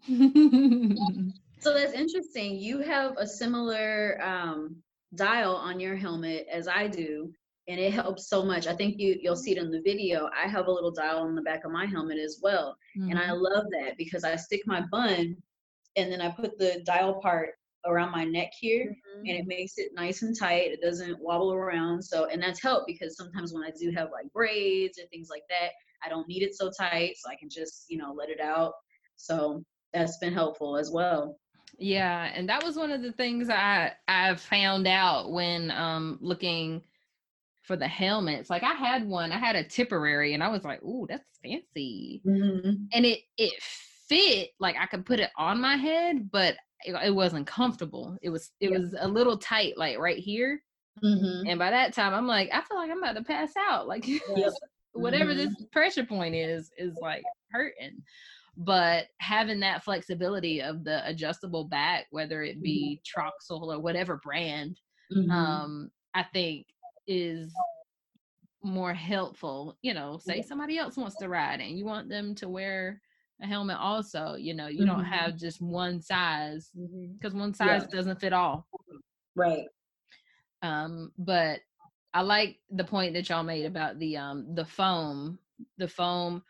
Mm-hmm. 0.07 1.29
So 1.61 1.75
that's 1.75 1.93
interesting. 1.93 2.57
You 2.57 2.79
have 2.79 3.15
a 3.17 3.27
similar 3.27 4.19
um, 4.23 4.77
dial 5.13 5.55
on 5.55 5.79
your 5.79 5.95
helmet 5.95 6.47
as 6.51 6.67
I 6.67 6.87
do, 6.87 7.31
and 7.67 7.79
it 7.79 7.93
helps 7.93 8.27
so 8.27 8.43
much. 8.43 8.65
I 8.65 8.73
think 8.73 8.97
you 8.97 9.19
you'll 9.21 9.35
see 9.35 9.51
it 9.51 9.59
in 9.59 9.69
the 9.69 9.81
video. 9.81 10.27
I 10.35 10.47
have 10.47 10.65
a 10.65 10.71
little 10.71 10.89
dial 10.89 11.19
on 11.19 11.35
the 11.35 11.43
back 11.43 11.63
of 11.63 11.71
my 11.71 11.85
helmet 11.85 12.17
as 12.17 12.39
well, 12.41 12.75
and 12.95 13.19
I 13.19 13.31
love 13.31 13.65
that 13.79 13.95
because 13.95 14.23
I 14.23 14.35
stick 14.37 14.61
my 14.65 14.81
bun, 14.91 15.37
and 15.95 16.11
then 16.11 16.19
I 16.19 16.31
put 16.31 16.57
the 16.57 16.81
dial 16.83 17.21
part 17.21 17.51
around 17.85 18.11
my 18.11 18.23
neck 18.25 18.51
here, 18.59 18.85
Mm-hmm. 18.85 19.25
and 19.25 19.37
it 19.37 19.47
makes 19.47 19.73
it 19.77 19.91
nice 19.95 20.21
and 20.23 20.37
tight. 20.37 20.71
It 20.71 20.81
doesn't 20.81 21.19
wobble 21.19 21.53
around. 21.53 22.01
So, 22.03 22.25
and 22.25 22.41
that's 22.41 22.61
helped 22.61 22.87
because 22.87 23.15
sometimes 23.17 23.53
when 23.53 23.63
I 23.63 23.71
do 23.79 23.91
have 23.91 24.09
like 24.11 24.31
braids 24.33 24.99
or 24.99 25.05
things 25.07 25.29
like 25.29 25.43
that, 25.49 25.71
I 26.03 26.09
don't 26.09 26.27
need 26.27 26.43
it 26.43 26.55
so 26.55 26.71
tight, 26.77 27.13
so 27.17 27.29
I 27.29 27.35
can 27.35 27.49
just 27.49 27.85
you 27.89 27.97
know 27.97 28.13
let 28.17 28.29
it 28.29 28.39
out. 28.41 28.73
So 29.15 29.63
that's 29.93 30.17
been 30.17 30.33
helpful 30.33 30.77
as 30.77 30.91
well. 30.91 31.37
Yeah, 31.77 32.31
and 32.33 32.49
that 32.49 32.63
was 32.63 32.75
one 32.77 32.91
of 32.91 33.01
the 33.01 33.11
things 33.11 33.49
I 33.49 33.93
I 34.07 34.35
found 34.35 34.87
out 34.87 35.31
when 35.31 35.71
um 35.71 36.17
looking 36.21 36.83
for 37.63 37.75
the 37.77 37.87
helmets. 37.87 38.49
Like 38.49 38.63
I 38.63 38.73
had 38.73 39.07
one, 39.07 39.31
I 39.31 39.37
had 39.39 39.55
a 39.55 39.63
Tipperary, 39.63 40.33
and 40.33 40.43
I 40.43 40.49
was 40.49 40.63
like, 40.63 40.83
"Ooh, 40.83 41.07
that's 41.09 41.39
fancy," 41.43 42.23
Mm-hmm. 42.25 42.85
and 42.93 43.05
it 43.05 43.21
it 43.37 43.61
fit. 43.61 44.49
Like 44.59 44.75
I 44.79 44.85
could 44.87 45.05
put 45.05 45.19
it 45.19 45.31
on 45.37 45.61
my 45.61 45.77
head, 45.77 46.31
but 46.31 46.55
it, 46.85 46.95
it 47.05 47.15
wasn't 47.15 47.47
comfortable. 47.47 48.17
It 48.21 48.29
was 48.29 48.51
it 48.59 48.71
Yeah. 48.71 48.77
was 48.79 48.95
a 48.99 49.07
little 49.07 49.37
tight, 49.37 49.77
like 49.77 49.97
right 49.99 50.17
here. 50.17 50.61
Mm-hmm. 51.03 51.47
And 51.47 51.57
by 51.59 51.71
that 51.71 51.93
time, 51.93 52.13
I'm 52.13 52.27
like, 52.27 52.49
I 52.53 52.61
feel 52.61 52.77
like 52.77 52.91
I'm 52.91 53.01
about 53.01 53.15
to 53.15 53.23
pass 53.23 53.51
out. 53.57 53.87
Like 53.87 54.05
whatever 54.93 55.33
this 55.33 55.53
pressure 55.71 56.05
point 56.05 56.35
is 56.35 56.69
is 56.77 56.97
like 57.01 57.23
hurting 57.51 58.01
but 58.57 59.05
having 59.21 59.61
that 59.61 59.81
flexibility 59.83 60.61
of 60.61 60.83
the 60.83 61.07
adjustable 61.07 61.63
back 61.63 62.05
whether 62.11 62.43
it 62.43 62.61
be 62.61 63.01
troxel 63.07 63.61
or 63.73 63.79
whatever 63.79 64.19
brand 64.23 64.77
Mm-hmm. 65.15 65.31
um 65.31 65.91
i 66.13 66.23
think 66.23 66.65
is 67.07 67.53
more 68.63 68.93
helpful 68.93 69.77
you 69.81 69.93
know 69.93 70.17
say 70.21 70.41
somebody 70.41 70.77
else 70.77 70.95
wants 70.97 71.15
to 71.17 71.27
ride 71.29 71.59
and 71.61 71.77
you 71.77 71.85
want 71.85 72.07
them 72.09 72.35
to 72.35 72.47
wear 72.49 73.01
a 73.41 73.47
helmet 73.47 73.77
also 73.79 74.35
you 74.35 74.53
know 74.53 74.67
you 74.67 74.85
don't 74.85 75.03
Mhm. 75.03 75.11
have 75.11 75.37
just 75.37 75.61
one 75.61 76.01
size 76.01 76.71
because 77.13 77.33
one 77.33 77.53
size 77.53 77.87
doesn't 77.87 78.19
fit 78.19 78.33
all 78.33 78.67
Right. 79.35 79.65
um 80.61 81.11
but 81.17 81.59
i 82.13 82.21
like 82.21 82.59
the 82.69 82.83
point 82.83 83.13
that 83.13 83.29
y'all 83.29 83.43
made 83.43 83.65
about 83.65 83.97
the 83.99 84.17
um 84.17 84.53
the 84.55 84.65
foam 84.65 85.39
the 85.77 85.87
foam 85.87 86.43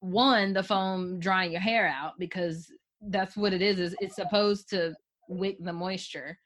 one 0.00 0.52
the 0.52 0.62
foam 0.62 1.18
drying 1.20 1.52
your 1.52 1.60
hair 1.60 1.86
out 1.88 2.18
because 2.18 2.72
that's 3.10 3.36
what 3.36 3.52
it 3.52 3.62
is 3.62 3.78
is 3.78 3.94
it's 4.00 4.16
supposed 4.16 4.68
to 4.68 4.94
wick 5.28 5.56
the 5.60 5.72
moisture 5.72 6.38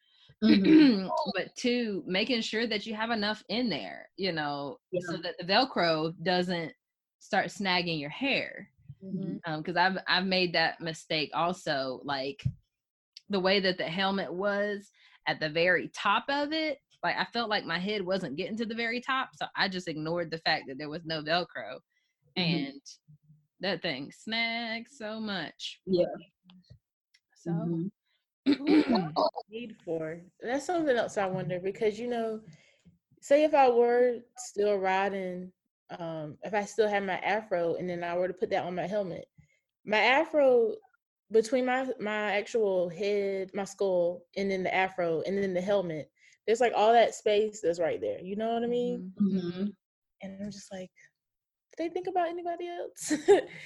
Mhm. 0.42 1.08
but 1.34 1.54
two 1.56 2.02
making 2.06 2.40
sure 2.40 2.66
that 2.66 2.84
you 2.84 2.94
have 2.94 3.10
enough 3.10 3.44
in 3.48 3.68
there 3.70 4.08
you 4.16 4.32
know 4.32 4.76
so 5.00 5.16
that 5.18 5.34
the 5.38 5.44
velcro 5.44 6.12
doesn't 6.22 6.72
start 7.20 7.46
snagging 7.46 8.00
your 8.00 8.10
hair 8.10 8.68
Because 9.02 9.76
I've 9.76 9.98
I've 10.06 10.26
made 10.26 10.54
that 10.54 10.80
mistake 10.80 11.30
also. 11.34 12.00
Like 12.04 12.42
the 13.28 13.40
way 13.40 13.60
that 13.60 13.78
the 13.78 13.84
helmet 13.84 14.32
was 14.32 14.90
at 15.26 15.40
the 15.40 15.48
very 15.50 15.88
top 15.88 16.24
of 16.28 16.52
it, 16.52 16.78
like 17.02 17.16
I 17.16 17.24
felt 17.32 17.50
like 17.50 17.64
my 17.64 17.78
head 17.78 18.02
wasn't 18.02 18.36
getting 18.36 18.56
to 18.58 18.66
the 18.66 18.74
very 18.74 19.00
top, 19.00 19.30
so 19.36 19.46
I 19.56 19.68
just 19.68 19.88
ignored 19.88 20.30
the 20.30 20.38
fact 20.38 20.64
that 20.68 20.78
there 20.78 20.90
was 20.90 21.04
no 21.04 21.22
Velcro, 21.22 21.80
Mhm. 22.38 22.70
and 22.72 22.80
that 23.60 23.82
thing 23.82 24.12
snagged 24.12 24.90
so 24.90 25.20
much. 25.20 25.80
Yeah. 25.86 26.06
So 27.34 27.50
Mhm. 28.46 29.14
need 29.48 29.76
for? 29.84 30.20
That's 30.40 30.64
something 30.66 30.96
else 30.96 31.18
I 31.18 31.26
wonder 31.26 31.60
because 31.60 31.98
you 31.98 32.08
know, 32.08 32.42
say 33.20 33.44
if 33.44 33.54
I 33.54 33.68
were 33.70 34.20
still 34.38 34.76
riding, 34.78 35.52
um, 35.98 36.38
if 36.42 36.54
I 36.54 36.64
still 36.64 36.88
had 36.88 37.04
my 37.04 37.18
afro 37.18 37.74
and 37.74 37.88
then 37.88 38.02
I 38.04 38.16
were 38.16 38.28
to 38.28 38.34
put 38.34 38.50
that 38.50 38.64
on 38.64 38.74
my 38.74 38.86
helmet, 38.86 39.26
my 39.84 39.98
afro 39.98 40.74
between 41.30 41.66
my 41.66 41.88
my 42.00 42.32
actual 42.36 42.88
head, 42.88 43.50
my 43.54 43.64
skull, 43.64 44.24
and 44.36 44.50
then 44.50 44.62
the 44.64 44.74
afro, 44.74 45.22
and 45.26 45.38
then 45.38 45.54
the 45.54 45.60
helmet, 45.62 46.10
there's 46.46 46.60
like 46.60 46.72
all 46.76 46.92
that 46.92 47.14
space 47.14 47.60
that's 47.62 47.80
right 47.80 48.00
there. 48.00 48.20
You 48.20 48.36
know 48.36 48.52
what 48.54 48.64
I 48.64 48.66
mean? 48.68 49.02
mhm, 49.18 49.20
Mhm. 49.20 49.72
And 50.22 50.42
I'm 50.42 50.50
just 50.50 50.72
like, 50.72 50.90
did 51.76 51.78
they 51.90 51.92
think 51.92 52.06
about 52.08 52.28
anybody 52.28 52.68
else? 52.68 53.12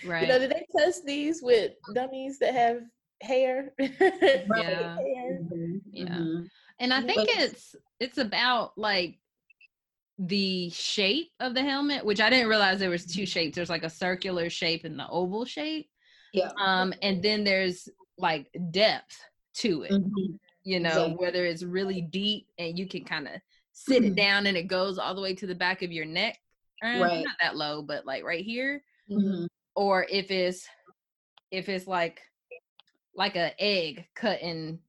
right. 0.03 0.21
You 0.21 0.27
know, 0.29 0.39
did 0.39 0.51
they 0.51 0.67
test 0.79 1.05
these 1.05 1.43
with 1.43 1.73
dummies 1.93 2.39
that 2.39 2.55
have 2.55 2.83
hair? 3.23 3.73
Yeah. 3.79 4.99
Hair. 4.99 5.41
Mhm. 5.53 5.81
Yeah. 5.93 6.23
Mhm. 6.23 6.51
And 6.81 6.93
I 6.93 7.01
Yeah. 7.01 7.07
think 7.07 7.25
it's 7.29 7.75
it's 8.01 8.19
about 8.19 8.77
like 8.79 9.19
the 10.19 10.71
shape 10.71 11.31
of 11.41 11.55
the 11.55 11.63
helmet, 11.63 12.05
which 12.05 12.21
I 12.21 12.31
didn't 12.31 12.49
realize 12.49 12.79
there 12.79 12.91
was 12.91 13.05
two 13.05 13.27
shapes. 13.27 13.55
There's 13.55 13.71
like 13.71 13.85
a 13.85 13.91
circular 13.91 14.49
shape 14.49 14.85
and 14.85 14.99
the 14.99 15.09
oval 15.09 15.45
shape. 15.45 15.89
Yeah. 16.33 16.51
Um, 16.59 16.95
and 17.03 17.23
then 17.23 17.45
there's 17.45 17.89
like 18.19 18.49
depth 18.71 19.19
to 19.57 19.83
it, 19.83 19.93
Mhm. 19.93 20.39
you 20.65 20.81
know, 20.81 20.89
Exactly. 20.89 21.15
whether 21.17 21.45
it's 21.45 21.63
really 21.63 22.01
deep 22.01 22.49
and 22.59 22.79
you 22.79 22.87
can 22.89 23.05
kind 23.05 23.29
of 23.29 23.35
sit 23.73 24.05
it 24.05 24.13
Mhm. 24.13 24.17
down 24.17 24.47
and 24.47 24.57
it 24.57 24.69
goes 24.69 24.99
all 24.99 25.15
the 25.15 25.21
way 25.21 25.35
to 25.35 25.47
the 25.47 25.55
back 25.55 25.83
of 25.83 25.93
your 25.93 26.07
neck. 26.07 26.39
Eh, 26.83 26.99
Right. 27.01 27.25
Not 27.25 27.37
that 27.41 27.57
low, 27.57 27.83
but 27.83 28.07
like 28.07 28.25
right 28.25 28.45
here. 28.45 28.83
Mhm. 29.11 29.49
Or 29.75 30.07
if 30.11 30.31
it's 30.31 30.67
if 31.53 31.69
it's 31.69 31.87
like 31.87 32.21
like 33.15 33.37
a 33.37 33.55
egg 33.63 34.09
cut 34.15 34.41
in 34.43 34.83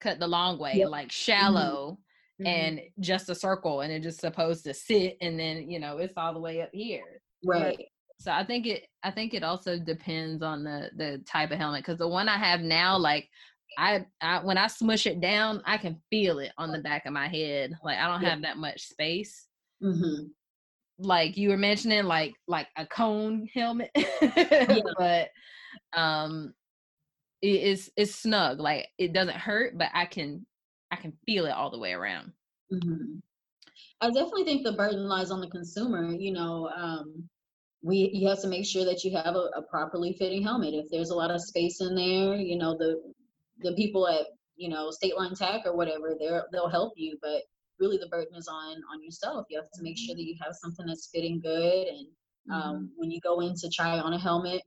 cut 0.00 0.18
the 0.18 0.26
long 0.26 0.58
way, 0.58 0.74
Yep. 0.76 0.88
like 0.88 1.12
shallow 1.12 1.98
Mhm. 2.40 2.46
and 2.46 2.80
just 3.00 3.28
a 3.28 3.34
circle 3.34 3.82
and 3.82 3.92
it's 3.92 4.04
just 4.04 4.20
supposed 4.20 4.64
to 4.64 4.72
sit 4.74 5.16
and 5.20 5.38
then 5.38 5.70
you 5.70 5.78
know 5.78 5.98
it's 5.98 6.14
all 6.16 6.32
the 6.32 6.40
way 6.40 6.62
up 6.62 6.70
here 6.72 7.20
Right. 7.44 7.78
so 8.18 8.32
i 8.32 8.44
think 8.44 8.66
it 8.66 8.86
i 9.02 9.10
think 9.10 9.34
it 9.34 9.42
also 9.42 9.78
depends 9.78 10.42
on 10.42 10.64
the 10.64 10.90
the 10.96 11.22
type 11.26 11.50
of 11.50 11.58
helmet 11.58 11.80
because 11.82 11.98
the 11.98 12.08
one 12.08 12.28
i 12.28 12.36
have 12.38 12.60
now 12.60 12.96
like 12.96 13.28
I, 13.78 14.04
I 14.20 14.42
when 14.42 14.58
i 14.58 14.66
smush 14.66 15.06
it 15.06 15.20
down 15.20 15.62
i 15.64 15.76
can 15.76 16.00
feel 16.10 16.38
it 16.38 16.52
on 16.58 16.72
the 16.72 16.80
back 16.80 17.06
of 17.06 17.12
my 17.12 17.28
head 17.28 17.72
like 17.84 17.98
i 17.98 18.06
don't 18.06 18.22
Yeah. 18.22 18.30
have 18.30 18.42
that 18.42 18.56
much 18.56 18.82
space 18.82 19.46
Mhm. 19.82 20.30
like 20.98 21.36
you 21.36 21.50
were 21.50 21.56
mentioning 21.56 22.04
like 22.04 22.34
like 22.46 22.68
a 22.76 22.86
cone 22.86 23.48
helmet 23.54 23.90
but 24.98 25.28
um 25.92 26.52
it 27.42 27.62
is 27.62 27.90
it's 27.96 28.14
snug 28.16 28.60
like 28.60 28.88
it 28.98 29.12
doesn't 29.12 29.36
hurt 29.36 29.78
but 29.78 29.88
i 29.94 30.04
can 30.04 30.44
i 30.90 30.96
can 30.96 31.12
feel 31.26 31.46
it 31.46 31.52
all 31.52 31.70
the 31.70 31.78
way 31.78 31.92
around 31.92 32.32
Mhm. 32.72 33.20
I 34.00 34.08
definitely 34.10 34.44
think 34.44 34.64
the 34.64 34.72
burden 34.72 35.08
lies 35.08 35.30
on 35.30 35.40
the 35.40 35.48
consumer. 35.50 36.12
You 36.12 36.32
know, 36.32 36.68
um, 36.74 37.28
we 37.82 38.10
you 38.12 38.28
have 38.28 38.40
to 38.40 38.48
make 38.48 38.64
sure 38.64 38.84
that 38.84 39.04
you 39.04 39.16
have 39.16 39.34
a, 39.36 39.50
a 39.56 39.62
properly 39.62 40.12
fitting 40.14 40.42
helmet. 40.42 40.74
If 40.74 40.88
there's 40.90 41.10
a 41.10 41.16
lot 41.16 41.30
of 41.30 41.40
space 41.42 41.80
in 41.80 41.94
there, 41.94 42.36
you 42.36 42.56
know, 42.56 42.76
the 42.76 43.02
the 43.60 43.72
people 43.74 44.08
at 44.08 44.26
you 44.56 44.68
know, 44.68 44.90
State 44.90 45.16
Line 45.16 45.34
Tack 45.34 45.62
or 45.64 45.74
whatever, 45.74 46.14
they're 46.18 46.44
they'll 46.52 46.68
help 46.68 46.92
you. 46.96 47.18
But 47.22 47.42
really, 47.78 47.96
the 47.96 48.08
burden 48.08 48.34
is 48.36 48.48
on 48.48 48.82
on 48.92 49.02
yourself. 49.02 49.46
You 49.50 49.58
have 49.58 49.70
to 49.72 49.82
make 49.82 49.98
sure 49.98 50.14
that 50.14 50.24
you 50.24 50.36
have 50.40 50.54
something 50.54 50.86
that's 50.86 51.10
fitting 51.12 51.40
good. 51.40 51.86
And 51.88 52.06
um, 52.52 52.90
when 52.96 53.10
you 53.10 53.20
go 53.20 53.40
in 53.40 53.54
to 53.56 53.68
try 53.70 53.98
on 53.98 54.12
a 54.12 54.18
helmet, 54.18 54.62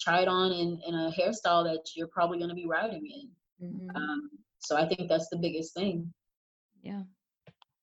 try 0.00 0.20
it 0.20 0.28
on 0.28 0.52
in 0.52 0.80
in 0.86 0.94
a 0.94 1.12
hairstyle 1.12 1.64
that 1.64 1.90
you're 1.94 2.08
probably 2.08 2.38
going 2.38 2.50
to 2.50 2.54
be 2.54 2.66
riding 2.66 3.06
in. 3.06 3.30
Mhm. 3.66 3.96
Um, 3.96 4.30
so 4.58 4.76
I 4.76 4.86
think 4.86 5.08
that's 5.08 5.28
the 5.28 5.38
biggest 5.38 5.74
thing. 5.74 6.12
Yeah, 6.82 7.02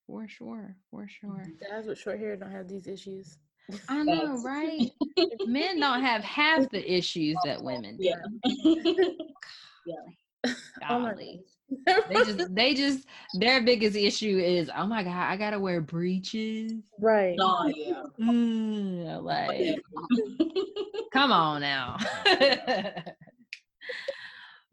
for 0.06 0.28
sure, 0.28 0.76
for 0.90 1.08
sure. 1.08 1.44
Guys 1.70 1.86
with 1.86 1.98
short 1.98 2.18
hair 2.18 2.36
don't 2.36 2.50
have 2.50 2.68
these 2.68 2.86
issues. 2.86 3.38
I 3.88 4.02
know, 4.04 4.40
right? 4.42 4.90
Men 5.46 5.80
don't 5.80 6.02
have 6.02 6.22
half 6.22 6.70
the 6.70 6.92
issues 6.92 7.36
that 7.44 7.62
women 7.62 7.98
do. 7.98 8.14
Yeah. 9.86 10.52
Oh 10.88 10.98
my 10.98 11.10
Golly. 11.12 11.44
They 12.08 12.14
just, 12.14 12.54
they 12.54 12.74
just, 12.74 13.06
their 13.34 13.60
biggest 13.60 13.96
issue 13.96 14.38
is, 14.38 14.70
oh 14.76 14.86
my 14.86 15.02
god, 15.02 15.16
I 15.16 15.36
gotta 15.36 15.58
wear 15.58 15.80
breeches. 15.80 16.72
right. 17.00 17.36
oh 17.40 17.72
yeah. 17.74 18.02
Mm, 18.20 19.22
like, 19.22 19.80
come 21.12 21.32
on 21.32 21.60
now. 21.60 21.96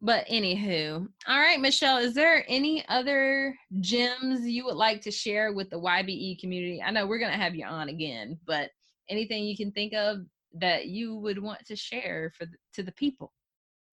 but 0.04 0.28
anywho, 0.28 1.08
all 1.28 1.40
right, 1.40 1.62
Michelle, 1.62 1.98
is 1.98 2.14
there 2.14 2.44
any 2.50 2.86
other 2.90 3.56
gems 3.80 4.46
you 4.46 4.66
would 4.66 4.76
like 4.76 5.02
to 5.02 5.12
share 5.12 5.54
with 5.54 5.70
the 5.70 5.80
YBE 5.80 6.40
community? 6.40 6.84
I 6.86 6.92
know 6.92 7.08
we're 7.08 7.20
gonna 7.20 7.38
have 7.38 7.56
you 7.56 7.66
on 7.66 7.88
again, 7.88 8.38
but 8.46 8.70
anything 9.10 9.46
you 9.46 9.56
can 9.56 9.72
think 9.72 9.94
of 9.94 10.18
that 10.56 10.88
you 10.88 11.16
would 11.16 11.42
want 11.42 11.66
to 11.68 11.76
share 11.78 12.34
for 12.38 12.46
the, 12.46 12.58
to 12.74 12.84
the 12.84 12.92
people? 12.92 13.32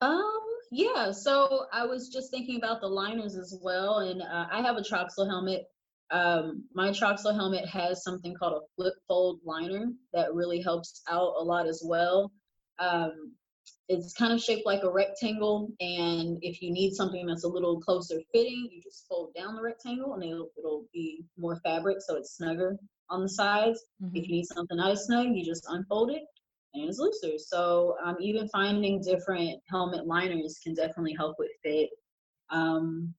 Um, 0.01 0.41
yeah, 0.73 1.13
so 1.13 1.67
I 1.73 1.87
was 1.87 2.09
just 2.09 2.33
thinking 2.33 2.57
about 2.57 2.81
the 2.81 2.89
liners 2.89 3.37
as 3.37 3.57
well, 3.63 4.01
and 4.01 4.21
uh, 4.21 4.47
I 4.51 4.63
have 4.63 4.77
a 4.77 4.83
Troxel 4.83 5.29
helmet. 5.29 5.67
Um, 6.11 6.65
my 6.75 6.91
Troxel 6.91 7.35
helmet 7.35 7.69
has 7.69 8.03
something 8.03 8.35
called 8.35 8.55
a 8.55 8.67
flip 8.75 8.95
fold 9.07 9.39
liner 9.45 9.87
that 10.13 10.35
really 10.35 10.61
helps 10.61 11.03
out 11.09 11.35
a 11.39 11.43
lot 11.43 11.69
as 11.69 11.83
well. 11.85 12.33
Um, 12.81 13.33
it's 13.89 14.13
kind 14.15 14.33
of 14.33 14.41
shaped 14.41 14.67
like 14.67 14.83
a 14.83 14.91
rectangle, 14.91 15.71
and 15.81 16.39
if 16.43 16.63
you 16.63 16.71
need 16.71 16.95
something 16.95 17.27
that's 17.27 17.45
a 17.45 17.49
little 17.49 17.81
closer 17.81 18.21
fitting, 18.33 18.69
you 18.71 18.81
just 18.83 19.07
fold 19.09 19.35
down 19.35 19.57
the 19.57 19.63
rectangle, 19.63 20.15
and 20.15 20.23
it'll, 20.23 20.51
it'll 20.59 20.85
be 20.93 21.25
more 21.37 21.57
fabric, 21.65 21.99
so 22.01 22.17
it's 22.17 22.37
snugger 22.37 22.77
on 23.09 23.23
the 23.23 23.29
sides. 23.29 23.85
If 24.15 24.29
you 24.29 24.37
need 24.37 24.47
something 24.47 24.77
not 24.77 24.93
as 24.93 25.07
snug, 25.07 25.29
you 25.35 25.45
just 25.45 25.67
unfold 25.69 26.13
it 26.13 26.23
and 26.75 26.89
it's 26.89 26.99
looser. 26.99 27.37
So 27.39 27.97
um, 28.05 28.17
even 28.21 28.49
finding 28.49 29.03
different 29.03 29.61
helmet 29.69 30.07
liners 30.07 30.61
can 30.63 30.75
definitely 30.75 31.15
help 31.15 31.35
with 31.39 31.51
fit. 31.65 31.91
Um, 32.51 33.13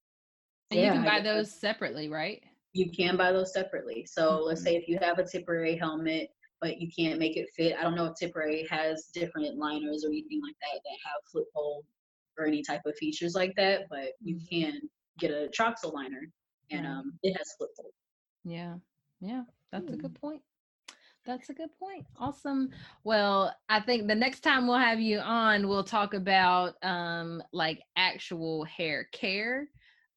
And 0.69 0.79
you 0.79 0.91
can 0.91 1.03
buy 1.03 1.19
those 1.19 1.51
separately, 1.51 2.07
right? 2.07 2.41
you 2.73 2.89
can 2.89 3.17
buy 3.17 3.33
those 3.33 3.51
separately. 3.51 4.05
So 4.05 4.41
let's 4.45 4.63
say 4.63 4.77
if 4.77 4.87
you 4.87 4.97
have 5.01 5.19
a 5.19 5.25
Tipperary 5.25 5.75
helmet, 5.75 6.29
but 6.61 6.79
you 6.79 6.87
can't 6.95 7.19
make 7.19 7.35
it 7.35 7.49
fit. 7.55 7.75
I 7.77 7.83
don't 7.83 7.95
know 7.95 8.05
if 8.05 8.15
Tipperary 8.15 8.65
has 8.69 9.05
different 9.13 9.57
liners 9.57 10.05
or 10.05 10.09
anything 10.09 10.41
like 10.41 10.55
that 10.61 10.79
that 10.83 10.97
have 11.03 11.21
flip 11.31 11.45
fold 11.53 11.83
or 12.37 12.45
any 12.45 12.61
type 12.61 12.81
of 12.85 12.95
features 12.95 13.33
like 13.35 13.53
that, 13.57 13.87
but 13.89 14.09
you 14.21 14.39
can 14.49 14.79
get 15.19 15.31
a 15.31 15.49
Troxel 15.49 15.93
liner 15.93 16.21
and 16.69 16.85
um, 16.85 17.13
it 17.23 17.35
has 17.37 17.53
flip 17.57 17.71
fold. 17.75 17.91
Yeah. 18.45 18.75
Yeah. 19.19 19.43
That's 19.71 19.91
a 19.91 19.95
good 19.97 20.13
point. 20.15 20.41
That's 21.25 21.49
a 21.49 21.53
good 21.53 21.69
point. 21.79 22.05
Awesome. 22.19 22.69
Well, 23.03 23.55
I 23.69 23.79
think 23.79 24.07
the 24.07 24.15
next 24.15 24.41
time 24.41 24.67
we'll 24.67 24.77
have 24.77 24.99
you 24.99 25.19
on, 25.19 25.67
we'll 25.67 25.83
talk 25.83 26.13
about 26.13 26.75
um 26.83 27.43
like 27.53 27.81
actual 27.95 28.63
hair 28.65 29.07
care 29.11 29.67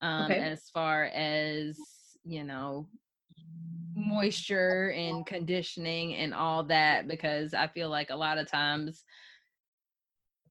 um 0.01 0.25
Okay. 0.25 0.39
as 0.39 0.71
far 0.71 1.05
as, 1.07 1.79
you 2.25 2.45
know, 2.45 2.89
moisture 3.95 4.91
and 4.91 5.25
conditioning 5.27 6.15
and 6.15 6.35
all 6.35 6.65
that 6.65 7.09
because 7.09 7.55
I 7.55 7.69
feel 7.69 7.89
like 7.89 8.11
a 8.11 8.17
lot 8.17 8.39
of 8.39 8.51
times 8.51 9.05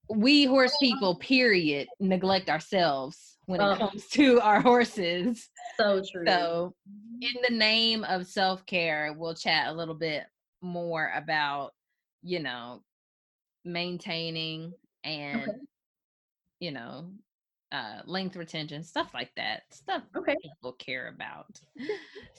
we 0.09 0.45
horse 0.45 0.75
people 0.79 1.15
period 1.15 1.87
neglect 1.99 2.49
ourselves 2.49 3.37
when 3.45 3.61
it 3.61 3.77
comes 3.77 4.07
to 4.11 4.39
our 4.41 4.61
horses. 4.61 5.49
So 5.77 6.01
true. 6.11 6.25
So, 6.27 6.75
in 7.21 7.29
mm-hmm. 7.29 7.53
the 7.53 7.57
name 7.57 8.03
of 8.03 8.27
self 8.27 8.65
care, 8.65 9.13
we'll 9.17 9.35
chat 9.35 9.67
a 9.67 9.73
little 9.73 9.95
bit 9.95 10.23
more 10.61 11.11
about, 11.15 11.71
you 12.21 12.39
know, 12.39 12.81
maintaining 13.65 14.73
and, 15.03 15.47
you 16.59 16.71
know, 16.71 17.11
uh, 17.73 18.01
length 18.05 18.35
retention, 18.35 18.83
stuff 18.83 19.13
like 19.13 19.31
that, 19.35 19.63
stuff 19.71 20.03
Okay. 20.15 20.35
people 20.41 20.73
care 20.73 21.07
about. 21.13 21.59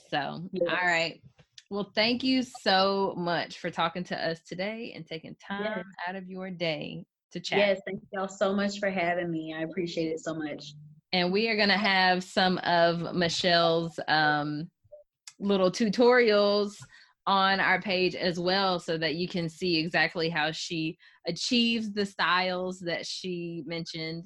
So, 0.09 0.49
Yes. 0.51 0.67
all 0.69 0.87
right. 0.87 1.21
Well, 1.69 1.91
thank 1.95 2.23
you 2.23 2.41
so 2.43 3.13
much 3.17 3.57
for 3.59 3.69
talking 3.69 4.03
to 4.05 4.15
us 4.29 4.39
today 4.47 4.93
and 4.95 5.05
taking 5.05 5.35
time 5.45 5.83
out 6.07 6.15
of 6.15 6.29
your 6.29 6.49
day 6.51 7.03
to 7.31 7.39
chat. 7.39 7.59
Yes, 7.59 7.81
thank 7.85 8.01
y'all 8.13 8.27
so 8.27 8.53
much 8.53 8.79
for 8.79 8.89
having 8.89 9.29
me. 9.31 9.53
I 9.57 9.63
appreciate 9.63 10.11
it 10.11 10.19
so 10.19 10.33
much. 10.35 10.73
and 11.11 11.31
we 11.31 11.49
are 11.49 11.55
going 11.55 11.69
to 11.69 11.77
have 11.77 12.23
some 12.23 12.59
of 12.59 13.13
Michelle's 13.15 13.99
um, 14.07 14.69
little 15.39 15.71
tutorials 15.71 16.75
on 17.27 17.59
our 17.59 17.81
page 17.81 18.13
as 18.15 18.39
well 18.39 18.79
so 18.79 18.97
that 18.97 19.15
you 19.15 19.27
can 19.27 19.49
see 19.49 19.77
exactly 19.77 20.29
how 20.29 20.51
she 20.51 20.95
achieves 21.27 21.91
the 21.91 22.05
styles 22.05 22.79
that 22.79 23.05
she 23.05 23.63
mentioned 23.65 24.23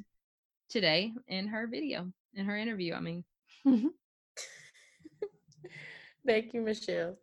today 0.69 1.11
in 1.27 1.47
her 1.47 1.67
video 1.67 2.07
in 2.35 2.45
her 2.45 2.57
interview 2.57 2.93
i 2.93 2.99
mean 2.99 3.23
mm-hmm. 3.65 3.87
Thank 6.29 6.53
you, 6.53 6.61
Michelle. 6.61 7.15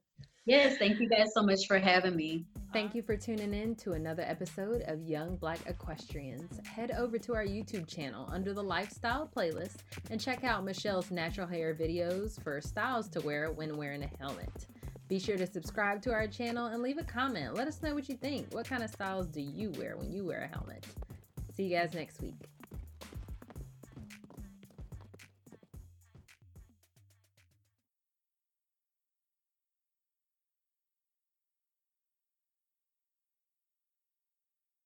Yes, 0.47 0.79
thank 0.79 1.01
you 1.01 1.09
guys 1.09 1.33
so 1.35 1.43
much 1.43 1.67
for 1.67 1.79
having 1.79 2.17
me. 2.17 2.45
Thank 2.73 2.95
you 2.95 3.03
for 3.03 3.17
tuning 3.17 3.55
in 3.55 3.75
to 3.77 3.93
another 3.93 4.25
episode 4.25 4.83
of 4.89 5.01
Young 5.03 5.37
Black 5.37 5.61
Equestrians. 5.67 6.61
Head 6.67 6.93
over 6.93 7.19
to 7.19 7.35
our 7.35 7.45
YouTube 7.45 7.87
channel 7.89 8.29
under 8.33 8.53
the 8.53 8.63
lifestyle 8.63 9.31
playlist 9.35 9.79
and 10.11 10.21
check 10.21 10.45
out 10.45 10.65
Michelle's 10.65 11.11
natural 11.11 11.47
hair 11.47 11.75
videos 11.75 12.43
for 12.43 12.61
styles 12.61 13.09
to 13.11 13.21
wear 13.21 13.53
when 13.53 13.77
wearing 13.77 14.03
a 14.03 14.11
helmet. 14.19 14.67
Be 15.09 15.19
sure 15.19 15.37
to 15.37 15.47
subscribe 15.47 16.03
to 16.03 16.13
our 16.13 16.27
channel 16.27 16.67
and 16.67 16.83
leave 16.83 16.99
a 16.99 17.05
comment. 17.05 17.55
Let 17.55 17.69
us 17.69 17.83
know 17.83 17.95
what 17.95 18.09
you 18.09 18.17
think. 18.17 18.53
What 18.53 18.69
kind 18.69 18.83
of 18.83 18.91
styles 18.91 19.27
do 19.27 19.41
you 19.41 19.71
wear 19.79 19.97
when 19.97 20.13
you 20.13 20.25
wear 20.25 20.43
a 20.43 20.57
helmet? 20.57 20.85
See 21.55 21.65
you 21.65 21.77
guys 21.77 21.95
next 21.95 22.21
week. 22.21 22.35